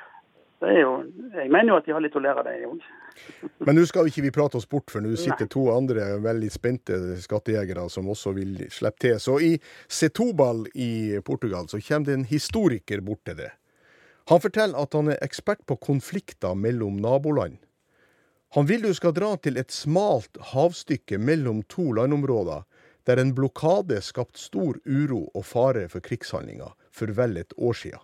det 0.61 0.75
jo, 0.77 0.91
jeg 1.33 1.49
mener 1.51 1.73
jo 1.73 1.79
at 1.79 1.87
de 1.87 1.95
har 1.95 2.03
litt 2.03 2.15
å 2.15 2.21
lære, 2.23 2.43
det 2.45 2.53
òg. 2.69 2.85
Men 3.67 3.77
nå 3.77 3.83
skal 3.87 4.09
ikke 4.09 4.23
vi 4.25 4.31
prate 4.35 4.59
oss 4.59 4.67
bort, 4.67 4.91
for 4.91 5.03
nå 5.03 5.13
sitter 5.19 5.47
to 5.51 5.65
andre 5.71 6.17
veldig 6.23 6.49
spente 6.51 6.97
skattejegere 7.23 7.85
som 7.91 8.09
også 8.11 8.33
vil 8.35 8.57
slippe 8.71 9.01
til. 9.05 9.19
Så 9.23 9.37
i 9.43 9.51
Setobal 9.87 10.65
i 10.75 11.19
Portugal 11.25 11.69
så 11.71 11.79
kommer 11.79 12.09
det 12.09 12.17
en 12.17 12.27
historiker 12.27 13.03
bort 13.05 13.23
til 13.27 13.39
det. 13.39 13.51
Han 14.31 14.41
forteller 14.41 14.81
at 14.81 14.97
han 14.97 15.13
er 15.13 15.21
ekspert 15.23 15.63
på 15.69 15.77
konflikter 15.79 16.57
mellom 16.59 16.97
naboland. 17.03 17.59
Han 18.55 18.67
vil 18.67 18.83
du 18.87 18.93
skal 18.95 19.13
dra 19.15 19.33
til 19.37 19.59
et 19.59 19.71
smalt 19.71 20.39
havstykke 20.53 21.19
mellom 21.19 21.63
to 21.71 21.91
landområder, 21.97 22.63
der 23.05 23.21
en 23.21 23.33
blokade 23.37 24.01
skapte 24.01 24.39
stor 24.41 24.79
uro 24.85 25.29
og 25.33 25.45
fare 25.45 25.87
for 25.89 26.03
krigshandlinger 26.05 26.73
for 26.91 27.13
vel 27.17 27.37
et 27.37 27.53
år 27.57 27.77
siden. 27.77 28.01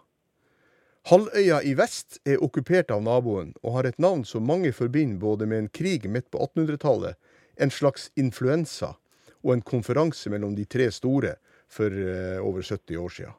Halvøya 1.09 1.63
i 1.65 1.73
vest 1.73 2.19
er 2.29 2.43
okkupert 2.45 2.91
av 2.93 3.01
naboen, 3.01 3.55
og 3.65 3.79
har 3.79 3.89
et 3.89 3.97
navn 3.97 4.21
som 4.27 4.45
mange 4.45 4.69
forbinder 4.73 5.17
både 5.17 5.47
med 5.49 5.63
en 5.63 5.69
krig 5.73 6.05
midt 6.05 6.29
på 6.29 6.37
1800-tallet, 6.45 7.17
en 7.57 7.73
slags 7.73 8.11
influensa 8.15 8.93
og 9.41 9.55
en 9.55 9.65
konferanse 9.65 10.29
mellom 10.29 10.53
de 10.55 10.67
tre 10.69 10.91
store 10.93 11.35
for 11.71 11.89
eh, 11.89 12.37
over 12.37 12.61
70 12.61 12.97
år 13.01 13.09
siden. 13.17 13.33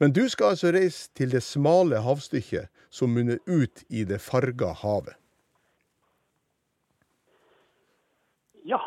Men 0.00 0.12
du 0.12 0.24
skal 0.28 0.54
altså 0.54 0.72
reise 0.72 1.10
til 1.16 1.32
det 1.32 1.42
smale 1.44 2.00
havstykket 2.04 2.68
som 2.92 3.12
munner 3.12 3.38
ut 3.46 3.84
i 3.88 4.04
det 4.08 4.20
farga 4.20 4.72
havet. 4.80 5.16
Ja. 8.66 8.80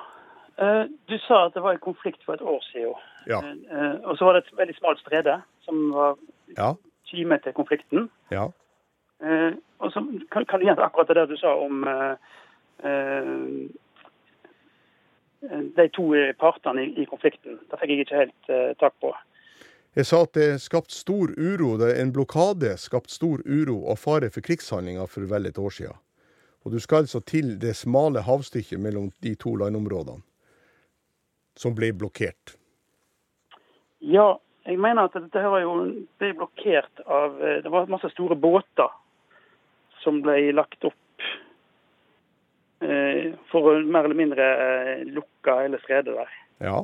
Eh, 0.59 0.83
Du 1.07 1.17
sa 1.27 1.45
at 1.45 1.53
det 1.53 1.61
var 1.63 1.71
en 1.73 1.79
konflikt 1.79 2.23
for 2.25 2.33
et 2.33 2.41
år 2.41 2.61
siden. 2.71 2.93
Ja. 3.27 3.39
Eh, 3.41 3.95
Og 4.03 4.17
så 4.17 4.25
var 4.25 4.33
det 4.33 4.43
et 4.45 4.57
veldig 4.57 4.77
smalt 4.77 4.99
strede 4.99 5.41
som 5.65 5.91
var 5.91 6.17
Ja, 6.57 6.73
kime 7.05 7.39
til 7.39 7.53
konflikten. 7.53 8.09
ja. 8.31 8.49
Eh, 9.21 9.53
og 9.79 9.91
så 9.91 9.99
kan, 10.31 10.45
kan 10.45 10.59
du 10.59 10.65
gjenta 10.65 10.83
akkurat 10.85 11.07
det 11.07 11.15
der 11.15 11.25
du 11.25 11.37
sa 11.37 11.55
om 11.55 11.83
eh, 11.87 12.15
de 15.75 15.87
to 15.89 16.13
partene 16.39 16.83
i, 16.83 17.01
i 17.01 17.05
konflikten. 17.05 17.59
Det 17.69 17.79
fikk 17.79 17.89
jeg 17.89 17.99
ikke 17.99 18.15
helt 18.15 18.49
uh, 18.49 18.71
tak 18.79 18.93
på. 19.01 19.13
Jeg 19.95 20.05
sa 20.05 20.21
at 20.23 20.33
det 20.33 20.61
skapt 20.61 20.91
stor 20.91 21.31
uro, 21.37 21.77
det 21.77 21.95
en 21.99 22.11
blokade 22.13 22.77
skapt 22.77 23.11
stor 23.11 23.39
uro 23.45 23.77
og 23.91 23.99
fare 23.99 24.29
for 24.29 24.41
krigshandlinger 24.45 25.07
for 25.07 25.27
vel 25.31 25.45
et 25.49 25.57
år 25.57 25.69
siden. 25.69 25.95
Og 26.63 26.71
du 26.71 26.79
skal 26.79 27.05
altså 27.05 27.19
til 27.19 27.55
det 27.61 27.75
smale 27.75 28.21
havstykket 28.21 28.79
mellom 28.79 29.11
de 29.23 29.35
to 29.35 29.55
landområdene, 29.55 30.21
som 31.59 31.75
ble 31.75 31.91
blokkert. 31.95 32.55
Ja, 33.99 34.37
jeg 34.63 34.79
mener 34.79 35.09
at 35.09 35.17
dette 35.17 35.41
her 35.43 35.59
jo 35.65 35.73
ble 36.21 36.31
blokkert 36.37 37.01
av 37.05 37.35
eh, 37.43 37.57
Det 37.65 37.71
var 37.73 37.89
masse 37.91 38.11
store 38.13 38.37
båter 38.39 38.91
som 39.99 40.21
ble 40.23 40.53
lagt 40.55 40.85
opp 40.87 41.25
eh, 42.85 43.35
for 43.51 43.73
å 43.73 43.75
mer 43.83 44.07
eller 44.07 44.15
mindre 44.19 44.47
eh, 44.63 45.03
lukke 45.11 45.57
hele 45.65 45.81
stredet 45.83 46.15
der. 46.21 46.39
Ja, 46.63 46.79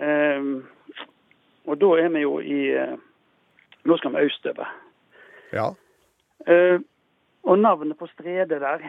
Eh, 0.00 0.44
og 1.68 1.76
da 1.76 1.88
er 2.00 2.06
vi 2.14 2.22
jo 2.22 2.38
i 2.40 2.60
eh, 2.72 2.94
Nå 3.84 3.96
skal 3.98 4.14
vi 4.14 4.22
østover. 4.30 4.68
ja, 5.52 5.66
Eh, 6.46 6.80
og 7.44 7.58
navnet 7.58 7.98
på 7.98 8.06
stredet 8.14 8.60
der 8.62 8.80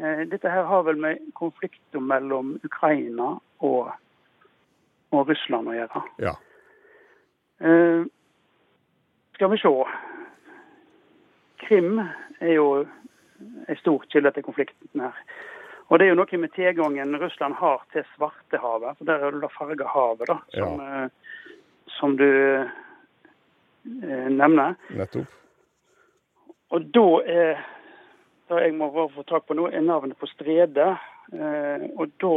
eh, 0.00 0.24
Dette 0.26 0.50
her 0.50 0.64
har 0.66 0.82
vel 0.82 0.98
med 0.98 1.20
konflikten 1.38 2.02
mellom 2.02 2.56
Ukraina 2.66 3.36
og, 3.62 3.92
og 5.14 5.30
Russland 5.30 5.70
å 5.70 5.76
gjøre. 5.76 6.04
ja. 6.24 6.34
Uh, 7.56 8.04
skal 9.36 9.50
vi 9.52 9.58
se. 9.60 9.70
Krim 11.66 12.00
er 12.40 12.52
jo 12.52 12.68
en 13.68 13.76
stor 13.76 14.04
kilde 14.12 14.32
til 14.32 14.46
konflikten 14.46 15.04
her. 15.04 15.18
Og 15.86 15.98
det 15.98 16.06
er 16.06 16.14
jo 16.14 16.18
noe 16.18 16.40
med 16.40 16.54
tilgangen 16.56 17.18
Russland 17.20 17.54
har 17.60 17.84
til 17.92 18.04
Svartehavet. 18.14 18.96
For 18.98 19.08
der 19.08 19.22
er 19.22 19.34
det 19.34 19.42
da 19.44 19.50
farga 19.52 19.88
havet, 19.92 20.30
da, 20.30 20.38
som, 20.56 20.80
eh, 20.80 21.08
som 21.98 22.16
du 22.18 22.26
eh, 22.26 24.28
nevner. 24.32 24.74
Nettopp. 24.90 25.36
Og 26.74 26.88
da 26.96 27.06
er 27.22 27.60
det 28.48 28.64
jeg 28.64 28.74
må 28.78 28.88
få 28.90 29.22
tak 29.28 29.46
på 29.46 29.54
nå, 29.54 29.68
er 29.70 29.84
navnet 29.84 30.18
på 30.18 30.26
stredet. 30.32 30.96
Eh, 31.32 31.86
og 31.94 32.10
da 32.22 32.34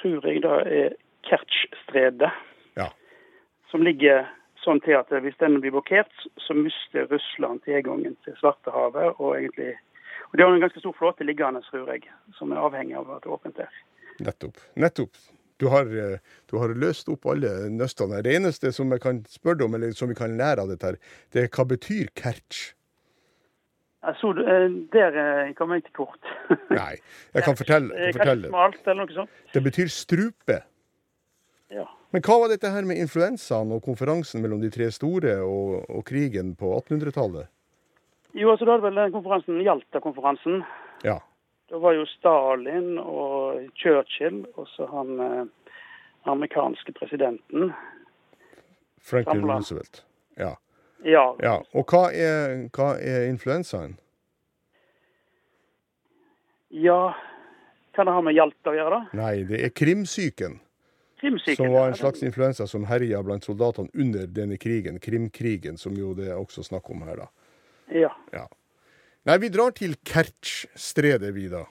tror 0.00 0.26
jeg 0.26 0.42
det 0.42 0.58
er 0.80 0.98
Kertsjstredet. 1.30 2.32
Ja. 2.78 2.90
Som 3.70 3.86
ligger 3.86 4.26
sånn 4.64 4.82
til 4.84 4.98
at 4.98 5.12
hvis 5.24 5.38
den 5.40 5.60
blir 5.62 5.72
blokkert, 5.72 6.12
så 6.44 6.56
mister 6.58 7.06
Russland 7.08 7.62
tilgangen 7.64 8.18
til 8.26 8.36
Svartehavet. 8.42 9.16
Og 9.22 9.38
egentlig 9.38 9.76
og 10.30 10.38
de 10.38 10.44
har 10.46 10.54
en 10.54 10.62
ganske 10.62 10.78
stor 10.78 10.94
flåte 10.94 11.26
liggende, 11.26 11.62
tror 11.66 11.88
jeg, 11.90 12.06
som 12.38 12.52
er 12.54 12.62
avhengig 12.62 12.94
av 12.98 13.08
at 13.16 13.24
det 13.24 13.30
er 13.30 13.34
åpent 13.34 13.56
der. 13.58 13.78
Nettopp. 14.22 14.60
Nettopp. 14.78 15.22
Du 15.60 15.66
har, 15.68 15.90
eh, 15.90 16.18
du 16.48 16.56
har 16.56 16.72
løst 16.72 17.10
opp 17.12 17.26
alle 17.26 17.50
nøstene. 17.68 18.22
Det 18.22 18.36
eneste 18.38 18.70
som 18.72 18.92
jeg 18.94 19.02
kan 19.02 19.24
spørre 19.28 19.58
deg 19.58 19.66
om, 19.66 19.74
eller 19.74 19.92
som 19.92 20.08
vi 20.08 20.14
kan 20.14 20.36
lære 20.38 20.62
av 20.62 20.70
dette, 20.70 20.86
her, 20.86 20.96
det 21.34 21.42
er 21.42 21.50
hva 21.50 21.66
betyr 21.68 22.12
Kertsj? 22.16 22.70
Altså, 24.06 24.30
eh, 24.40 24.70
der 24.94 25.18
eh, 25.20 25.52
kom 25.58 25.74
jeg 25.74 25.84
til 25.84 25.92
kort. 25.98 26.30
Nei, 26.70 26.94
jeg 27.34 27.44
kan 27.44 27.58
fortelle, 27.60 27.92
Eh, 27.92 28.06
jeg 28.06 28.14
kan 28.14 28.22
fortelle 28.22 28.52
Kanskje 28.54 28.86
eller 28.86 29.02
noe 29.02 29.18
sånt. 29.18 29.42
Det 29.52 29.64
betyr 29.66 29.90
strupe. 29.92 30.62
Ja. 31.70 31.86
Men 32.10 32.24
hva 32.26 32.40
var 32.42 32.50
dette 32.50 32.70
her 32.74 32.86
med 32.86 32.98
influensaen 32.98 33.70
og 33.74 33.84
konferansen 33.86 34.42
mellom 34.42 34.62
de 34.62 34.70
tre 34.74 34.88
store 34.94 35.36
og, 35.46 35.84
og 35.86 36.04
krigen 36.08 36.56
på 36.58 36.72
1800-tallet? 36.80 37.50
Jo, 38.34 38.50
altså 38.52 38.66
da 38.66 38.76
hadde 38.76 38.86
vel 38.86 38.98
den 38.98 39.14
konferansen, 39.14 39.60
Jalta-konferansen. 39.66 40.62
Ja. 41.06 41.18
Da 41.70 41.78
var 41.78 41.94
jo 41.94 42.06
Stalin 42.10 42.98
og 42.98 43.62
Churchill 43.78 44.42
og 44.58 44.66
så 44.74 44.86
han 44.90 45.20
eh, 45.22 45.76
amerikanske 46.30 46.94
presidenten. 46.98 47.72
Franklin 49.00 49.42
Samla. 49.42 49.58
Roosevelt. 49.62 50.02
Ja. 50.38 50.54
Ja, 51.04 51.24
ja. 51.40 51.56
Og 51.72 51.86
hva 51.88 52.10
er, 52.12 52.66
hva 52.76 52.92
er 53.00 53.28
influensaen? 53.30 53.96
ja 56.70 57.14
Kan 57.96 58.06
det 58.06 58.12
ha 58.14 58.20
med 58.22 58.36
Jalta 58.36 58.70
å 58.70 58.76
gjøre, 58.76 58.98
da? 58.98 59.18
Nei, 59.18 59.42
det 59.48 59.58
er 59.66 59.72
Krimsyken. 59.74 60.60
Som 61.56 61.72
var 61.72 61.90
en 61.90 61.98
slags 61.98 62.22
influensa 62.22 62.66
som 62.66 62.86
herja 62.88 63.20
blant 63.22 63.44
soldatene 63.44 63.92
under 63.94 64.26
denne 64.26 64.56
krigen, 64.56 65.00
Krimkrigen, 65.00 65.76
som 65.78 65.96
jo 65.98 66.14
det 66.16 66.30
er 66.30 66.40
også 66.40 66.64
snakk 66.64 66.88
om 66.90 67.04
her, 67.04 67.24
da. 67.24 67.28
Ja. 67.92 68.12
Ja. 68.32 68.46
Nei, 69.28 69.36
vi 69.42 69.50
drar 69.52 69.74
til 69.76 69.98
Kertsj-stredet, 70.08 71.34
vi 71.36 71.50
da. 71.52 71.66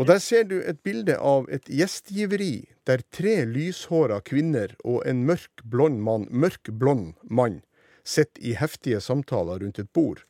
Og 0.00 0.08
der 0.08 0.22
ser 0.24 0.46
du 0.48 0.56
et 0.64 0.80
bilde 0.80 1.18
av 1.20 1.50
et 1.52 1.68
gjestgiveri 1.68 2.64
der 2.88 3.02
tre 3.12 3.42
lyshåra 3.44 4.22
kvinner 4.24 4.72
og 4.88 5.02
en 5.06 5.26
mørk 5.28 5.60
blond 5.68 6.00
mann, 6.00 6.24
mørk 6.32 6.72
blond 6.80 7.12
mann 7.28 7.60
sitter 8.04 8.42
i 8.42 8.54
heftige 8.56 9.00
samtaler 9.04 9.60
rundt 9.60 9.78
et 9.78 9.92
bord. 9.92 10.24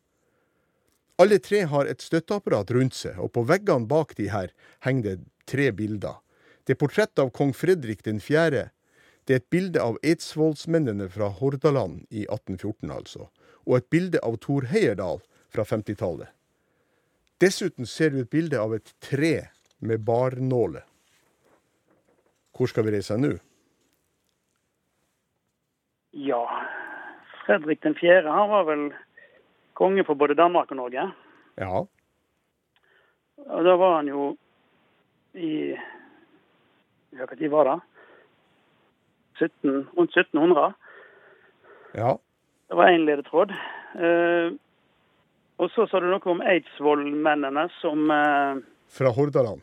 Alle 1.23 1.39
tre 1.39 1.63
har 1.71 1.87
et 1.87 2.03
støtteapparat 2.03 2.73
rundt 2.75 2.97
seg, 2.99 3.19
og 3.23 3.33
på 3.37 3.45
veggene 3.47 3.87
bak 3.89 4.17
de 4.19 4.29
her 4.33 4.51
henger 4.83 5.13
det 5.13 5.17
tre 5.47 5.71
bilder. 5.77 6.19
Det 6.67 6.77
er 6.77 6.81
portrett 6.81 7.19
av 7.19 7.33
kong 7.35 7.53
Fredrik 7.57 8.05
den 8.07 8.21
fjerde. 8.23 8.71
Det 9.27 9.35
er 9.35 9.41
et 9.43 9.51
bilde 9.55 9.83
av 9.83 9.99
eidsvollsmennene 10.03 11.09
fra 11.11 11.29
Hordaland 11.39 12.05
i 12.11 12.25
1814, 12.27 12.91
altså. 12.91 13.29
Og 13.67 13.79
et 13.79 13.91
bilde 13.91 14.23
av 14.27 14.39
Thor 14.43 14.67
Heyerdahl 14.71 15.23
fra 15.53 15.67
50-tallet. 15.67 16.31
Dessuten 17.43 17.87
ser 17.87 18.15
du 18.15 18.21
et 18.23 18.31
bilde 18.31 18.59
av 18.59 18.75
et 18.75 18.95
tre 19.03 19.49
med 19.83 20.03
barnåle. 20.07 20.85
Hvor 22.55 22.71
skal 22.71 22.87
vi 22.87 22.95
reise 22.95 23.17
nå? 23.19 23.33
Ja, 26.13 26.43
Fredrik 27.43 27.83
den 27.83 27.97
fjerde, 27.99 28.31
han 28.31 28.51
var 28.53 28.69
vel 28.69 28.85
konge 29.79 30.05
for 30.07 30.19
både 30.19 30.37
Danmark 30.39 30.71
og 30.71 30.79
Norge. 30.79 31.09
Ja. 31.59 31.83
Og 33.43 33.65
da 33.67 33.75
var 33.81 33.97
han 33.97 34.11
jo 34.13 34.29
i 35.35 35.73
Ja, 37.13 37.27
når 37.29 37.51
var 37.53 37.69
det? 37.69 37.79
17, 39.39 39.89
rundt 39.97 40.17
1700. 40.17 40.73
Ja. 41.99 42.13
Det 42.69 42.77
var 42.79 42.89
én 42.93 43.05
ledetråd. 43.09 43.53
Eh, 44.01 44.53
og 45.61 45.71
så 45.75 45.85
sa 45.91 46.01
du 46.01 46.09
noe 46.09 46.31
om 46.33 46.41
Eidsvollmennene 46.41 47.67
som 47.81 48.11
eh, 48.11 48.63
Fra 48.93 49.13
Hordaland. 49.17 49.61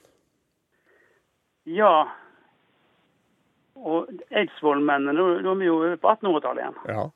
Ja. 1.70 1.94
Og 3.80 4.10
Eidsvollmennene, 4.36 5.16
da 5.46 5.54
er 5.54 5.60
vi 5.62 5.70
jo 5.70 5.80
på 6.02 6.12
1800-tallet 6.14 6.64
igjen. 6.66 6.80
Ja. 6.90 7.08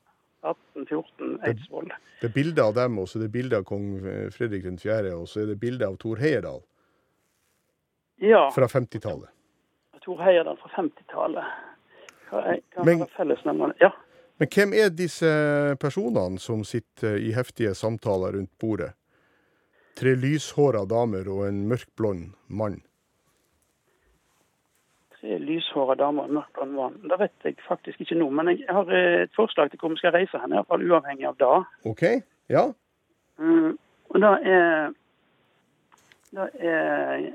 1814, 0.44 1.38
Eidsvoll. 1.48 1.88
Det 2.20 2.28
er 2.28 2.34
bilde 2.34 2.64
av 2.64 2.74
dem, 2.76 2.98
og 3.00 3.06
så 3.08 3.18
er 3.18 3.26
det 3.26 3.32
bilde 3.34 3.58
av 3.60 3.64
kong 3.68 3.86
Fredrik 4.34 4.66
4., 4.82 5.14
og 5.16 5.28
så 5.30 5.42
er 5.44 5.52
det 5.52 5.60
bilde 5.62 5.86
av 5.88 5.96
Thor 6.02 6.20
Heyerdahl 6.20 6.60
Ja. 8.24 8.46
fra 8.54 8.68
50-tallet. 8.70 9.30
Tor 10.04 10.20
Heyerdahl 10.20 10.58
fra 10.60 10.70
50-tallet. 10.76 11.52
Hva 12.28 12.42
er, 12.52 12.60
hva 12.76 12.84
Men-? 12.84 13.72
Ja. 13.80 13.90
Men 14.42 14.50
hvem 14.50 14.74
er 14.76 14.90
disse 14.90 15.30
personene 15.80 16.40
som 16.42 16.64
sitter 16.66 17.16
i 17.22 17.30
heftige 17.36 17.74
samtaler 17.78 18.34
rundt 18.36 18.50
bordet? 18.60 18.90
Tre 19.94 20.16
lyshåra 20.18 20.82
damer 20.90 21.28
og 21.30 21.44
en 21.46 21.62
mørkblond 21.70 22.32
mann. 22.50 22.80
Tre 25.20 25.38
lyshåra 25.38 25.94
damer 25.96 26.26
og 26.26 26.32
en 26.32 26.40
mørkblond 26.40 26.74
mann. 26.74 26.98
Det 27.06 27.20
vet 27.20 27.46
jeg 27.46 27.56
faktisk 27.68 28.02
ikke 28.02 28.18
nå. 28.18 28.26
Men 28.34 28.50
jeg 28.56 28.66
har 28.68 28.90
eh, 28.90 29.22
et 29.28 29.38
forslag 29.38 29.70
til 29.70 29.80
hvor 29.80 29.94
vi 29.94 30.02
skal 30.02 30.16
reise 30.16 30.40
hen, 30.42 30.56
iallfall 30.56 30.82
uavhengig 30.82 31.30
av 31.30 31.38
det. 31.38 31.54
OK? 31.92 32.04
Ja? 32.50 32.66
Mm, 33.38 33.78
og 34.10 34.20
det 34.20 34.34
er 34.50 34.92
Det 36.34 36.48
er 36.58 37.30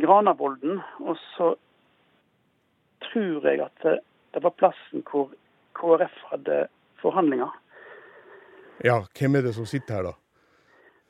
Granavolden. 0.00 0.80
Og 1.00 1.16
så 1.34 1.54
tror 3.02 3.48
jeg 3.48 3.60
at 3.60 3.84
det, 3.84 3.98
det 4.34 4.42
var 4.42 4.56
plassen 4.56 5.04
hvor 5.10 5.32
KrF 5.78 6.16
hadde 6.30 6.66
forhandlinger. 7.02 7.52
Ja, 8.84 9.02
hvem 9.18 9.36
er 9.36 9.46
det 9.46 9.54
som 9.54 9.66
sitter 9.66 9.94
her, 9.94 10.02
da? 10.02 10.12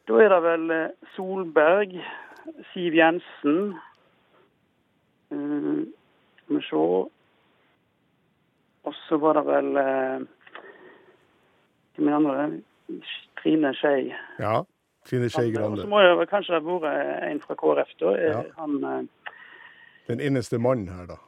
Da 0.08 0.18
er 0.18 0.28
det 0.34 0.42
vel 0.42 0.70
eh, 0.74 0.94
Solberg, 1.14 1.94
Siv 2.72 2.94
Jensen 2.98 3.58
uh, 5.30 5.82
Skal 6.40 6.56
vi 6.56 6.62
se 6.66 6.76
Og 8.82 8.94
så 9.06 9.18
var 9.22 9.38
det 9.38 9.44
vel 9.46 9.68
uh, 9.78 10.24
Hvem 11.94 12.08
er 12.08 12.16
andre? 12.16 12.48
Trine 13.38 13.70
Skei. 13.78 14.10
Ja. 14.42 14.62
Trine 15.08 15.28
Skei 15.30 15.50
Og 15.58 15.78
så 15.80 15.88
må 15.90 16.00
det 16.20 16.28
kanskje 16.30 16.54
ha 16.54 16.60
vært 16.62 17.26
en 17.30 17.40
fra 17.42 17.56
KrF, 17.58 17.92
da. 18.00 18.14
Eh, 18.14 18.30
Ja. 18.30 18.42
Han 18.60 18.84
eh, 18.84 19.02
Den 20.08 20.20
eneste 20.20 20.58
mannen 20.58 20.88
her, 20.88 21.06
da. 21.06 21.18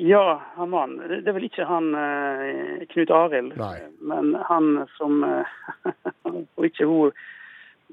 Ja, 0.00 0.40
han 0.56 0.70
mannen. 0.72 1.00
Det 1.08 1.28
er 1.28 1.34
vel 1.36 1.44
ikke 1.48 1.66
han 1.68 1.90
eh, 1.94 2.84
Knut 2.92 3.10
Arild, 3.12 3.56
men 4.00 4.34
han 4.48 4.86
som 4.96 5.24
eh, 5.24 5.58
Og 6.56 6.64
ikke 6.68 6.86
hun 6.88 7.12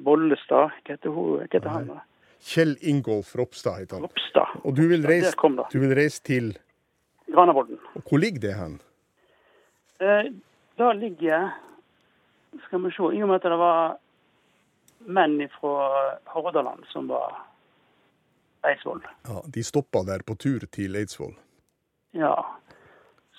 Bollestad. 0.04 0.70
Hva 0.86 0.93
heter, 0.96 1.10
hun, 1.10 1.39
hva 1.41 1.48
heter 1.52 1.70
han? 1.74 1.88
da? 1.89 2.04
Kjell 2.48 2.76
Ingolf 2.86 3.34
Ropstad 3.36 3.80
heter 3.82 3.98
han. 3.98 4.06
Ropstad. 4.06 4.60
Og 4.63 4.76
du 4.78 4.84
vil 4.91 5.04
reise, 5.10 5.34
du 5.74 5.80
vil 5.82 5.96
reise 5.98 6.22
til 6.24 6.52
Granavolden. 7.34 7.80
og 7.96 8.04
Hvor 8.08 8.22
ligger 8.22 8.39
det 8.46 8.54
hen? 8.56 8.78
Eh, 10.00 10.30
da 10.78 10.91
ligger 10.93 11.50
Skal 12.67 12.84
vi 12.86 12.91
se 12.93 13.10
I 13.17 13.22
og 13.24 13.28
med 13.28 13.36
at 13.41 13.43
det 13.50 13.58
var 13.60 13.98
menn 15.08 15.39
fra 15.56 15.88
Hordaland 16.34 16.84
som 16.91 17.08
var 17.12 17.36
Eidsvoll. 18.67 19.02
Ja, 19.28 19.41
De 19.48 19.63
stoppa 19.63 20.04
der 20.08 20.24
på 20.28 20.36
tur 20.36 20.65
til 20.72 20.96
Eidsvoll. 21.00 21.36
Ja. 22.17 22.34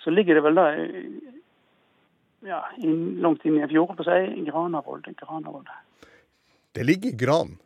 Så 0.00 0.10
ligger 0.14 0.38
det 0.38 0.44
vel 0.46 0.56
da 0.56 0.66
ja, 2.46 2.60
inn, 2.78 3.18
langt 3.20 3.44
inn 3.44 3.58
i 3.58 3.62
en 3.64 3.70
fjord, 3.70 3.96
på 3.98 4.04
å 4.04 4.08
si. 4.08 4.44
Granavoll. 4.46 5.02
Granavoll. 5.18 5.66
Det 6.72 6.84
ligger 6.86 7.16
Gran. 7.18 7.56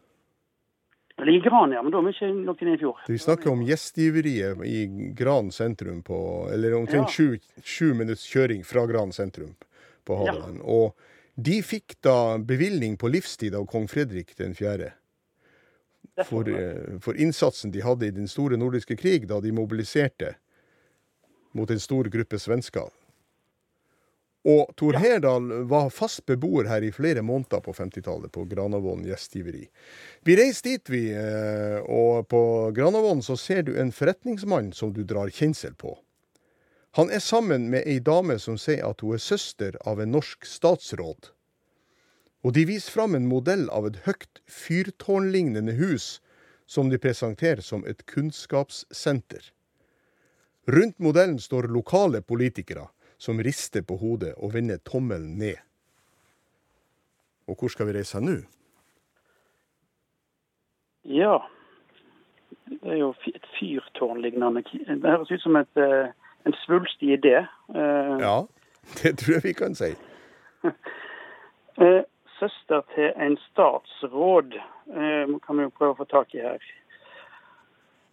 Det 1.17 1.27
ligger 1.29 1.51
Gran, 1.51 1.75
ja, 1.77 1.83
men 1.85 1.93
da 1.93 2.01
er 2.01 2.07
vi 2.09 2.15
ikke 2.17 2.31
langt 2.47 2.63
inn 2.65 2.71
i 2.73 2.73
en 2.73 2.81
fjord. 2.81 3.03
Vi 3.07 3.19
snakker 3.21 3.53
om 3.53 3.63
gjestgiveriet 3.69 4.63
i 4.67 4.87
Gran 5.19 5.53
sentrum, 5.53 6.01
på, 6.03 6.19
eller 6.51 6.75
omtrent 6.79 7.13
Ja. 7.13 7.13
sju, 7.13 7.39
sju 7.63 7.93
minutts 7.95 8.25
kjøring 8.33 8.65
fra 8.65 8.87
Gran 8.89 9.13
sentrum 9.13 9.53
på 10.09 10.17
Hadeland. 10.19 10.63
Og 10.65 10.97
de 11.35 11.63
fikk 11.65 11.97
da 12.05 12.39
bevilgning 12.39 12.97
på 13.01 13.09
livstid 13.09 13.55
av 13.55 13.67
kong 13.71 13.89
Fredrik 13.89 14.35
den 14.37 14.55
fjerde. 14.55 14.93
For, 16.29 16.49
eh, 16.49 16.99
for 17.01 17.17
innsatsen 17.17 17.73
de 17.73 17.81
hadde 17.81 18.07
i 18.07 18.11
den 18.11 18.29
store 18.29 18.59
nordiske 18.61 18.97
krig, 18.97 19.29
da 19.29 19.41
de 19.41 19.53
mobiliserte 19.53 20.35
mot 21.53 21.71
en 21.71 21.81
stor 21.81 22.11
gruppe 22.13 22.39
svensker. 22.39 22.91
Og 24.43 24.73
Tor 24.77 24.97
Herdal 24.99 25.47
var 25.71 25.93
fast 25.95 26.25
beboer 26.27 26.67
her 26.67 26.83
i 26.83 26.91
flere 26.91 27.23
måneder 27.23 27.63
på 27.63 27.73
50-tallet, 27.73 28.33
på 28.35 28.45
Granavån 28.51 29.05
gjestgiveri. 29.07 29.69
Vi 30.27 30.37
reiser 30.37 30.73
dit, 30.73 30.91
vi, 30.91 31.03
eh, 31.15 31.79
og 31.87 32.27
på 32.29 32.43
Granavån 32.75 33.23
så 33.23 33.39
ser 33.39 33.63
du 33.63 33.77
en 33.79 33.93
forretningsmann 33.95 34.73
som 34.75 34.93
du 34.93 35.05
drar 35.07 35.31
kjensel 35.31 35.79
på. 35.79 35.95
Han 36.97 37.11
er 37.11 37.23
sammen 37.25 37.71
med 37.73 37.87
ei 37.89 38.01
dame 38.05 38.37
som 38.43 38.59
sier 38.61 38.85
at 38.85 39.01
hun 39.01 39.17
er 39.17 39.23
søster 39.23 39.79
av 39.89 40.01
en 40.03 40.13
norsk 40.13 40.45
statsråd. 40.45 41.31
Og 42.45 42.53
de 42.53 42.67
viser 42.69 42.93
fram 42.93 43.15
en 43.17 43.29
modell 43.31 43.69
av 43.73 43.87
et 43.89 44.01
høyt 44.05 44.43
fyrtårnlignende 44.51 45.77
hus 45.79 46.19
som 46.67 46.91
de 46.91 46.99
presenterer 47.01 47.63
som 47.65 47.87
et 47.89 48.05
kunnskapssenter. 48.11 49.53
Rundt 50.69 50.99
modellen 50.99 51.39
står 51.41 51.71
lokale 51.73 52.21
politikere 52.23 52.89
som 53.19 53.41
rister 53.43 53.83
på 53.87 53.97
hodet 53.97 54.35
og 54.37 54.53
vender 54.55 54.83
tommelen 54.85 55.39
ned. 55.39 55.57
Og 57.49 57.57
hvor 57.59 57.73
skal 57.73 57.89
vi 57.89 57.97
reise 57.97 58.21
nå? 58.23 58.37
Ja. 61.09 61.39
Det 62.69 62.95
er 62.95 63.01
jo 63.01 63.15
et 63.33 63.47
fyrtårnlignende 63.59 64.63
Det 64.63 65.11
høres 65.11 65.31
ut 65.31 65.43
som 65.43 65.57
et, 65.57 65.77
eh, 65.77 66.13
en 66.45 66.53
svulstig 66.53 67.13
idé. 67.13 67.47
Eh, 67.75 68.17
Ja, 68.21 68.47
det 69.03 69.19
tror 69.19 69.35
jeg 69.35 69.45
vi 69.45 69.55
kan 69.55 69.75
si. 69.75 69.95
eh, 71.83 72.03
Søster 72.39 72.83
til 72.95 73.13
en 73.17 73.37
statsråd 73.53 74.57
eh, 74.59 75.35
kan 75.47 75.59
vi 75.59 75.67
jo 75.69 75.77
prøve 75.77 75.95
å 75.95 76.01
få 76.01 76.09
tak 76.11 76.35
i 76.35 76.43
her. 76.43 76.65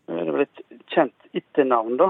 Det 0.09 0.19
er 0.21 0.29
vel 0.33 0.45
et 0.45 0.61
kjent 0.89 1.33
etternavn, 1.37 1.97
da. 2.01 2.09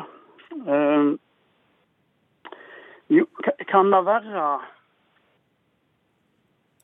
Jo, 3.09 3.25
kan 3.67 3.91
det 3.91 3.99
være 4.07 4.43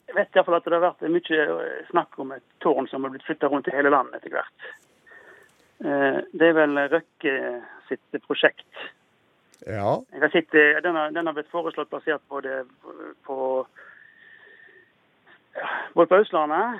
Jeg 0.07 0.17
vet 0.17 0.35
iallfall 0.35 0.57
at 0.57 0.67
det 0.67 0.75
har 0.75 0.83
vært 0.83 1.05
mye 1.13 1.69
snakk 1.89 2.19
om 2.19 2.33
et 2.35 2.43
tårn 2.63 2.87
som 2.91 3.07
har 3.07 3.13
blitt 3.13 3.25
flytta 3.27 3.47
rundt 3.51 3.69
i 3.71 3.75
hele 3.75 3.93
landet 3.93 4.19
etter 4.19 4.35
hvert. 4.35 4.67
Det 5.79 6.49
er 6.49 6.57
vel 6.59 6.83
Røkke 6.91 7.33
sitt 7.87 8.19
prosjekt. 8.27 8.67
Ja, 9.65 10.03
sett, 10.31 10.53
eh, 10.53 10.81
den, 10.83 10.95
har, 10.95 11.11
den 11.11 11.27
har 11.27 11.33
blitt 11.33 11.51
foreslått 11.53 11.89
basert 11.89 12.21
på 12.29 12.41
det 12.41 12.63
på 13.25 13.37
både 15.93 16.07
på 16.07 16.19
Østlandet 16.19 16.79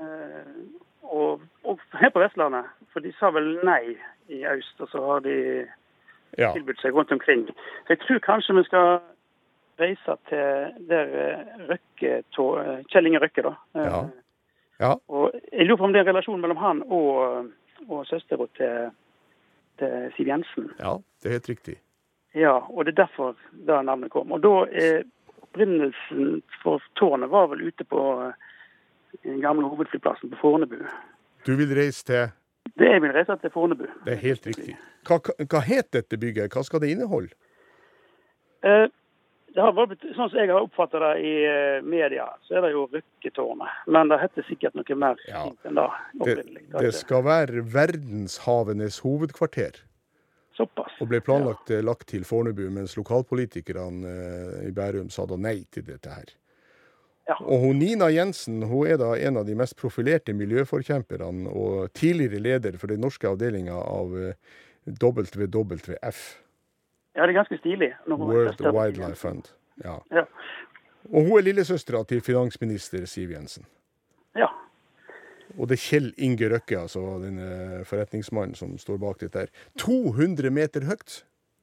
eh, 0.00 0.52
og, 1.02 1.42
og 1.64 1.80
her 2.00 2.12
på 2.14 2.22
Vestlandet. 2.22 2.70
For 2.92 3.04
de 3.04 3.12
sa 3.18 3.30
vel 3.34 3.56
nei 3.66 3.96
i 4.32 4.44
øst, 4.48 4.78
og 4.80 4.88
så 4.92 5.02
har 5.04 5.24
de 5.26 5.36
ja. 6.38 6.52
tilbudt 6.52 6.80
seg 6.80 6.94
rundt 6.94 7.12
omkring. 7.12 7.46
Så 7.84 7.96
jeg 7.96 8.02
tror 8.04 8.22
kanskje 8.24 8.56
vi 8.58 8.66
skal 8.68 8.90
reise 9.80 10.16
til 10.30 10.86
der 10.88 11.16
eh, 11.24 11.56
Røkke, 11.70 12.20
Kjell 12.92 13.10
Inge 13.10 13.22
Røkke, 13.24 13.48
da. 13.50 13.56
Ja. 13.74 14.04
Ja. 14.82 14.94
Og 15.08 15.34
jeg 15.52 15.66
lurer 15.66 15.78
på 15.78 15.84
om 15.86 15.92
det 15.94 16.00
er 16.00 16.06
en 16.06 16.12
relasjon 16.14 16.40
mellom 16.42 16.58
han 16.58 16.82
og, 16.90 17.50
og 17.88 18.06
søstera 18.08 18.46
til, 18.58 18.88
til 19.78 20.12
Siv 20.16 20.26
Jensen. 20.28 20.70
ja, 20.78 20.96
det 21.22 21.28
er 21.28 21.32
helt 21.38 21.48
riktig. 21.48 21.76
Ja, 22.34 22.56
og 22.70 22.84
det 22.84 22.92
er 22.94 23.04
derfor 23.04 23.36
da 23.66 23.82
navnet 23.82 24.10
kom. 24.10 24.32
Og 24.32 24.42
da 24.42 24.52
er 24.72 25.02
opprinnelsen 25.42 26.42
for 26.62 26.82
tårnet 26.98 27.30
var 27.30 27.46
vel 27.52 27.62
ute 27.68 27.84
på 27.86 28.00
eh, 28.26 28.32
den 29.22 29.40
gamle 29.40 29.68
hovedflyplassen 29.70 30.30
på 30.32 30.36
Fornebu. 30.40 30.80
Du 31.46 31.54
vil 31.56 31.74
reise 31.78 32.04
til 32.04 32.32
Det 32.78 32.88
jeg 32.90 33.02
vil 33.02 33.12
reise 33.14 33.36
til 33.42 33.50
Fornebu. 33.54 33.84
Det 34.04 34.12
er 34.16 34.22
helt 34.24 34.46
riktig. 34.46 34.76
Hva- 35.06 35.46
hva 35.46 35.60
het 35.62 35.92
dette 35.92 36.16
bygget? 36.18 36.50
Hva 36.52 36.62
skal 36.64 36.80
det 36.80 36.90
inneholde? 36.90 37.30
Eh, 38.64 38.88
det 39.54 39.62
har 39.62 39.74
vært, 39.76 40.02
sånn 40.16 40.30
som 40.32 40.38
jeg 40.40 40.50
har 40.50 40.64
oppfatta 40.64 40.98
det 40.98 41.12
i 41.22 41.32
eh, 41.46 41.80
media, 41.86 42.26
så 42.46 42.58
er 42.58 42.66
det 42.66 42.72
jo 42.74 42.88
Rykketårnet. 42.90 43.82
Men 43.86 44.10
det 44.10 44.18
heter 44.24 44.46
sikkert 44.48 44.74
noe 44.74 44.96
mer 44.98 45.20
Ja. 45.28 45.44
enn 45.46 45.78
det 45.78 45.88
Det. 46.24 46.36
Det 46.44 46.86
ikke 46.90 46.92
skal 46.92 47.22
være 47.22 47.62
verdenshavenes 47.62 48.98
hovedkvarter. 49.06 49.78
Såpass. 50.56 50.94
Og 51.00 51.08
ble 51.10 51.20
planlagt 51.20 51.70
ja. 51.70 51.80
lagt 51.82 52.08
til 52.08 52.24
Fornebu, 52.24 52.68
mens 52.70 52.96
lokalpolitikerne 52.98 54.10
eh, 54.10 54.68
i 54.68 54.72
Bærum 54.74 55.10
sa 55.10 55.26
da 55.26 55.38
nei 55.38 55.64
til 55.70 55.86
dette 55.86 56.10
her. 56.10 56.34
Ja. 57.28 57.38
Og 57.40 57.62
hun 57.62 57.78
Nina 57.78 58.10
Jensen 58.12 58.62
hun 58.68 58.86
er 58.86 58.98
da 59.00 59.14
en 59.16 59.38
av 59.40 59.46
de 59.46 59.54
mest 59.56 59.78
profilerte 59.80 60.34
miljøforkjemperne 60.36 61.48
og 61.48 61.92
tidligere 61.96 62.42
leder 62.42 62.76
for 62.78 62.92
den 62.92 63.00
norske 63.00 63.30
avdelinga 63.30 63.74
av 63.74 64.18
eh, 64.18 64.34
WWF, 64.84 66.43
Ja, 67.14 67.22
det 67.26 67.30
er 67.34 67.38
ganske 67.38 67.58
stilig. 67.60 67.92
World. 68.10 68.60
Wildlife 68.74 69.14
Fund. 69.20 69.52
Ja. 69.84 69.98
Ja. 70.10 70.24
Og 71.12 71.26
hun 71.28 71.38
er 71.38 71.44
lillesøstera 71.46 72.04
til 72.08 72.20
finansminister 72.24 73.06
Siv 73.06 73.30
Jensen. 73.30 73.66
ja. 74.36 74.48
Og 75.58 75.68
det 75.68 75.76
er 75.76 75.82
Kjell 75.84 76.06
Inge 76.18 76.48
Røkke, 76.50 76.78
altså 76.80 77.00
den 77.22 77.36
eh, 77.38 77.84
forretningsmannen 77.86 78.56
som 78.58 78.72
står 78.80 78.96
bak 78.98 79.20
dette 79.20 79.38
her. 79.44 79.50
200 79.78 80.50
meter 80.50 80.82
høyt 80.88 81.20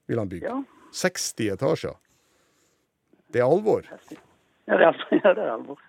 vil 0.08 0.22
han 0.22 0.30
bygge. 0.32 0.48
Ja. 0.48 0.62
60 0.94 1.50
etasjer. 1.52 1.98
Det 3.34 3.42
er 3.42 3.50
alvor. 3.50 3.82
Ja, 4.70 4.78
det 4.78 4.86
er, 4.86 4.88
alvor. 4.94 5.18
ja, 5.26 5.34
det 5.34 5.44
er 5.44 5.52
alvor. 5.52 5.80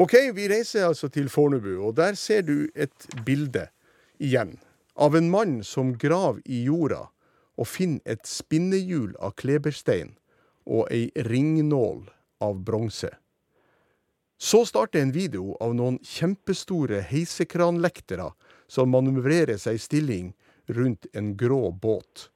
OK, 0.00 0.12
vi 0.32 0.46
reiser 0.48 0.86
altså 0.86 1.08
til 1.12 1.28
Fornebu, 1.28 1.74
og 1.84 1.96
der 1.96 2.14
ser 2.16 2.40
du 2.46 2.68
et 2.74 3.08
bilde 3.26 3.66
igjen 4.22 4.54
av 4.96 5.16
en 5.18 5.28
mann 5.28 5.58
som 5.66 5.90
graver 5.98 6.40
i 6.46 6.62
jorda 6.70 7.02
og 7.58 7.68
finner 7.68 8.00
et 8.08 8.26
spinnehjul 8.28 9.16
av 9.20 9.36
kleberstein 9.40 10.14
og 10.64 10.86
ei 10.94 11.10
ringnål 11.28 12.06
av 12.42 12.62
bronse. 12.64 13.10
Så 14.42 14.64
starter 14.66 15.02
en 15.02 15.14
video 15.14 15.56
av 15.62 15.74
noen 15.78 16.00
kjempestore 16.02 17.04
heisekranlektere 17.06 18.32
som 18.66 18.90
manøvrerer 18.90 19.60
seg 19.60 19.78
i 19.78 19.82
stilling 19.82 20.32
rundt 20.72 21.06
en 21.12 21.36
grå 21.38 21.70
båt. 21.70 22.28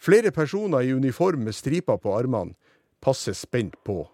Flere 0.00 0.30
personer 0.30 0.86
i 0.86 0.94
uniform 0.94 1.44
med 1.48 1.54
striper 1.54 1.98
på 1.98 2.14
armene 2.14 2.54
passer 3.02 3.34
spent 3.34 3.74
på. 3.84 4.04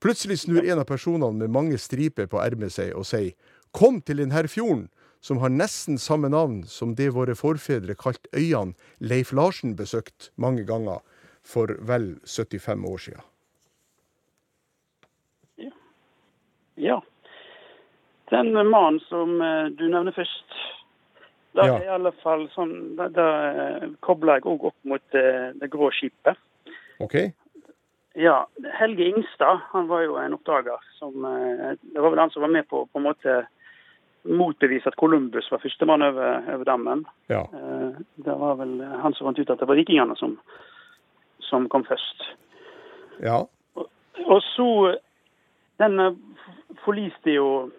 Plutselig 0.00 0.38
snur 0.44 0.64
en 0.64 0.80
av 0.80 0.86
personene 0.88 1.36
med 1.42 1.52
mange 1.52 1.78
striper 1.78 2.28
på 2.30 2.40
ermet 2.40 2.72
seg 2.72 2.94
og 2.96 3.08
sier 3.08 3.34
Kom 3.70 4.00
til 4.02 4.18
denne 4.18 4.48
fjorden, 4.50 4.88
som 5.20 5.38
har 5.38 5.52
nesten 5.52 5.98
samme 5.98 6.28
navn 6.32 6.62
som 6.64 6.94
det 6.96 7.10
våre 7.14 7.34
forfedre 7.36 7.94
kalte 7.94 8.28
øyene 8.36 8.74
Leif 9.00 9.32
Larsen 9.36 9.76
besøkte 9.76 10.30
mange 10.36 10.64
ganger 10.68 11.00
for 11.44 11.72
vel 11.88 12.14
75 12.24 12.84
år 12.88 12.98
siden. 12.98 13.26
Ja. 16.80 17.02
Den 18.30 18.52
mannen 18.70 19.00
som 19.08 19.40
eh, 19.42 19.66
du 19.76 19.88
nevner 19.90 20.14
først, 20.16 20.54
da 21.52 21.66
Ja. 21.66 21.76
i 21.82 21.88
alle 21.90 22.12
fall 22.22 22.46
sånn, 22.54 22.96
da, 22.96 23.08
da 23.12 23.26
eh, 23.50 23.88
kobler 24.06 24.38
jeg 24.38 24.46
òg 24.48 24.64
opp 24.70 24.78
mot 24.88 25.02
det, 25.12 25.58
det 25.60 25.68
grå 25.72 25.90
skipet. 25.92 26.38
OK? 27.02 27.16
Ja, 28.16 28.46
Helge 28.78 29.10
Ingstad 29.10 29.60
han 29.74 29.90
var 29.90 30.06
jo 30.06 30.16
en 30.16 30.34
oppdager. 30.38 30.78
som, 30.98 31.24
eh, 31.24 31.74
Det 31.82 32.00
var 32.00 32.10
vel 32.10 32.18
han 32.22 32.30
som 32.30 32.42
var 32.42 32.54
med 32.54 32.68
på 32.68 32.86
på 32.86 32.98
en 32.98 33.08
måte 33.10 33.46
motbevise 34.24 34.86
at 34.90 34.96
Columbus 35.00 35.48
var 35.52 35.62
førstemann 35.62 36.02
over, 36.02 36.42
over 36.54 36.64
dammen. 36.64 37.04
Ja. 37.28 37.44
Eh, 37.54 38.00
Det 38.24 38.36
var 38.40 38.58
vel 38.60 38.80
han 38.82 39.14
som 39.14 39.26
fant 39.26 39.38
ut 39.38 39.50
at 39.50 39.60
det 39.60 39.68
var 39.68 39.78
vikingene 39.80 40.16
som, 40.16 40.38
som 41.40 41.68
kom 41.68 41.84
først. 41.84 42.26
Ja. 43.22 43.44
Og 44.26 44.42
så 44.54 44.96
Denne 45.80 46.10
forliste 46.84 47.32
jo 47.32 47.70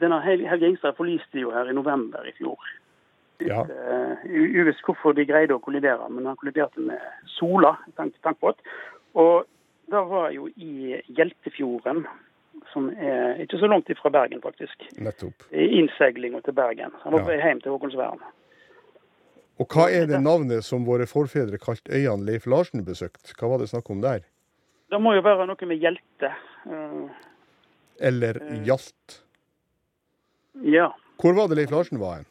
denne 0.00 0.20
Helge 0.22 0.68
Ingstad 0.68 0.94
forliste 0.96 1.40
jo 1.42 1.50
her 1.50 1.68
i 1.68 1.74
november 1.74 2.22
i 2.24 2.32
fjor. 2.36 2.68
Ja. 3.42 3.64
Eh, 3.66 4.22
Uvisst 4.30 4.84
hvorfor 4.86 5.16
de 5.16 5.26
greide 5.26 5.56
å 5.56 5.62
kollidere, 5.62 6.06
men 6.08 6.28
han 6.30 6.38
kolliderte 6.38 6.80
med 6.80 7.02
Sola 7.34 7.74
tank, 7.96 8.14
tankbåt. 8.22 8.62
Og 9.18 9.44
da 9.90 10.04
var 10.06 10.30
jo 10.30 10.46
i 10.56 11.00
Hjeltefjorden, 11.10 12.04
som 12.72 12.88
er 12.96 13.40
ikke 13.44 13.58
så 13.60 13.68
langt 13.70 13.90
ifra 13.92 14.10
Bergen, 14.14 14.40
faktisk. 14.44 14.84
Nettopp. 15.02 15.42
I 15.52 15.66
innseilinga 15.80 16.40
til 16.46 16.54
Bergen. 16.56 16.92
Han 17.02 17.12
var 17.12 17.20
Ja. 17.20 17.24
på 17.24 17.30
vei 17.32 17.40
hjem 17.42 17.60
til 17.62 17.72
Håkonsvern. 17.72 18.20
Og 19.60 19.68
hva 19.68 19.90
er 19.92 20.06
det 20.06 20.20
navnet 20.22 20.64
som 20.64 20.84
våre 20.84 21.06
forfedre 21.06 21.58
kalte 21.58 21.92
øyene 21.92 22.24
Leif 22.24 22.46
Larsen 22.46 22.84
besøkte? 22.84 23.34
Hva 23.38 23.48
var 23.52 23.58
det 23.58 23.68
snakk 23.68 23.90
om 23.90 24.00
der? 24.00 24.20
Det 24.90 25.00
må 25.00 25.14
jo 25.14 25.22
være 25.22 25.46
noe 25.46 25.66
med 25.68 25.78
Hjelte. 25.80 26.32
Eh, 26.66 27.10
Eller 28.00 28.40
Hjalt? 28.64 29.22
ja. 30.64 30.90
Hvor 31.22 31.34
var 31.36 31.48
det 31.48 31.56
Leif 31.56 31.70
Larsen 31.70 32.00
var 32.00 32.16
hen? 32.16 32.26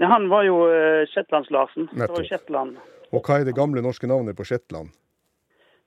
Han 0.00 0.28
var 0.30 0.42
jo 0.46 0.54
uh, 0.64 1.04
Shetlands-Larsen. 1.12 1.90
Nettopp. 1.92 2.24
Shetland. 2.24 2.78
Og 3.12 3.20
hva 3.26 3.40
er 3.40 3.44
det 3.44 3.54
gamle 3.54 3.82
norske 3.84 4.08
navnet 4.08 4.36
på 4.38 4.44
Shetland? 4.48 4.88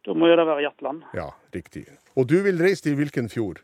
Da 0.06 0.14
må 0.14 0.30
jo 0.30 0.36
det 0.38 0.46
være 0.46 0.66
Hjertland. 0.68 1.06
Ja, 1.18 1.32
riktig. 1.56 1.88
Og 2.14 2.28
du 2.30 2.38
vil 2.46 2.62
reise 2.62 2.86
til 2.86 2.98
hvilken 3.00 3.30
fjord? 3.32 3.64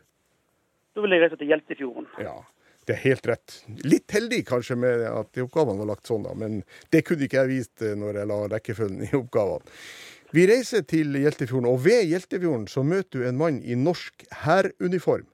Da 0.92 1.04
vil 1.04 1.14
jeg 1.14 1.22
reise 1.24 1.38
til 1.40 1.52
Hjeltefjorden. 1.52 2.08
Ja, 2.20 2.34
det 2.88 2.96
er 2.96 3.02
helt 3.04 3.28
rett. 3.30 3.58
Litt 3.86 4.12
heldig 4.12 4.42
kanskje 4.48 4.76
med 4.76 5.04
at 5.08 5.38
oppgavene 5.44 5.84
var 5.84 5.92
lagt 5.94 6.10
sånn, 6.10 6.26
da, 6.26 6.34
men 6.36 6.64
det 6.92 7.04
kunne 7.06 7.28
ikke 7.28 7.44
jeg 7.44 7.52
vist 7.52 7.84
eh, 7.84 7.94
når 7.98 8.20
jeg 8.20 8.30
la 8.32 8.40
rekkefølgen 8.56 9.06
i 9.06 9.12
oppgavene. 9.16 9.78
Vi 10.32 10.46
reiser 10.48 10.82
til 10.88 11.12
Hjeltefjorden, 11.20 11.68
og 11.68 11.82
ved 11.84 12.06
Hjeltefjorden 12.08 12.66
så 12.72 12.82
møter 12.88 13.20
du 13.20 13.28
en 13.28 13.38
mann 13.38 13.60
i 13.62 13.76
norsk 13.76 14.24
hæruniform. 14.42 15.28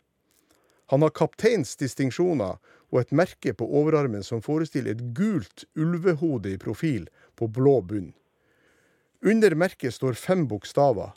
Han 0.90 1.04
har 1.04 1.14
kapteinsdistinksjoner 1.14 2.58
og 2.88 3.00
et 3.00 3.12
merke 3.14 3.52
på 3.54 3.66
overarmen 3.80 4.24
som 4.26 4.42
forestiller 4.44 4.96
et 4.96 5.02
gult 5.16 5.66
ulvehode 5.78 6.54
i 6.54 6.60
profil 6.60 7.06
på 7.38 7.48
blå 7.52 7.78
bunn. 7.84 8.10
Under 9.24 9.54
merket 9.54 9.94
står 9.94 10.14
fem 10.14 10.46
bokstaver, 10.48 11.14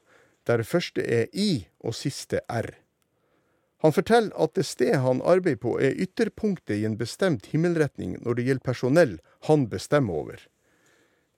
der 0.49 0.63
første 0.65 1.03
er 1.05 1.27
I 1.33 1.67
og 1.85 1.93
siste 1.93 2.41
R. 2.49 2.73
Han 3.81 3.93
forteller 3.93 4.33
at 4.41 4.55
det 4.57 4.65
sted 4.65 4.95
han 5.01 5.21
arbeider 5.25 5.61
på 5.61 5.75
er 5.81 5.97
ytterpunktet 5.97 6.79
i 6.79 6.85
en 6.85 6.97
bestemt 6.97 7.47
himmelretning 7.53 8.17
når 8.21 8.37
det 8.37 8.45
gjelder 8.47 8.65
personell 8.65 9.15
han 9.49 9.67
bestemmer 9.69 10.17
over. 10.21 10.41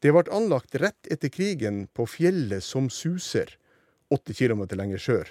Det 0.04 0.12
ble 0.12 0.24
anlagt 0.36 0.76
rett 0.80 1.12
etter 1.12 1.32
krigen 1.32 1.86
på 1.96 2.08
fjellet 2.08 2.64
som 2.64 2.90
suser, 2.92 3.48
åtte 4.12 4.36
kilometer 4.36 4.80
lenger 4.80 5.00
sør. 5.00 5.30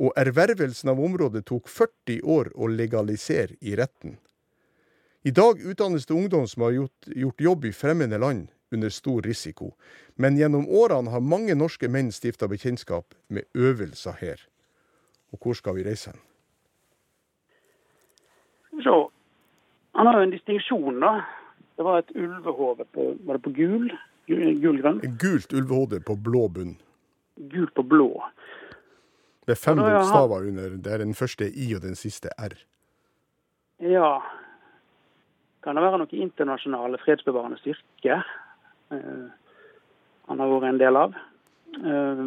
Og 0.00 0.16
ervervelsen 0.16 0.88
av 0.88 1.00
området 1.00 1.44
tok 1.48 1.68
40 1.68 2.24
år 2.24 2.48
å 2.56 2.68
legalisere 2.72 3.56
i 3.60 3.76
retten. 3.76 4.16
I 5.22 5.32
dag 5.36 5.60
utdannes 5.60 6.08
det 6.08 6.16
ungdom 6.16 6.48
som 6.48 6.64
har 6.64 6.72
gjort, 6.76 7.12
gjort 7.12 7.44
jobb 7.44 7.68
i 7.68 7.76
fremmede 7.76 8.20
land 8.20 8.48
under 8.72 8.90
stor 8.90 9.22
risiko, 9.22 9.72
men 10.16 10.36
gjennom 10.36 10.66
årene 10.68 11.12
har 11.12 11.20
mange 11.20 11.54
norske 11.54 11.88
menn 11.88 12.12
stifta 12.12 12.48
bekjentskap 12.48 13.14
med 13.28 13.44
øvelser 13.54 14.18
her. 14.20 14.42
Og 15.32 15.38
hvor 15.40 15.56
skal 15.56 15.76
vi 15.78 15.86
reise 15.86 16.12
hen? 16.12 16.20
Se. 18.82 18.96
Han 19.92 20.08
har 20.08 20.18
jo 20.18 20.26
en 20.26 20.32
distinksjon, 20.32 21.00
da. 21.00 21.20
Det 21.76 21.84
var 21.84 21.98
et 21.98 22.10
ulvehode 22.16 22.84
på 22.92 23.14
Var 23.24 23.38
det 23.38 23.42
på 23.44 23.52
gul? 23.56 23.92
Gul 24.26 24.80
grønn? 24.80 25.00
Gult 25.20 25.52
ulvehode 25.52 26.00
på 26.00 26.16
blå 26.16 26.48
bunn. 26.48 26.76
Gult 27.52 27.74
på 27.74 27.82
blå. 27.82 28.10
Det 29.46 29.56
er 29.56 29.60
fem 29.60 29.80
bokstaver 29.80 30.46
under. 30.48 30.76
Det 30.78 30.92
er 30.92 31.02
den 31.02 31.14
første 31.14 31.48
I 31.48 31.74
og 31.76 31.82
den 31.82 31.96
siste 31.98 32.30
R. 32.38 32.54
Ja 33.82 34.20
Kan 35.62 35.76
det 35.78 35.82
være 35.82 35.98
noe 36.02 36.22
internasjonale 36.24 36.98
fredsbevarende 37.02 37.58
styrke 37.58 38.14
eh, 38.18 38.30
han 38.92 40.42
har 40.42 40.52
vært 40.52 40.68
en 40.70 40.80
del 40.80 40.98
av? 41.00 41.14
Eh, 41.76 42.24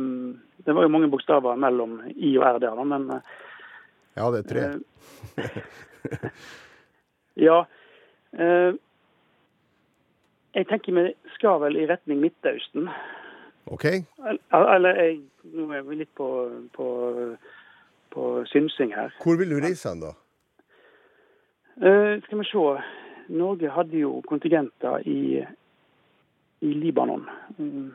det 0.66 0.74
var 0.74 0.86
jo 0.86 0.94
mange 0.94 1.10
bokstaver 1.14 1.60
mellom 1.62 2.00
I 2.16 2.36
og 2.40 2.48
R 2.48 2.62
der, 2.64 2.84
men 2.84 3.10
eh, 3.18 3.36
Ja, 4.16 4.32
det 4.32 4.40
er 4.44 4.50
tre. 4.50 4.66
Eh, 5.38 6.30
ja. 7.48 7.60
Eh, 8.34 8.74
jeg 10.56 10.68
tenker 10.68 10.96
vi 10.96 11.06
skal 11.36 11.60
vel 11.62 11.78
i 11.78 11.88
retning 11.90 12.22
Midtøsten. 12.24 12.90
OK? 13.66 13.86
Eller, 14.54 15.02
jeg, 15.02 15.18
nå 15.52 15.68
er 15.74 15.84
vi 15.84 16.00
litt 16.00 16.14
på, 16.16 16.30
på, 16.74 16.88
på 18.14 18.30
synsing 18.48 18.94
her. 18.96 19.12
Hvor 19.24 19.36
vil 19.42 19.52
du 19.52 19.60
reise 19.60 19.90
hen, 19.90 20.06
da? 20.06 20.14
Eh, 21.82 22.24
skal 22.24 22.40
vi 22.40 22.48
se. 22.48 22.66
Norge 23.36 23.72
hadde 23.74 23.98
jo 24.00 24.22
kontingenter 24.30 25.04
i, 25.10 25.44
i 26.60 26.74
Libanon. 26.74 27.26
Mm. 27.58 27.92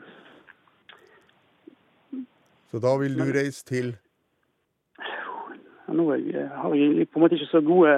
Så 2.71 2.79
da 2.79 2.95
vil 3.01 3.17
du 3.19 3.27
reise 3.35 3.65
til 3.67 3.95
Nå 5.91 6.05
har 6.07 6.75
jeg 6.77 7.09
på 7.11 7.19
en 7.19 7.23
måte 7.25 7.35
ikke 7.35 7.49
så 7.51 7.59
gode 7.67 7.93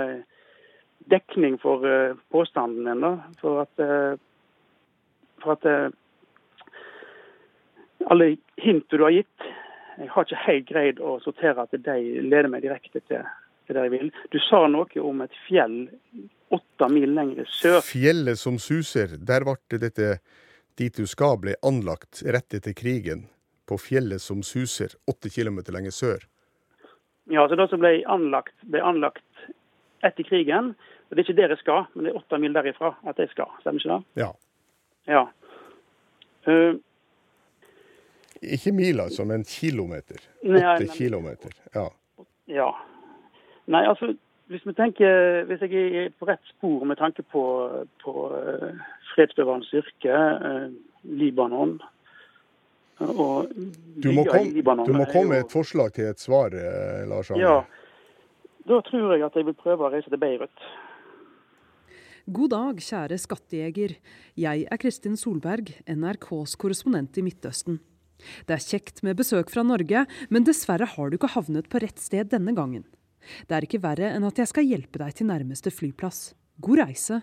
dekning 1.14 1.59
for 1.61 1.84
eh, 1.86 2.16
påstanden 2.34 2.88
ennå. 2.89 3.11
For 3.38 3.61
at, 3.61 3.84
eh, 3.84 4.16
for 5.43 5.53
at 5.53 5.68
eh, 5.70 5.91
alle 8.09 8.32
hintene 8.57 8.97
du 8.97 9.05
har 9.05 9.14
gitt, 9.14 9.47
jeg 9.99 10.09
har 10.09 10.26
ikke 10.26 10.45
helt 10.47 10.68
greid 10.72 11.01
å 11.05 11.20
sortere 11.22 11.68
at 11.68 11.76
de 11.86 11.97
leder 12.26 12.49
meg 12.49 12.66
direkte 12.66 13.03
til, 13.05 13.28
til 13.68 13.78
det 13.78 13.86
jeg 13.86 13.93
vil. 13.93 14.09
Du 14.34 14.39
sa 14.41 14.64
noe 14.72 15.05
om 15.05 15.22
et 15.22 15.38
fjell 15.45 15.84
åtte 16.53 16.89
mil 16.89 17.14
lenger 17.14 17.45
sør. 17.49 17.82
Fjellet 17.86 18.41
som 18.41 18.57
suser. 18.61 19.20
Der 19.22 19.45
ble 19.45 19.82
dette 19.82 20.16
dit 20.78 20.96
du 20.96 21.08
skal, 21.08 21.38
ble 21.42 21.56
anlagt 21.66 22.24
rett 22.26 22.54
etter 22.54 22.74
krigen. 22.78 23.28
På 23.70 23.78
fjellet 23.80 24.22
som 24.22 24.44
suser, 24.44 24.96
åtte 25.08 25.30
kilometer 25.32 25.74
lenger 25.76 25.92
sør. 25.96 26.26
Ja, 27.32 27.48
så 27.48 27.56
Det 27.56 27.70
som 27.70 27.80
ble 27.80 28.04
anlagt, 28.06 28.56
ble 28.62 28.82
anlagt 28.84 29.24
etter 30.04 30.24
krigen. 30.24 30.74
og 31.10 31.16
Det 31.16 31.22
er 31.22 31.30
ikke 31.30 31.42
der 31.42 31.54
jeg 31.56 31.62
skal, 31.62 31.86
men 31.94 32.06
det 32.06 32.12
er 32.12 32.20
åtte 32.20 32.40
mil 32.40 32.54
derifra 32.54 32.96
at 33.08 33.20
jeg 33.20 33.30
skal. 33.32 33.52
Stemmer 33.62 33.80
ikke 33.80 33.94
det? 33.94 34.24
Ja. 34.24 34.32
Ja. 35.08 35.24
Uh, 36.48 36.76
Ikke 38.42 38.72
mil, 38.76 39.00
altså, 39.00 39.24
men 39.26 39.44
kilometer. 39.44 40.20
Åtte 40.44 40.88
kilometer. 40.98 41.52
Ja. 41.74 41.88
Ja. 42.48 42.72
Nei, 43.72 43.86
altså, 43.88 44.16
hvis 44.52 44.66
vi 44.68 44.74
tenker, 44.76 45.44
hvis 45.48 45.64
jeg 45.64 45.91
er 46.04 46.10
på 46.20 46.28
rett 46.28 46.44
spor 46.52 46.84
med 46.86 47.00
tanke 47.00 47.24
på, 47.32 47.44
på 48.04 48.14
uh, 48.34 48.72
fredsbevarende 49.14 49.68
styrke, 49.70 50.14
eh, 50.14 50.70
Libanon 51.04 51.78
og 53.04 53.52
Du, 54.04 54.12
må 54.14 54.24
kom, 54.28 54.50
Libanon 54.54 54.88
du 54.88 54.94
må 54.96 55.06
komme 55.10 55.34
med 55.34 55.46
et 55.46 55.52
forslag 55.52 55.94
til 55.96 56.12
et 56.12 56.22
svar, 56.22 56.54
eh, 56.56 57.04
Lars 57.10 57.32
Arne. 57.32 57.41
Ja. 57.41 57.56
Da 58.70 58.80
tror 58.88 59.16
jeg 59.16 59.26
at 59.26 59.36
jeg 59.36 59.48
vil 59.50 59.58
prøve 59.60 59.88
å 59.88 59.91
reise 59.91 60.12
til 60.12 60.22
Beirut. 60.22 60.68
God 62.32 62.54
dag, 62.54 62.80
kjære 62.80 63.18
skattejeger. 63.20 63.98
Jeg 64.39 64.68
er 64.72 64.80
Kristin 64.80 65.18
Solberg, 65.20 65.74
NRKs 65.89 66.56
korrespondent 66.56 67.20
i 67.20 67.26
Midtøsten. 67.26 67.82
Det 68.48 68.56
er 68.56 68.64
kjekt 68.64 69.02
med 69.04 69.18
besøk 69.20 69.52
fra 69.52 69.66
Norge, 69.68 70.06
men 70.32 70.48
dessverre 70.48 70.88
har 70.88 71.12
du 71.12 71.18
ikke 71.18 71.34
havnet 71.34 71.68
på 71.68 71.84
rett 71.84 72.00
sted 72.00 72.32
denne 72.32 72.56
gangen. 72.56 72.86
Det 73.50 73.56
er 73.58 73.68
ikke 73.68 73.82
verre 73.84 74.12
enn 74.16 74.24
at 74.28 74.38
jeg 74.42 74.48
skal 74.52 74.64
hjelpe 74.68 75.00
deg 75.02 75.14
til 75.18 75.28
nærmeste 75.30 75.72
flyplass. 75.72 76.34
God 76.62 76.80
reise. 76.84 77.22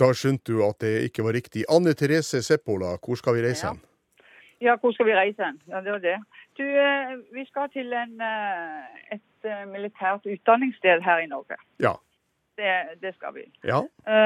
Da 0.00 0.08
skjønte 0.16 0.52
du 0.54 0.62
at 0.64 0.78
det 0.80 0.94
ikke 1.10 1.24
var 1.26 1.34
riktig. 1.36 1.64
Anne 1.68 1.92
Therese 1.94 2.40
Seppola, 2.46 2.94
hvor 3.04 3.18
skal 3.20 3.34
vi 3.36 3.42
reise 3.46 3.66
Ja. 3.66 3.72
hen? 3.72 3.80
Ja, 4.60 4.76
hvor 4.76 4.92
skal 4.92 5.06
vi 5.06 5.14
reise 5.16 5.44
hen? 5.44 5.60
Ja, 5.68 5.80
det 5.80 5.92
var 5.92 5.98
det. 6.04 6.16
Du, 6.58 6.62
eh, 6.64 7.16
vi 7.32 7.44
skal 7.48 7.68
til 7.72 7.92
en, 7.92 8.20
eh, 8.20 9.14
et 9.16 9.44
eh, 9.48 9.64
militært 9.66 10.24
utdanningssted 10.26 11.00
her 11.02 11.18
i 11.18 11.26
Norge. 11.26 11.56
Ja. 11.80 11.94
Det, 12.58 13.00
det 13.02 13.14
skal 13.14 13.34
vi. 13.34 13.44
Ja, 13.64 13.80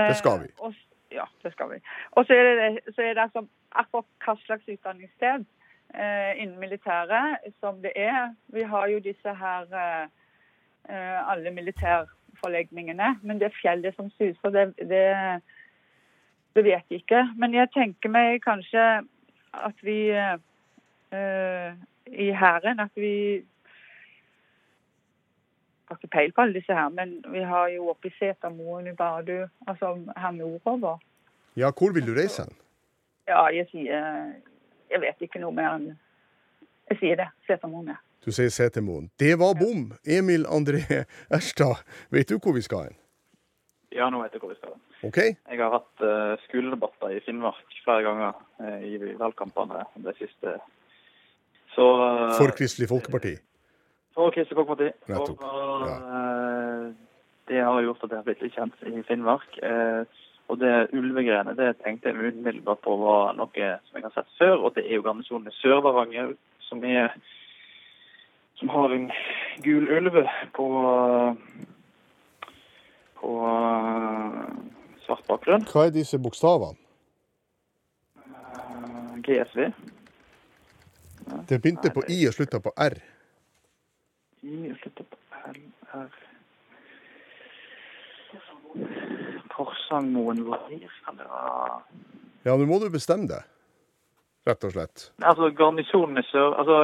det 0.09 0.17
skal 0.17 0.41
vi. 0.43 0.49
Og, 0.59 0.75
ja, 1.13 1.25
det 1.43 1.53
skal 1.53 1.71
vi. 1.71 1.79
Og 2.13 2.27
så 2.27 2.35
er 2.35 2.43
det, 2.75 2.95
så 2.95 3.03
er 3.03 3.15
det 3.15 3.23
altså 3.23 3.47
akkurat 3.73 4.05
hva 4.27 4.35
slags 4.47 4.67
utdanningssted 4.69 5.45
eh, 5.95 6.43
innen 6.43 6.59
militæret 6.59 7.39
som 7.61 7.79
det 7.83 7.93
er. 7.95 8.35
Vi 8.51 8.63
har 8.63 8.87
jo 8.91 8.99
disse 8.99 9.35
her 9.35 9.67
alle 10.89 11.51
militærforlegningene, 11.51 13.15
men 13.23 13.39
det 13.41 13.55
fjellet 13.57 13.97
som 13.97 14.11
suser, 14.19 14.51
det, 14.53 14.65
det, 14.91 15.05
det 16.55 16.65
vet 16.65 16.85
jeg 16.91 17.01
ikke. 17.03 17.23
Men 17.41 17.55
jeg 17.57 17.73
tenker 17.73 18.13
meg 18.13 18.43
kanskje 18.45 18.85
at 19.55 19.83
vi 19.83 20.11
eh, 20.11 20.37
eh, 21.13 21.73
i 22.07 22.31
Hæren 22.33 22.81
at 22.81 22.91
vi 22.95 23.45
har 25.89 25.97
ikke 25.97 26.17
peil 26.17 26.33
på 26.33 26.41
alle 26.41 26.55
disse 26.55 26.75
her, 26.75 26.89
men 26.89 27.25
vi 27.29 27.43
har 27.43 27.69
jo 27.69 27.89
oppe 27.89 28.09
i 28.09 28.15
Setermoen 28.19 28.87
i 28.87 28.93
Bardu, 28.97 29.47
altså 29.67 29.95
her 30.17 30.31
nordover. 30.31 30.99
Ja, 31.57 31.71
hvor 31.79 31.93
vil 31.93 32.07
du 32.07 32.15
reise 32.15 32.43
hen? 32.43 32.57
Ja, 33.29 33.47
jeg 33.47 33.67
sier 33.71 34.33
Jeg 34.91 35.01
vet 35.01 35.21
ikke 35.21 35.41
noe 35.41 35.53
mer 35.55 35.71
enn 35.75 35.87
Jeg 36.91 36.99
sier 37.01 37.17
det. 37.17 37.29
Setermoen, 37.47 37.89
ja. 37.89 37.97
Du 38.25 38.33
sier 38.33 38.49
Setermoen. 38.49 39.11
Det 39.21 39.35
var 39.37 39.53
bom! 39.55 39.91
Emil 40.09 40.47
André 40.49 40.81
Erstad, 41.37 41.83
vet 42.09 42.31
du 42.31 42.39
hvor 42.41 42.55
vi 42.57 42.63
skal 42.65 42.87
hen? 42.87 42.95
Ja, 43.93 44.09
nå 44.09 44.23
vet 44.23 44.33
jeg 44.33 44.41
hvor 44.41 44.55
vi 44.55 44.57
skal. 44.57 44.79
OK? 45.05 45.19
Jeg 45.21 45.61
har 45.61 45.75
hatt 45.75 46.05
uh, 46.05 46.33
skoledebatter 46.47 47.13
i 47.13 47.21
Finnmark 47.27 47.77
flere 47.85 48.07
ganger 48.07 48.39
uh, 48.63 48.81
i 48.81 48.97
valgkampene 49.21 49.85
det 50.07 50.17
siste. 50.23 50.55
Så 51.75 51.85
uh, 52.01 52.33
For 52.39 52.55
Kristelig 52.57 52.89
Folkeparti. 52.95 53.35
For 54.17 54.33
Kristelig 54.33 54.57
Folkeparti. 54.63 54.89
Og, 55.13 55.37
ja. 55.85 56.01
det 57.53 57.61
har 57.61 57.85
gjort 57.85 58.09
at 58.09 58.11
jeg 58.11 58.23
har 58.23 58.27
blitt 58.31 58.45
litt 58.47 58.57
kjent 58.57 58.89
i 58.89 59.05
Finnmark. 59.05 59.61
Og 60.49 60.61
det 60.61 60.75
ulvegreiene 60.97 61.53
det 61.61 61.75
tenkte 61.85 62.09
jeg 62.09 62.33
umiddelbart 62.33 62.81
på 62.85 62.97
var 63.05 63.37
noe 63.37 63.71
som 63.85 64.01
jeg 64.01 64.09
har 64.09 64.17
sett 64.17 64.37
før. 64.41 64.57
Og 64.65 64.77
det 64.79 64.89
er 64.89 64.97
jo 64.97 65.05
garnisonen 65.05 65.53
i 65.53 65.59
Sør-Varanger 65.61 66.37
som 66.65 66.85
er 66.89 67.13
som 68.65 68.69
har 68.69 68.91
en 68.91 69.11
gul 69.63 69.89
ulv 69.93 70.27
på 70.53 70.67
på 73.21 73.33
eh, 73.49 74.39
svart 75.05 75.27
bakgrunn. 75.29 75.67
Hva 75.69 75.87
er 75.87 75.93
disse 75.93 76.19
bokstavene? 76.19 76.77
Eh, 78.17 79.21
GSV. 79.27 79.69
Det 81.49 81.61
begynte 81.61 81.93
på 81.93 82.05
I 82.09 82.23
og 82.29 82.37
slutta 82.37 82.61
på 82.65 82.73
R. 82.81 82.97
I 84.45 84.71
og 84.71 84.81
slutta 84.81 85.05
på 85.09 85.17
L, 85.53 85.61
R 85.93 86.21
Porsangmoen 89.53 90.41
Leir, 90.49 90.93
kan 91.05 91.21
det 91.21 91.29
Ja, 92.45 92.57
nå 92.57 92.65
må 92.69 92.81
du 92.81 92.89
bestemme 92.93 93.29
deg, 93.29 93.45
rett 94.47 94.65
og 94.65 94.73
slett. 94.75 95.05
Altså, 95.25 95.49
garnisonen 95.57 96.19
er 96.21 96.27
sør 96.29 96.55
Altså, 96.61 96.79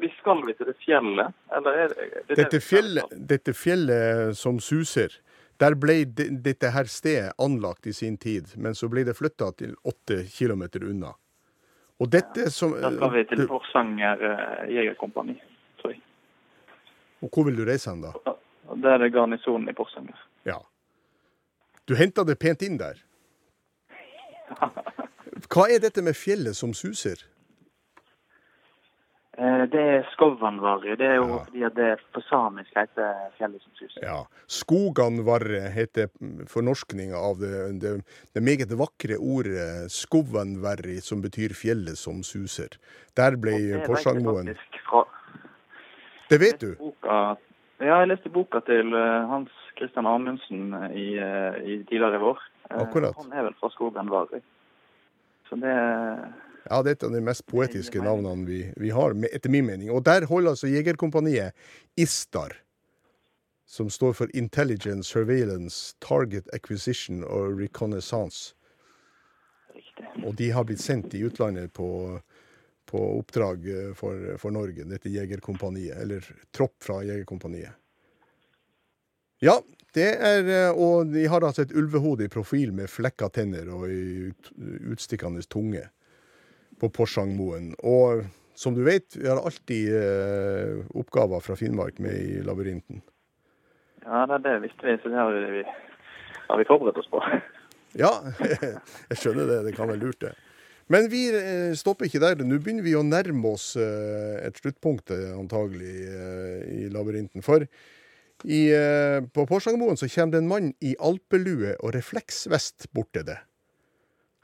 vi 0.00 0.10
skal 0.18 0.42
vi 0.46 0.54
til 0.54 0.66
det 0.70 0.76
fjellet, 0.84 1.34
eller 1.56 1.78
er 1.82 1.88
det, 1.88 1.96
det, 2.14 2.24
det 2.28 2.36
Dette 2.44 2.60
fjellet, 2.62 3.16
dette 3.32 3.54
fjellet 3.56 4.36
som 4.38 4.60
suser, 4.62 5.14
der 5.58 5.74
ble 5.80 6.04
de, 6.04 6.28
dette 6.44 6.70
her 6.70 6.84
stedet 6.90 7.32
anlagt 7.42 7.86
i 7.86 7.92
sin 7.96 8.16
tid, 8.20 8.52
men 8.60 8.74
så 8.76 8.88
ble 8.92 9.04
det 9.08 9.16
flytta 9.16 9.50
til 9.56 9.74
åtte 9.88 10.22
kilometer 10.30 10.84
unna. 10.84 11.14
Og 11.98 12.10
dette 12.12 12.50
som 12.52 12.74
Da 12.76 12.90
skal 12.92 13.12
vi 13.14 13.24
til 13.24 13.38
det- 13.40 13.48
Porsanger 13.48 14.22
eh, 14.30 14.74
jegerkompani, 14.74 15.38
tror 15.80 15.94
jeg. 15.94 16.02
Og 17.24 17.30
hvor 17.32 17.46
vil 17.48 17.56
du 17.56 17.64
reise 17.64 17.88
hen, 17.90 18.02
da? 18.04 18.12
Der 18.82 19.00
er 19.00 19.08
garnisonen 19.08 19.68
i 19.68 19.72
Porsanger. 19.72 20.18
Ja. 20.44 20.58
Du 21.88 21.94
henta 21.94 22.24
det 22.24 22.38
pent 22.38 22.62
inn 22.62 22.76
der. 22.78 23.00
Hva 25.56 25.70
er 25.72 25.80
dette 25.80 26.02
med 26.04 26.12
fjellet 26.18 26.56
som 26.58 26.74
suser? 26.76 27.22
Eh, 29.38 29.62
Det 29.72 29.80
er 29.80 30.04
Skovanvarre. 30.12 30.96
Det 30.96 31.06
er 31.06 31.14
jo 31.16 31.26
Ja. 31.28 31.38
fordi 31.44 31.62
at 31.64 31.74
det 31.74 31.98
på 32.12 32.20
samisk 32.28 32.70
heter 32.76 33.30
fjellet 33.38 33.62
som 33.62 33.72
suser. 33.76 34.02
Ja. 34.02 34.24
Skoganvarre 34.46 35.70
heter 35.72 36.08
fornorskninga 36.46 37.16
av 37.16 37.38
det, 37.40 37.80
det, 37.80 38.04
det 38.34 38.42
meget 38.42 38.68
vakre 38.76 39.16
ordet 39.18 39.90
skovanverri, 39.92 41.00
som 41.00 41.20
betyr 41.22 41.52
fjellet 41.56 41.96
som 41.96 42.22
suser. 42.22 42.68
Der 43.16 43.36
ble 43.36 43.80
Porsangmoen 43.86 44.54
fra- 44.88 45.04
Det 46.28 46.40
vet 46.40 46.58
du? 46.60 46.74
boka, 46.76 47.36
ja, 47.80 47.98
jeg 48.00 48.08
leste 48.08 48.28
boka 48.30 48.60
til 48.60 48.92
eh, 48.94 49.26
Hans 49.28 49.50
Christian 49.76 50.06
Amundsen 50.06 50.72
i, 50.92 51.16
eh, 51.16 51.54
i 51.64 51.84
tidligere 51.84 52.14
i 52.16 52.18
vår. 52.24 52.38
Akkurat. 52.70 53.14
Han 53.16 53.32
er 53.32 53.42
vel 53.42 53.54
fra 53.60 53.68
skogen 53.70 54.08
Varg. 54.10 54.42
Så 55.48 55.56
det 55.62 55.72
Ja, 56.66 56.82
det 56.82 56.90
er 56.90 56.96
et 56.96 57.04
av 57.06 57.12
de 57.14 57.22
mest 57.22 57.44
poetiske 57.46 58.00
navnene 58.02 58.46
vi, 58.46 58.60
vi 58.76 58.90
har, 58.90 59.14
etter 59.30 59.52
min 59.54 59.68
mening. 59.68 59.90
Og 59.94 60.02
der 60.02 60.26
holder 60.26 60.56
altså 60.56 60.66
Jegerkompaniet 60.66 61.54
ISTAR, 61.96 62.56
som 63.66 63.90
står 63.90 64.16
for 64.18 64.32
Intelligence, 64.34 65.12
Surveillance, 65.12 65.94
Target 66.02 66.48
Acquisition 66.52 67.22
og 67.22 67.60
Reconnaissance. 67.60 68.54
riktig. 69.74 70.24
Og 70.26 70.34
de 70.34 70.50
har 70.50 70.64
blitt 70.64 70.80
sendt 70.80 71.14
i 71.14 71.22
utlandet 71.22 71.72
på, 71.72 72.20
på 72.86 73.02
oppdrag 73.18 73.66
eh, 73.70 73.94
for, 73.94 74.36
for 74.38 74.50
Norge, 74.50 74.84
dette 74.84 75.10
jegerkompaniet, 75.12 75.96
eller 76.02 76.26
tropp 76.50 76.82
fra 76.82 77.02
jegerkompaniet. 77.04 77.74
Ja, 79.44 79.60
det 79.94 80.08
er 80.20 80.48
eh, 80.50 80.70
Og 80.72 81.12
de 81.12 81.26
har 81.30 81.44
altså 81.44 81.66
et 81.66 81.74
ulvehode 81.76 82.26
i 82.26 82.32
profil 82.32 82.72
med 82.76 82.90
flekka 82.90 83.30
tenner 83.32 83.68
og 83.72 83.86
utstikkende 84.92 85.44
tunge 85.48 85.86
på 86.80 86.90
Porsangmoen. 86.92 87.72
Og 87.80 88.26
som 88.56 88.74
du 88.76 88.82
vet, 88.84 89.16
vi 89.16 89.28
har 89.28 89.40
alltid 89.40 89.92
eh, 89.96 90.80
oppgaver 90.96 91.44
fra 91.44 91.56
Finnmark 91.56 92.00
med 92.02 92.16
i 92.16 92.40
labyrinten. 92.44 93.02
Ja, 94.04 94.26
det, 94.30 94.42
det 94.44 94.58
visste 94.64 94.86
vi, 94.86 94.96
så 95.02 95.12
det 95.12 95.18
har 95.18 95.32
vi, 95.32 95.62
har 96.48 96.60
vi 96.60 96.68
forberedt 96.68 97.04
oss 97.04 97.12
på. 97.12 97.22
Ja, 97.96 98.10
jeg 99.08 99.16
skjønner 99.16 99.46
det. 99.48 99.54
Det 99.64 99.70
kan 99.72 99.88
være 99.88 100.02
lurt, 100.02 100.18
det. 100.20 100.34
Men 100.92 101.06
vi 101.08 101.22
eh, 101.32 101.70
stopper 101.78 102.04
ikke 102.04 102.20
der. 102.20 102.42
Nå 102.44 102.58
begynner 102.60 102.84
vi 102.84 102.92
å 102.92 103.00
nærme 103.06 103.54
oss 103.56 103.70
et 103.80 104.58
sluttpunkt, 104.60 105.14
antagelig, 105.32 105.94
i 106.76 106.90
labyrinten. 106.92 107.40
For 107.46 107.64
i, 108.44 108.68
eh, 108.74 109.20
på 109.32 109.46
Porsangmoen 109.46 109.96
så 109.96 110.08
kommer 110.08 110.32
det 110.32 110.38
en 110.42 110.50
mann 110.50 110.72
i 110.84 110.96
alpelue 111.00 111.76
og 111.80 111.94
refleksvest 111.96 112.90
bort 112.92 113.12
til 113.16 113.24
det. 113.30 113.38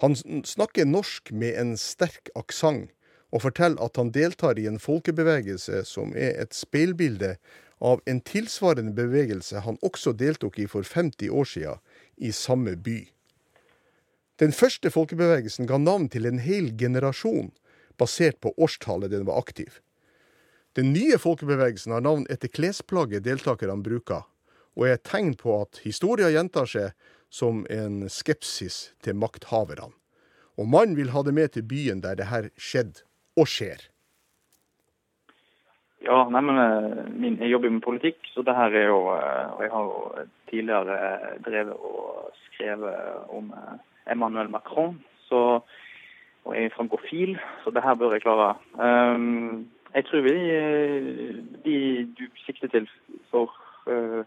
Han 0.03 0.17
snakker 0.17 0.89
norsk 0.89 1.31
med 1.31 1.55
en 1.61 1.77
sterk 1.79 2.33
aksent, 2.35 2.91
og 3.33 3.47
forteller 3.47 3.81
at 3.81 3.97
han 3.97 4.11
deltar 4.13 4.59
i 4.61 4.67
en 4.69 4.81
folkebevegelse 4.83 5.85
som 5.89 6.11
er 6.13 6.35
et 6.43 6.53
speilbilde 6.53 7.37
av 7.81 8.03
en 8.07 8.21
tilsvarende 8.21 8.93
bevegelse 8.93 9.63
han 9.65 9.79
også 9.83 10.13
deltok 10.13 10.59
i 10.61 10.67
for 10.69 10.85
50 10.85 11.31
år 11.31 11.49
siden, 11.49 11.81
i 12.17 12.31
samme 12.31 12.77
by. 12.77 12.99
Den 14.39 14.53
første 14.53 14.91
folkebevegelsen 14.91 15.67
ga 15.67 15.79
navn 15.79 16.09
til 16.13 16.27
en 16.29 16.43
hel 16.43 16.71
generasjon, 16.79 17.51
basert 17.99 18.39
på 18.43 18.53
årstallet 18.59 19.11
den 19.11 19.27
var 19.27 19.41
aktiv. 19.41 19.81
Den 20.73 20.95
nye 20.95 21.19
folkebevegelsen 21.21 21.93
har 21.93 22.01
navn 22.01 22.23
etter 22.33 22.49
klesplagget 22.49 23.27
deltakerne 23.27 23.83
bruker, 23.85 24.23
og 24.73 24.87
er 24.89 24.95
et 24.97 25.05
tegn 25.05 25.35
på 25.37 25.59
at 25.67 25.83
historien 25.85 26.33
gjentar 26.33 26.71
seg 26.71 26.95
som 27.33 27.67
en 27.69 28.07
skepsis 28.09 28.95
til 29.05 29.19
makthaverne. 29.21 29.91
Og 30.57 30.69
mannen 30.69 30.97
vil 30.97 31.13
ha 31.13 31.21
det 31.25 31.35
med 31.37 31.53
til 31.53 31.67
byen 31.69 32.01
der 32.05 32.17
det 32.17 32.31
her 32.33 32.49
skjedde, 32.57 33.05
og 33.37 33.49
skjer. 33.49 33.85
Ja, 36.05 36.25
nei, 36.33 36.41
eh, 36.41 37.37
jeg 37.45 37.53
jobber 37.53 37.71
med 37.71 37.85
politikk, 37.85 38.25
så 38.33 38.43
det 38.45 38.57
her 38.57 38.75
er 38.75 38.89
jo 38.91 38.99
eh, 39.15 39.53
Og 39.55 39.61
jeg 39.63 39.71
har 39.71 39.85
jo 39.87 40.25
tidligere 40.51 40.97
drevet 41.47 41.77
og 41.77 42.33
skrevet 42.49 43.29
om 43.29 43.53
eh, 43.61 43.77
Emmanuel 44.13 44.51
Macron, 44.51 44.99
så 45.29 45.61
og 46.43 46.57
jeg 46.57 46.65
er 46.65 46.75
frankofil, 46.75 47.37
så 47.63 47.71
det 47.71 47.85
her 47.85 47.95
bør 47.95 48.17
jeg 48.17 48.25
klare. 48.25 48.57
Um, 48.75 49.69
jeg 49.95 50.05
tror 50.09 50.25
vi, 50.25 50.37
eh, 50.57 51.35
de 51.65 51.77
du 52.19 52.25
sikter 52.47 52.71
til 52.73 52.89
for 53.31 53.53
uh, 53.87 54.23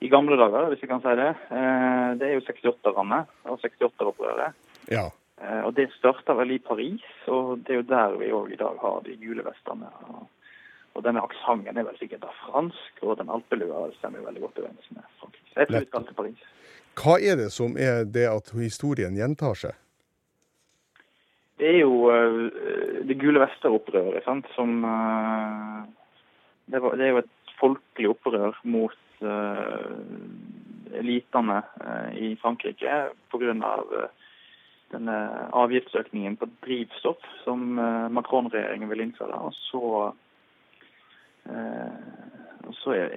i 0.00 0.08
gamle 0.08 0.36
dager, 0.36 0.68
hvis 0.70 0.82
vi 0.82 0.88
kan 0.88 1.02
si 1.04 1.12
det, 1.18 1.32
uh, 1.50 2.10
det 2.18 2.28
er 2.28 2.34
jo 2.36 2.44
68-erne 2.46 3.22
og 3.44 3.60
68-opprøret. 3.64 4.56
Ja. 4.92 5.08
Uh, 5.36 5.62
Og 5.68 5.76
det 5.76 5.90
starta 5.98 6.36
vel 6.38 6.56
i 6.56 6.58
Paris, 6.58 7.04
og 7.26 7.58
det 7.66 7.74
er 7.74 7.82
jo 7.82 7.90
der 7.90 8.16
vi 8.20 8.32
òg 8.32 8.52
i 8.52 8.60
dag 8.60 8.80
har 8.80 9.00
de 9.04 9.16
gule 9.20 9.44
vestene. 9.44 9.92
Og, 10.08 10.26
og 10.96 11.04
denne 11.04 11.20
aksenten 11.20 11.76
er 11.76 11.88
vel 11.88 11.98
sikkert 12.00 12.24
da 12.24 12.32
fransk, 12.46 13.02
og 13.02 13.18
den 13.20 13.32
alpelua 13.32 13.90
stemmer 13.98 14.24
veldig 14.24 14.46
godt 14.46 14.62
overens 14.64 14.92
med 14.96 15.04
fransk. 15.20 15.42
Jeg 15.56 15.68
tror 15.68 15.80
vi 15.80 15.90
skal 15.90 16.06
til 16.06 16.20
Paris. 16.22 16.46
Hva 16.96 17.18
er 17.20 17.36
det 17.36 17.50
som 17.52 17.76
er 17.76 18.06
det 18.08 18.24
at 18.30 18.54
historien 18.56 19.16
gjentar 19.16 19.58
seg? 19.66 19.76
Det 21.56 21.68
er 21.70 21.78
jo 21.80 22.10
uh, 22.12 23.06
det 23.08 23.16
gule 23.20 23.40
vester-opprøret, 23.40 24.24
sant, 24.26 24.48
som 24.56 24.84
uh, 24.84 25.86
det, 26.66 26.82
var, 26.82 26.96
det 26.98 27.06
er 27.06 27.14
jo 27.14 27.22
et 27.22 27.32
folkelig 27.60 28.12
opprør 28.12 28.58
mot 28.68 28.96
uh, 29.24 29.88
elitene 30.96 31.62
uh, 31.80 32.10
i 32.16 32.34
Frankrike 32.42 33.02
pga. 33.32 33.56
Uh, 33.56 34.06
denne 34.94 35.14
avgiftsøkningen 35.58 36.36
på 36.38 36.46
drivstoff 36.62 37.24
som 37.42 37.74
Macron-regjeringen 38.14 38.86
vil 38.86 39.00
innføre. 39.02 39.34
Og 39.34 39.50
så, 39.58 39.80
og 42.62 42.76
så 42.78 42.94
er, 42.94 43.16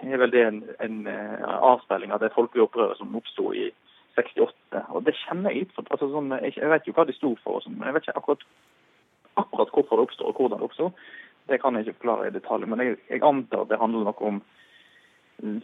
er 0.00 0.22
vel 0.22 0.32
det 0.32 0.46
en, 0.46 0.62
en 0.80 0.96
avspeiling 1.12 2.16
av 2.16 2.22
det 2.24 2.32
folkelige 2.32 2.70
opprøret 2.70 2.96
som 2.96 3.20
oppsto 3.20 3.52
i 3.52 3.66
68. 4.16 4.84
Og 4.94 5.04
det 5.06 5.14
kjenner 5.24 5.50
jeg 5.50 5.64
litt 5.66 5.74
for. 5.76 5.86
Altså, 5.90 6.08
sånn, 6.12 6.30
jeg, 6.42 6.68
vet 6.72 6.86
jo 6.88 6.94
hva 6.96 7.04
de 7.08 7.14
sto 7.16 7.34
for, 7.44 7.60
sånn, 7.64 7.76
men 7.78 7.88
jeg 7.90 7.94
vet 7.98 8.08
ikke 8.08 8.18
akkurat, 8.20 8.46
akkurat 9.42 9.74
hvorfor 9.74 9.96
det 10.00 10.06
oppstår 10.08 10.30
og 10.32 10.40
hvordan 10.40 10.58
det 10.62 10.68
oppstår. 10.70 10.92
Det 11.50 11.58
kan 11.62 11.74
jeg 11.78 11.86
ikke 11.88 11.98
forklare 12.00 12.28
i 12.28 12.34
detalj, 12.34 12.66
men 12.70 12.82
jeg, 12.84 12.96
jeg 13.10 13.22
antar 13.26 13.64
at 13.64 13.70
det 13.72 13.78
handler 13.80 14.06
noe 14.10 14.26
om 14.30 14.40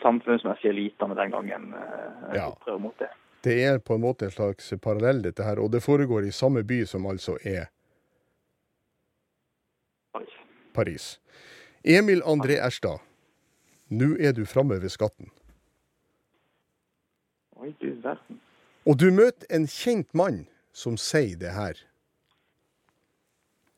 samfunnsmessige 0.03 0.73
elitene 0.73 1.15
den 1.19 1.31
gangen. 1.35 1.73
eh, 1.75 2.35
Ja. 2.39 2.47
opprør 2.49 2.79
mot 2.81 2.99
det. 2.99 3.11
Det 3.45 3.57
er 3.65 3.79
på 3.79 3.95
en 3.95 4.01
måte 4.03 4.25
en 4.25 4.31
slags 4.35 4.73
parallell, 4.83 5.21
dette 5.23 5.45
her, 5.45 5.59
og 5.61 5.71
det 5.71 5.83
foregår 5.85 6.25
i 6.27 6.33
samme 6.33 6.63
by 6.67 6.85
som 6.85 7.05
altså 7.07 7.37
er 7.45 7.69
Paris. 10.13 10.35
Paris. 10.75 11.21
Emil 11.85 12.23
André 12.23 12.57
Erstad, 12.67 12.99
nå 13.91 14.17
er 14.19 14.33
du 14.33 14.45
framme 14.47 14.81
ved 14.83 14.91
skatten. 14.91 15.31
Oi, 17.61 17.75
du 17.81 17.93
verden. 18.03 18.41
Og 18.87 18.99
du 19.03 19.11
møter 19.11 19.49
en 19.51 19.67
kjent 19.67 20.13
mann 20.15 20.45
som 20.71 20.95
sier 21.01 21.35
det 21.41 21.57
her. 21.57 21.79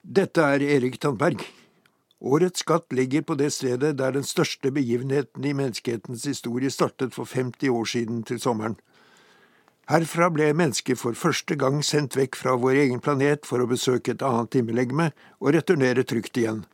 Dette 0.05 0.45
er 0.45 0.65
Erik 0.65 0.99
Tandberg. 1.01 1.41
Årets 2.21 2.65
skatt 2.65 2.93
ligger 2.93 3.23
på 3.23 3.37
det 3.39 3.53
stedet 3.55 3.95
der 3.97 4.13
den 4.13 4.27
største 4.27 4.73
begivenheten 4.75 5.45
i 5.47 5.55
menneskehetens 5.57 6.27
historie 6.29 6.71
startet 6.71 7.15
for 7.15 7.25
50 7.25 7.71
år 7.71 7.89
siden 7.89 8.23
til 8.27 8.41
sommeren. 8.43 8.77
Herfra 9.89 10.29
ble 10.29 10.51
mennesket 10.53 10.99
for 11.01 11.17
første 11.17 11.57
gang 11.57 11.79
sendt 11.87 12.19
vekk 12.19 12.37
fra 12.37 12.57
vår 12.61 12.83
egen 12.83 13.01
planet 13.01 13.47
for 13.49 13.63
å 13.63 13.69
besøke 13.71 14.13
et 14.13 14.25
annet 14.27 14.59
himmellegeme 14.59 15.07
og 15.41 15.55
returnere 15.57 16.05
trygt 16.05 16.37
igjen. 16.37 16.67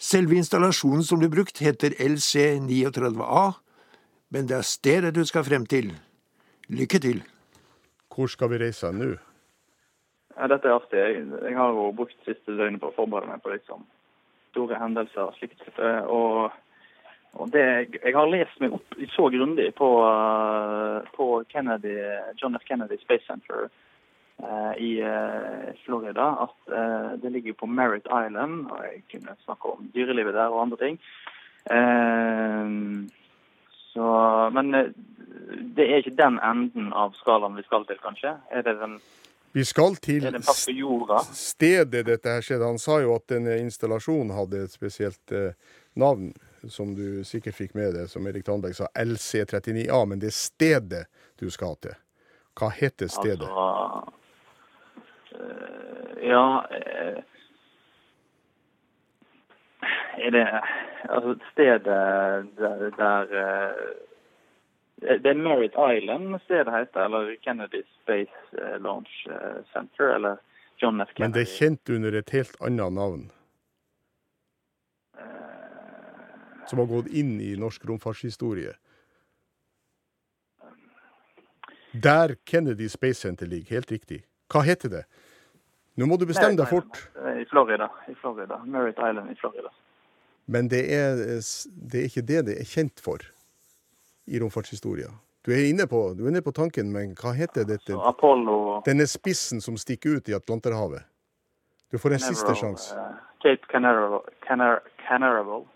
Selve 0.00 0.38
installasjonen 0.38 1.04
som 1.04 1.20
ble 1.20 1.28
brukt, 1.30 1.60
heter 1.60 1.92
LC39A, 2.00 3.44
men 4.32 4.48
det 4.48 4.56
er 4.56 4.66
stedet 4.66 5.12
du 5.18 5.20
skal 5.28 5.44
frem 5.44 5.68
til. 5.68 5.92
Lykke 6.70 6.98
til. 7.02 7.22
Hvor 8.14 8.28
skal 8.30 8.50
vi 8.52 8.58
reise 8.62 8.92
nå? 8.92 9.14
Ja, 10.36 10.46
dette 10.48 10.68
er 10.68 10.76
artig. 10.78 10.98
Jeg, 10.98 11.26
jeg 11.42 11.56
har 11.56 11.72
jo 11.76 11.90
brukt 11.96 12.16
siste 12.26 12.54
døgnet 12.56 12.80
på 12.80 12.88
å 12.92 12.96
forberede 12.96 13.28
meg 13.32 13.42
på 13.44 13.52
liksom 13.52 13.84
store 14.52 14.78
hendelser 14.80 15.26
og 15.26 15.36
slikt. 15.38 15.62
Eh, 15.78 16.04
Og, 16.08 16.50
og 17.40 17.52
det, 17.52 17.64
jeg 18.02 18.14
har 18.16 18.28
lest 18.28 18.58
meg 18.60 18.74
opp 18.76 18.96
så 19.14 19.28
grundig 19.32 19.70
på, 19.78 19.88
eh, 20.08 21.08
på 21.16 21.28
Kennedy, 21.52 21.96
John 22.40 22.56
F. 22.56 22.64
Kennedy 22.68 22.98
Space 23.00 23.24
Center 23.28 23.68
eh, 24.42 24.72
i 24.76 24.90
Florida 25.84 26.30
at 26.44 26.72
eh, 26.72 27.10
det 27.22 27.32
ligger 27.32 27.56
på 27.62 27.66
Merritt 27.68 28.08
Island, 28.08 28.66
og 28.72 28.84
jeg 28.84 29.02
kunne 29.12 29.36
snakke 29.44 29.72
om 29.72 29.88
dyrelivet 29.94 30.36
der 30.36 30.52
og 30.52 30.62
andre 30.66 30.80
ting. 30.84 31.00
Eh, 31.72 32.68
så, 33.92 34.04
men 34.56 34.72
det 35.76 35.88
er 35.88 36.02
ikke 36.02 36.16
den 36.16 36.38
enden 36.44 36.92
av 36.92 37.14
skalaen 37.18 37.56
vi 37.56 37.64
skal 37.66 37.86
til, 37.88 37.98
kanskje? 38.02 38.36
Er 38.50 38.64
det 38.66 38.76
den 38.80 39.00
Vi 39.52 39.64
skal 39.68 39.96
til 40.00 40.24
stedet 41.36 42.06
dette 42.06 42.28
her 42.28 42.40
skjedde. 42.40 42.64
Han 42.64 42.80
sa 42.80 43.00
jo 43.02 43.14
at 43.18 43.26
denne 43.28 43.58
installasjonen 43.60 44.32
hadde 44.32 44.62
et 44.64 44.72
spesielt 44.72 45.32
eh, 45.32 45.52
navn, 45.94 46.32
som 46.68 46.94
du 46.96 47.24
sikkert 47.24 47.58
fikk 47.58 47.74
med 47.76 47.92
deg, 47.96 48.08
som 48.08 48.26
Erik 48.26 48.46
Tandberg 48.46 48.76
sa, 48.78 48.88
LC39A, 48.96 50.04
men 50.08 50.22
det 50.22 50.30
er 50.30 50.38
stedet 50.38 51.04
du 51.40 51.50
skal 51.50 51.76
til. 51.84 51.98
Hva 52.56 52.70
heter 52.76 53.08
stedet? 53.12 53.48
Altså 53.48 54.12
eh, 55.36 56.28
Ja 56.28 56.46
eh, 56.70 57.20
Er 60.22 60.30
det 60.30 60.46
Altså 61.08 61.36
stedet 61.52 61.84
der, 61.84 62.90
der 62.96 63.36
eh, 63.42 64.11
Det 65.02 65.26
er 65.26 65.34
Merritt 65.34 65.74
Island 65.74 66.36
stedet 66.44 66.70
heter, 66.70 67.04
eller 67.04 67.36
Kennedy 67.42 67.82
Space 68.02 68.30
eh, 68.58 68.78
Launch 68.80 69.26
eh, 69.26 69.64
Center, 69.72 70.14
eller 70.14 70.36
John 70.78 71.00
F. 71.00 71.08
Men 71.18 71.34
det 71.34 71.42
er 71.42 71.50
kjent 71.50 71.90
under 71.90 72.14
et 72.14 72.30
helt 72.30 72.54
annet 72.62 72.94
navn, 72.94 73.24
som 76.70 76.78
har 76.78 76.86
gått 76.86 77.10
inn 77.10 77.34
i 77.42 77.56
norsk 77.58 77.84
romfartshistorie. 77.90 78.76
Der 81.92 82.36
Kennedy 82.46 82.88
Space 82.88 83.20
Center 83.26 83.46
ligger, 83.46 83.74
helt 83.74 83.90
riktig. 83.90 84.22
Hva 84.52 84.62
heter 84.64 84.88
det? 84.88 85.04
Nå 85.98 86.06
må 86.08 86.16
du 86.16 86.24
bestemme 86.30 86.56
deg 86.56 86.70
fort. 86.70 87.08
Eh, 87.18 87.42
I 87.42 87.46
Florida. 87.50 87.90
I 88.08 88.14
Florida. 88.14 88.62
Merritt 88.64 89.02
Island 89.02 89.34
i 89.34 89.36
Florida. 89.36 89.74
Men 90.46 90.70
det 90.70 90.86
er, 90.94 91.18
det 91.90 92.00
er 92.00 92.08
ikke 92.08 92.28
det 92.30 92.46
det 92.46 92.60
er 92.62 92.68
kjent 92.70 93.02
for 93.02 93.26
i 94.26 94.40
romfartshistoria. 94.40 95.10
Du 95.42 95.50
er 95.52 95.64
inne 95.66 95.88
på, 95.90 96.14
du 96.14 96.24
er 96.24 96.30
inne 96.30 96.42
på 96.42 96.52
tanken, 96.54 96.92
men 96.94 97.16
hva 97.18 97.32
heter 97.34 97.66
dette? 97.66 97.96
Apollo 97.98 98.82
Denne 98.86 99.08
spissen 99.10 99.60
som 99.60 99.78
stikker 99.80 100.18
ut 100.18 100.30
i 100.30 100.36
Atlanterhavet. 100.38 101.02
Du 101.90 101.98
får 101.98 102.14
en 102.16 102.22
siste 102.22 102.46
Canaveral, 102.46 102.60
sjanse. 102.62 102.94
Uh, 102.94 103.18
Cape 103.42 103.66
Canaveral, 103.72 104.22
Canar 104.46 104.80
Canaveral. 105.02 105.66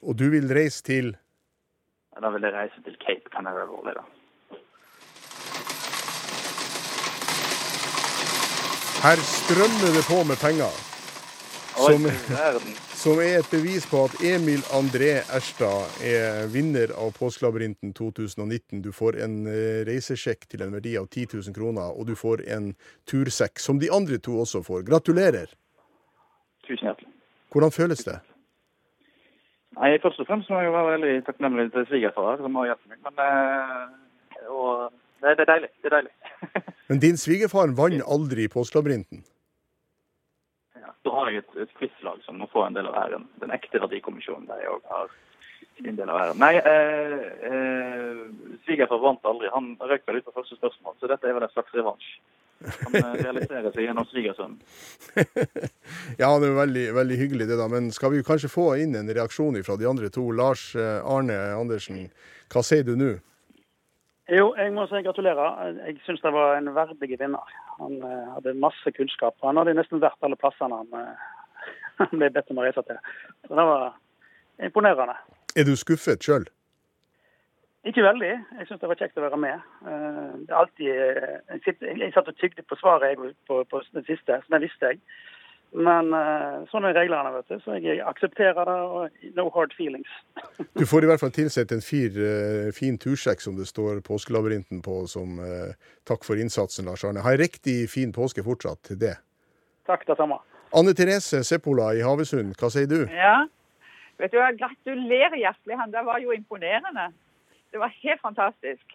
Og 0.00 0.16
du 0.18 0.28
vil 0.30 0.48
reise 0.54 0.82
til 0.82 1.16
Da 2.14 2.30
vil 2.30 2.46
jeg 2.46 2.54
reise 2.54 2.82
til 2.86 2.96
Cape 3.02 3.28
Canaveral. 3.34 3.94
da. 3.98 4.06
Her 9.04 9.20
strømmer 9.36 9.90
det 9.96 10.04
på 10.08 10.22
med 10.30 10.38
penger. 10.40 10.83
Som- 11.74 12.06
som 12.94 13.18
er 13.20 13.38
et 13.38 13.50
bevis 13.50 13.84
på 13.90 14.04
at 14.04 14.14
Emil 14.22 14.62
André 14.72 15.10
Erstad 15.36 15.90
er 16.06 16.46
vinner 16.46 16.92
av 16.96 17.10
Påskelabyrinten 17.18 17.92
2019. 17.92 18.82
Du 18.82 18.92
får 18.92 19.18
en 19.24 19.46
eh, 19.46 19.82
reisesjekk 19.88 20.46
til 20.48 20.62
en 20.62 20.72
verdi 20.72 20.94
av 20.96 21.08
10 21.08 21.26
000 21.34 21.54
kroner, 21.54 21.90
og 21.98 22.06
du 22.06 22.14
får 22.14 22.44
en 22.56 22.70
tursekk, 23.10 23.58
som 23.58 23.78
de 23.82 23.90
andre 23.92 24.18
to 24.18 24.38
også 24.40 24.62
får. 24.64 24.86
Gratulerer. 24.86 25.50
Tusen 26.68 26.86
hjertelig. 26.88 27.10
Hvordan 27.52 27.74
føles 27.74 28.04
det? 28.06 28.16
Nei, 29.74 29.98
Først 29.98 30.20
og 30.22 30.26
fremst 30.30 30.50
må 30.50 30.62
jeg 30.62 30.72
være 30.72 30.94
veldig 30.94 31.14
takknemlig 31.26 31.72
til 31.74 31.86
svigerfar, 31.90 32.38
som 32.38 32.54
har 32.54 32.70
hjulpet 32.70 32.88
meg. 32.94 32.98
Men 33.10 33.14
eh, 33.26 34.48
og, 34.48 34.92
det, 35.20 35.36
det 35.38 35.48
er 35.48 35.52
deilig. 35.52 35.70
Det 35.82 35.90
er 35.92 35.96
deilig. 35.98 36.14
Men 36.88 37.00
din 37.02 37.16
svigerfar 37.16 37.74
vant 37.76 38.02
aldri 38.06 38.46
Påskelabyrinten. 38.48 39.24
Da 41.04 41.12
har 41.12 41.30
jeg 41.30 41.42
et, 41.42 41.56
et 41.66 41.76
quizlag 41.78 42.22
som 42.24 42.38
må 42.40 42.48
få 42.52 42.64
en 42.64 42.76
del 42.76 42.88
av 42.88 42.96
æren. 43.04 43.26
Den 43.42 43.52
ekte 43.54 43.82
verdikommisjonen 43.82 44.48
der 44.48 44.62
jeg 44.64 44.72
òg 44.72 44.86
har 44.92 45.10
sin 45.76 45.98
del 45.98 46.10
av 46.10 46.20
æren. 46.22 46.40
Nei, 46.40 46.54
eh, 46.56 47.26
eh, 47.50 48.22
svigerfar 48.64 49.02
vant 49.02 49.28
aldri. 49.28 49.50
Han 49.54 49.74
røk 49.80 50.06
vel 50.06 50.20
ut 50.20 50.28
på 50.28 50.36
første 50.38 50.56
spørsmål, 50.60 50.96
så 51.00 51.10
dette 51.10 51.28
er 51.28 51.36
vel 51.36 51.46
en 51.46 51.52
slags 51.52 51.76
revansj. 51.76 52.14
Han 52.64 52.96
eh, 52.96 53.10
realiserer 53.20 53.74
seg 53.74 53.88
gjennom 53.88 54.08
svigersønnen. 54.08 54.60
Ja, 56.20 56.30
det 56.38 56.48
er 56.48 56.56
veldig, 56.56 56.84
veldig 56.94 57.16
hyggelig 57.18 57.46
det, 57.50 57.58
da. 57.58 57.66
Men 57.70 57.90
skal 57.94 58.12
vi 58.14 58.24
kanskje 58.26 58.52
få 58.52 58.68
inn 58.80 58.94
en 58.96 59.10
reaksjon 59.10 59.58
fra 59.66 59.76
de 59.80 59.88
andre 59.90 60.10
to? 60.14 60.28
Lars 60.36 60.70
eh, 60.78 61.00
Arne 61.02 61.36
Andersen, 61.58 62.06
hva 62.52 62.62
sier 62.64 62.86
du 62.86 62.94
nå? 62.98 63.16
Jo, 64.32 64.54
jeg 64.56 64.72
må 64.72 64.86
si 64.88 65.02
gratulerer. 65.04 65.74
Jeg 65.84 65.98
syns 66.06 66.22
det 66.24 66.32
var 66.32 66.56
en 66.56 66.70
verdig 66.74 67.18
vinner. 67.20 67.54
Han 67.76 67.98
eh, 68.00 68.30
hadde 68.38 68.54
masse 68.56 68.92
kunnskap. 68.96 69.36
Han 69.44 69.60
hadde 69.60 69.74
nesten 69.76 70.00
vært 70.00 70.24
alle 70.24 70.38
plassene 70.40 70.78
han, 70.80 70.88
eh, 70.96 71.24
han 72.00 72.14
ble 72.14 72.30
bedt 72.32 72.52
om 72.54 72.62
å 72.62 72.64
reise 72.64 72.84
til. 72.88 73.00
Så 73.44 73.52
det 73.52 73.66
var 73.68 73.90
imponerende. 74.64 75.18
Er 75.54 75.68
du 75.68 75.74
skuffet 75.76 76.24
sjøl? 76.24 76.48
Ikke 77.84 78.00
veldig. 78.06 78.32
Jeg 78.58 78.66
syns 78.70 78.80
det 78.80 78.88
var 78.88 79.00
kjekt 79.02 79.20
å 79.20 79.26
være 79.26 79.42
med. 79.44 79.68
Eh, 79.84 80.32
Det 80.40 80.50
er 80.54 80.60
alltid, 80.62 80.88
jeg, 80.88 81.60
sitter, 81.68 82.00
jeg 82.00 82.16
satt 82.16 82.32
og 82.32 82.40
tygde 82.40 82.64
på 82.64 82.80
svaret 82.80 83.12
jeg, 83.12 83.34
på, 83.44 83.60
på 83.68 83.82
den 83.92 84.08
siste, 84.08 84.40
så 84.40 84.56
den 84.56 84.64
visste 84.64 84.94
jeg. 84.94 85.02
Men 85.74 86.12
sånn 86.70 86.84
er 86.86 86.94
reglene, 86.94 87.32
vet 87.34 87.48
du. 87.50 87.56
Så 87.64 87.74
jeg 87.82 87.98
aksepterer 88.06 88.68
det. 88.68 88.74
og 88.74 89.34
No 89.34 89.48
hard 89.54 89.74
feelings. 89.74 90.10
Du 90.78 90.84
får 90.86 91.04
i 91.04 91.08
hvert 91.10 91.22
fall 91.22 91.34
tilsett 91.34 91.72
en 91.74 91.82
fir, 91.82 92.14
eh, 92.14 92.70
fin 92.74 92.94
tursjekk 92.98 93.42
som 93.42 93.56
det 93.58 93.66
står 93.66 93.98
Påskelabyrinten 94.06 94.82
på, 94.86 95.00
som 95.10 95.40
eh, 95.42 95.74
takk 96.06 96.26
for 96.26 96.38
innsatsen, 96.38 96.86
Lars 96.86 97.02
Arne. 97.06 97.24
Ha 97.26 97.34
en 97.34 97.42
riktig 97.42 97.88
fin 97.90 98.14
påske 98.14 98.44
fortsatt 98.46 98.84
til 98.90 99.00
det. 99.02 99.16
Takk, 99.90 100.06
det 100.06 100.16
samme. 100.18 100.38
Anne 100.74 100.94
Therese 100.94 101.42
Seppola 101.46 101.90
i 101.94 102.02
Havøysund, 102.06 102.54
hva 102.58 102.70
sier 102.72 102.90
du? 102.90 103.00
Ja. 103.10 103.44
Vet 104.22 104.30
du, 104.30 104.38
jeg 104.38 104.58
Gratulerer 104.62 105.38
hjertelig. 105.38 105.78
Han 105.78 105.94
der 105.94 106.06
var 106.06 106.22
jo 106.22 106.34
imponerende. 106.34 107.10
Det 107.74 107.82
var 107.82 107.90
helt 108.02 108.22
fantastisk. 108.22 108.94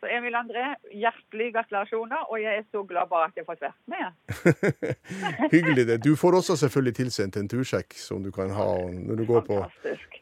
Så 0.00 0.08
Emil 0.08 0.34
André, 0.34 0.64
hjertelig 0.96 1.50
gratulasjoner. 1.52 2.22
Og 2.32 2.40
jeg 2.40 2.62
er 2.62 2.64
så 2.72 2.82
glad 2.88 3.10
bare 3.10 3.28
at 3.28 3.36
jeg 3.36 3.44
har 3.44 3.52
fått 3.52 3.64
vært 3.66 3.80
med. 3.92 4.86
Hyggelig 5.54 5.84
det. 5.90 5.98
Du 6.04 6.14
får 6.16 6.38
også 6.38 6.56
selvfølgelig 6.62 6.94
tilsendt 7.02 7.36
en 7.36 7.50
tursjekk 7.52 7.98
som 8.00 8.24
du 8.24 8.30
kan 8.32 8.54
ha 8.56 8.70
når 8.96 9.20
du 9.20 9.26
går 9.28 9.44
på 9.48 9.60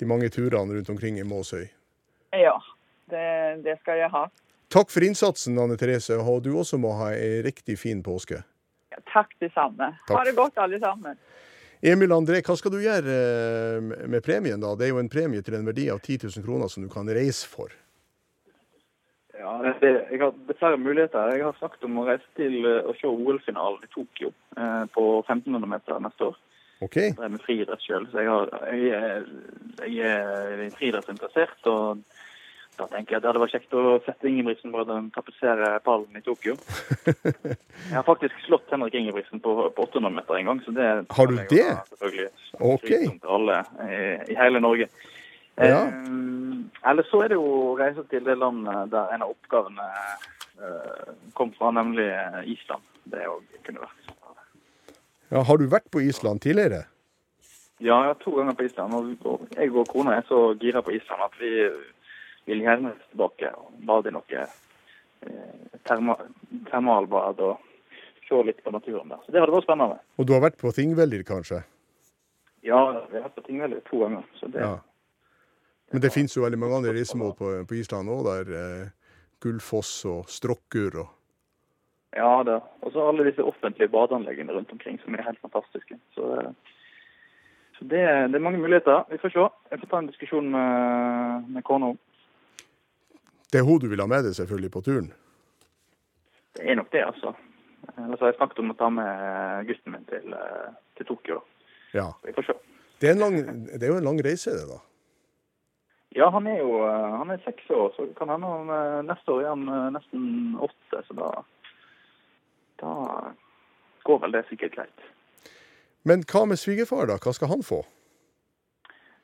de 0.00 0.10
mange 0.10 0.32
turene 0.34 0.74
rundt 0.74 0.90
omkring 0.90 1.20
i 1.22 1.26
Måsøy. 1.26 1.68
Ja, 2.34 2.56
det, 3.12 3.24
det 3.64 3.78
skal 3.84 4.02
jeg 4.02 4.10
ha. 4.12 4.26
Takk 4.68 4.90
for 4.92 5.06
innsatsen, 5.06 5.56
Anne 5.62 5.78
Therese, 5.80 6.18
og 6.18 6.42
du 6.44 6.50
også 6.58 6.76
må 6.80 6.92
ha 6.98 7.12
ei 7.16 7.38
riktig 7.46 7.78
fin 7.80 8.02
påske. 8.04 8.42
Ja, 8.92 8.98
Takk 9.14 9.32
det 9.40 9.54
samme. 9.54 9.94
Takk. 10.08 10.18
Ha 10.18 10.24
det 10.26 10.34
godt, 10.36 10.58
alle 10.60 10.80
sammen. 10.82 11.16
Emil 11.80 12.12
André, 12.12 12.42
hva 12.42 12.56
skal 12.58 12.74
du 12.74 12.80
gjøre 12.82 13.14
eh, 13.14 14.08
med 14.10 14.24
premien, 14.26 14.58
da? 14.60 14.74
Det 14.74 14.88
er 14.88 14.90
jo 14.90 15.00
en 15.00 15.10
premie 15.12 15.44
til 15.46 15.54
en 15.56 15.68
verdi 15.70 15.86
av 15.94 16.02
10 16.02 16.26
000 16.26 16.44
kroner 16.44 16.68
som 16.72 16.82
du 16.82 16.90
kan 16.90 17.06
reise 17.06 17.46
for. 17.46 17.70
Ja, 19.38 19.52
det, 19.80 19.90
jeg 20.10 20.18
har 20.20 20.32
er 20.34 20.58
flere 20.58 20.78
muligheter. 20.82 21.30
Jeg 21.36 21.44
har 21.46 21.56
snakket 21.60 21.84
om 21.86 21.98
å 22.02 22.06
reise 22.08 22.26
til 22.36 22.58
eh, 22.66 22.82
å 22.90 22.94
se 22.98 23.06
OL-finalen 23.06 23.84
i 23.86 23.90
Tokyo 23.94 24.32
eh, 24.58 24.84
på 24.94 25.04
1500 25.28 25.68
meter 25.70 26.00
neste 26.02 26.30
år. 26.32 26.38
Okay. 26.82 27.08
Jeg 27.10 27.24
er 27.26 27.32
med 27.34 27.42
friidrett 27.42 27.82
sjøl, 27.82 28.04
så 28.12 28.22
jeg, 28.22 28.30
har, 28.30 28.52
jeg, 28.70 28.90
er- 28.94 29.86
jeg 29.90 30.12
er 30.14 30.68
friidrettsinteressert. 30.78 31.66
Og 31.70 32.02
da 32.78 32.86
tenker 32.92 33.16
jeg 33.16 33.18
at 33.18 33.24
det 33.24 33.30
hadde 33.32 33.40
vært 33.42 33.54
kjekt 33.56 33.72
å 33.74 33.84
sette 34.06 34.28
Ingebrigtsen 34.30 34.70
på 34.74 34.84
den 34.86 35.08
tapetsere 35.14 35.72
pallen 35.82 36.14
i 36.18 36.22
Tokyo. 36.22 36.54
Jeg 37.88 37.94
har 37.96 38.04
faktisk 38.06 38.36
slått 38.44 38.70
Henrik 38.70 38.94
Ingebrigtsen 38.98 39.40
på, 39.42 39.54
på 39.74 39.86
800 39.88 40.12
meter 40.14 40.38
en 40.38 40.50
gang, 40.52 40.60
så 40.62 40.74
det 40.76 40.86
Har 41.16 41.30
du 41.30 41.36
det? 41.50 41.64
ha, 41.66 41.82
Selvfølgelig. 41.90 42.28
Ok. 42.60 42.86
Til 42.90 43.32
alle 43.38 43.56
i, 43.86 43.98
i 44.34 44.36
hele 44.38 44.60
Norge. 44.62 44.86
Ja. 45.58 45.82
Eh, 45.88 46.90
eller 46.90 47.06
så 47.10 47.22
er 47.24 47.32
det 47.32 47.38
jo 47.38 47.46
å 47.46 47.76
reise 47.78 48.04
til 48.10 48.24
det 48.24 48.38
landet 48.38 48.92
der 48.92 49.10
en 49.14 49.24
av 49.26 49.32
oppgavene 49.34 49.86
eh, 50.62 51.10
kom 51.34 51.50
fra, 51.56 51.72
nemlig 51.74 52.06
eh, 52.12 52.38
Island. 52.54 52.84
Det 53.08 53.24
òg 53.28 53.42
kunne 53.66 53.82
vært. 53.82 54.14
Ja, 55.32 55.42
har 55.44 55.58
du 55.60 55.66
vært 55.68 55.90
på 55.92 56.00
Island 56.04 56.40
tidligere? 56.44 56.86
Ja, 57.78 58.00
jeg 58.02 58.10
har 58.10 58.18
to 58.22 58.32
ganger 58.36 58.56
på 58.58 58.64
Island. 58.66 58.94
Og, 59.28 59.46
jeg 59.54 59.72
og 59.74 59.88
kona 59.90 60.16
er 60.18 60.26
så 60.28 60.52
gira 60.60 60.82
på 60.82 60.94
Island 60.96 61.24
at 61.26 61.36
vi 61.40 61.52
vil 62.48 62.64
gjerne 62.64 62.94
tilbake 63.10 63.50
og 63.58 63.72
bade 63.86 64.10
i 64.10 64.14
noe 64.16 64.42
eh, 64.42 65.78
terma, 65.88 66.16
termalbad 66.70 67.42
og 67.44 67.64
se 68.28 68.40
litt 68.44 68.62
på 68.64 68.72
naturen 68.74 69.12
der. 69.12 69.20
Så 69.24 69.32
det 69.32 69.40
hadde 69.42 69.54
vært 69.54 69.68
spennende. 69.68 70.00
Og 70.18 70.28
du 70.28 70.34
har 70.36 70.44
vært 70.44 70.58
på 70.60 70.72
Thingvellir, 70.76 71.24
kanskje? 71.28 71.62
Ja, 72.66 72.80
vi 73.08 73.16
har 73.16 73.28
vært 73.28 73.36
på 73.38 73.46
Tingvelli 73.46 73.80
to 73.88 74.02
ganger. 74.04 74.24
Så 74.40 74.50
det, 74.52 74.64
Ja. 74.64 74.76
Men 75.90 76.02
det 76.04 76.12
finnes 76.12 76.36
jo 76.36 76.44
veldig 76.44 76.58
mange 76.60 76.80
andre 76.80 76.92
reisemål 76.96 77.34
på, 77.38 77.52
på 77.68 77.78
Island 77.78 78.10
òg, 78.12 78.26
der 78.26 78.50
eh, 78.60 78.90
Gullfoss 79.40 79.92
og 80.08 80.28
Strokkur 80.28 80.98
og 81.04 81.14
Ja, 82.16 82.42
det. 82.44 82.56
Og 82.80 82.92
så 82.92 83.04
alle 83.04 83.26
disse 83.28 83.44
offentlige 83.44 83.92
badeanleggene 83.92 84.52
rundt 84.52 84.70
omkring 84.72 84.96
som 85.02 85.14
er 85.14 85.26
helt 85.26 85.40
fantastiske. 85.44 85.98
Så, 86.16 86.30
eh, 86.40 86.52
så 87.78 87.84
det, 87.84 88.00
det 88.32 88.38
er 88.38 88.44
mange 88.44 88.58
muligheter. 88.58 89.04
Vi 89.10 89.20
får 89.22 89.34
se. 89.34 89.44
Jeg 89.70 89.80
får 89.80 89.90
ta 89.90 89.98
en 89.98 90.08
diskusjon 90.08 90.48
med, 90.50 91.50
med 91.52 91.64
kona. 91.68 91.92
Det 93.52 93.60
er 93.60 93.68
hun 93.68 93.80
du 93.80 93.88
vil 93.88 94.00
ha 94.00 94.08
med 94.08 94.24
deg 94.24 94.34
selvfølgelig 94.36 94.72
på 94.72 94.80
turen? 94.88 95.12
Det 96.56 96.64
er 96.64 96.80
nok 96.80 96.90
det, 96.92 97.04
altså. 97.04 97.34
Ellers 97.98 98.20
har 98.20 98.32
jeg 98.32 98.40
snakket 98.40 98.64
om 98.64 98.72
å 98.72 98.78
ta 98.80 98.88
med 98.92 99.68
gutten 99.68 99.94
min 99.94 100.08
til, 100.08 100.34
eh, 100.34 100.74
til 100.96 101.12
Tokyo. 101.12 101.40
Ja. 101.94 102.10
Vi 102.24 102.34
får 102.36 102.48
se. 102.48 102.58
Det 103.00 103.08
er, 103.08 103.14
en 103.14 103.22
lang, 103.22 103.36
det 103.68 103.84
er 103.84 103.92
jo 103.92 104.00
en 104.00 104.08
lang 104.08 104.18
reise, 104.24 104.56
det, 104.56 104.66
da. 104.68 104.80
Ja, 106.16 106.30
han 106.30 106.46
er 106.46 106.62
jo 106.62 106.80
eh, 106.86 107.18
han 107.20 107.30
er 107.30 107.42
seks 107.44 107.68
år, 107.70 107.92
så 107.96 108.06
kan 108.16 108.32
hende 108.32 108.48
han 108.48 108.72
eh, 108.72 109.02
neste 109.10 109.34
år 109.34 109.42
er 109.44 109.52
han 109.52 109.68
eh, 109.68 109.90
nesten 109.98 110.56
åtte. 110.64 111.02
Så 111.04 111.16
da, 111.18 111.28
da 112.80 112.94
går 114.08 114.24
vel 114.24 114.38
det 114.38 114.46
sikkert 114.48 114.78
greit. 114.78 115.06
Men 116.08 116.24
hva 116.24 116.46
med 116.48 116.60
svigerfar, 116.60 117.10
da? 117.10 117.18
Hva 117.20 117.34
skal 117.36 117.52
han 117.52 117.64
få? 117.66 117.82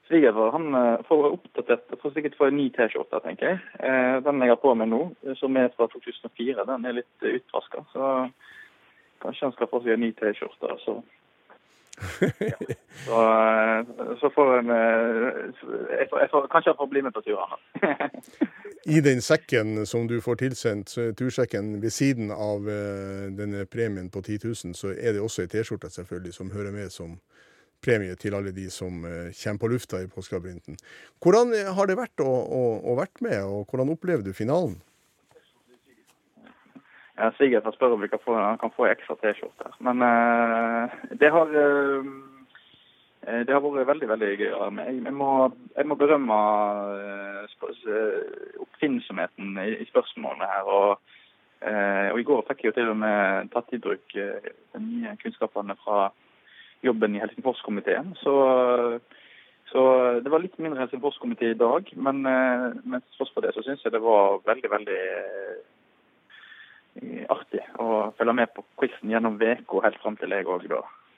Svigerfar 0.04 0.52
han 0.52 0.66
får 1.08 1.30
oppdatert 1.30 1.94
får 2.02 2.12
sikkert 2.12 2.36
få 2.36 2.50
en 2.50 2.58
ny 2.60 2.66
T-skjorte, 2.74 3.22
tenker 3.24 3.54
jeg. 3.54 3.60
Den 4.26 4.42
jeg 4.44 4.52
har 4.52 4.58
på 4.60 4.74
meg 4.76 4.90
nå, 4.90 4.98
som 5.40 5.56
er 5.56 5.70
fra 5.72 5.86
2004, 5.88 6.66
den 6.68 6.84
er 6.84 6.98
litt 6.98 7.24
utvaska. 7.24 7.80
Så 7.94 8.10
kanskje 9.24 9.46
han 9.46 9.54
skal 9.54 9.70
få 9.70 9.80
seg 9.80 9.94
en 9.94 10.04
ny 10.04 10.10
T-skjorte. 10.18 10.76
Så. 10.84 10.98
Ja. 12.40 12.58
Så, 13.04 13.20
eh, 13.20 13.86
så 14.20 14.30
får 14.34 14.58
en 14.58 14.70
jeg 14.70 16.06
får, 16.10 16.20
jeg 16.20 16.28
får, 16.30 16.46
Kanskje 16.52 16.70
han 16.70 16.78
får 16.78 16.88
bli 16.90 17.02
med 17.02 17.14
på 17.14 17.22
turen. 17.26 17.58
I 18.96 19.00
den 19.00 19.22
sekken 19.22 19.86
som 19.86 20.06
du 20.08 20.20
får 20.20 20.38
tilsendt, 20.42 20.94
tursekken 21.18 21.80
ved 21.82 21.92
siden 21.92 22.30
av 22.30 22.68
eh, 22.70 23.26
denne 23.34 23.66
premien 23.66 24.10
på 24.10 24.22
10 24.22 24.38
000, 24.44 24.74
så 24.78 24.94
er 24.94 25.16
det 25.16 25.22
også 25.24 25.44
ei 25.44 25.50
T-skjorte 25.52 25.90
selvfølgelig 25.90 26.34
som 26.36 26.52
hører 26.54 26.72
med 26.74 26.92
som 26.92 27.18
premie 27.84 28.16
til 28.16 28.34
alle 28.36 28.54
de 28.56 28.70
som 28.72 29.04
eh, 29.04 29.30
kommer 29.42 29.60
på 29.60 29.72
lufta 29.74 30.02
i 30.02 30.08
Påskelabyrinten. 30.08 30.78
Hvordan 31.22 31.54
har 31.76 31.90
det 31.90 31.98
vært 32.00 32.24
å, 32.24 32.30
å, 32.30 32.64
å 32.80 32.98
vært 32.98 33.24
med, 33.24 33.40
og 33.44 33.70
hvordan 33.70 33.92
opplever 33.94 34.24
du 34.24 34.32
finalen? 34.36 34.78
Svigerfar 37.14 37.74
spør 37.76 37.94
om 37.94 38.02
vi 38.02 38.10
kan 38.10 38.18
få, 38.24 38.34
han 38.34 38.58
kan 38.58 38.72
få 38.74 38.88
ekstra 38.90 39.14
T-skjorte. 39.20 39.70
Men 39.86 40.02
eh, 40.02 40.94
det 41.20 41.30
har 41.30 41.52
eh, 41.60 42.08
eh, 43.26 43.42
det 43.46 43.54
har 43.54 43.62
vært 43.62 43.86
veldig 43.92 44.08
veldig 44.10 44.30
gøy. 44.32 44.48
Jeg, 44.50 45.12
må, 45.14 45.30
jeg 45.76 45.86
må 45.86 45.94
berømme 46.00 46.38
oppfinnsomheten 48.64 49.60
i, 49.62 49.86
spørsmålene 49.92 50.48
her. 50.50 50.70
Og, 50.78 51.12
og 51.64 52.18
I 52.18 52.26
går 52.26 52.42
fikk 52.48 52.64
jeg 52.64 52.72
jo 52.72 52.76
til 52.80 52.90
og 52.92 52.98
med 53.04 53.52
tatt 53.54 53.70
i 53.72 53.80
bruk 53.80 54.16
de 54.16 54.82
nye 54.82 55.14
kunnskapene 55.22 55.76
fra 55.84 56.08
jobben 56.84 57.14
i 57.14 57.22
Helsingforskomiteen. 57.22 58.10
Så, 58.20 58.34
så 59.70 59.84
det 60.18 60.34
var 60.34 60.42
litt 60.42 60.58
mindre 60.58 60.82
Helsingforskomité 60.82 61.54
i 61.54 61.60
dag. 61.62 61.94
Men, 61.94 62.26
men 62.26 63.06
tross 63.14 63.30
for 63.30 63.46
det 63.46 63.54
så 63.54 63.62
syns 63.62 63.86
jeg 63.86 63.94
det 63.94 64.02
var 64.02 64.42
veldig, 64.50 64.72
veldig 64.74 65.00
artig 67.32 67.62
å 67.80 68.12
følge 68.18 68.36
med 68.40 68.54
på 68.54 68.64
quizen 68.80 69.12
gjennom 69.12 69.36
uka 69.40 69.84
helt 69.84 70.00
fram 70.02 70.16
til 70.20 70.34
jeg 70.34 70.46
òg 70.46 70.66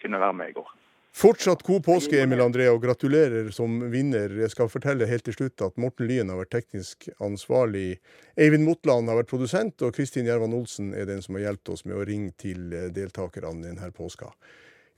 kunne 0.03 0.21
være 0.21 0.37
med 0.37 0.51
i 0.51 0.57
går. 0.57 0.75
Fortsatt 1.17 1.63
god 1.65 1.81
påske, 1.87 2.19
Emil 2.21 2.43
André, 2.45 2.67
og 2.69 2.83
gratulerer 2.83 3.49
som 3.49 3.79
vinner. 3.89 4.35
Jeg 4.37 4.53
skal 4.53 4.69
fortelle 4.69 5.09
helt 5.09 5.25
til 5.25 5.33
slutt 5.33 5.63
at 5.65 5.79
Morten 5.81 6.05
Lyen 6.11 6.29
har 6.29 6.43
vært 6.43 6.53
teknisk 6.53 7.09
ansvarlig. 7.25 8.03
Eivind 8.37 8.69
Motland 8.69 9.09
har 9.09 9.17
vært 9.23 9.31
produsent, 9.31 9.81
og 9.81 9.97
Kristin 9.97 10.29
Gjervan 10.29 10.53
Olsen 10.53 10.93
er 10.93 11.09
den 11.09 11.25
som 11.25 11.39
har 11.39 11.47
hjulpet 11.47 11.73
oss 11.73 11.87
med 11.89 11.97
å 11.97 12.05
ringe 12.05 12.37
til 12.37 12.69
deltakerne 12.93 13.65
denne 13.65 13.89
påska. 13.97 14.29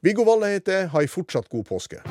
Viggo 0.03 0.27
Valle 0.27 0.51
heter 0.57 0.81
jeg. 0.81 0.93
Ha 0.97 1.07
ei 1.07 1.15
fortsatt 1.15 1.47
god 1.55 1.71
påske. 1.71 2.03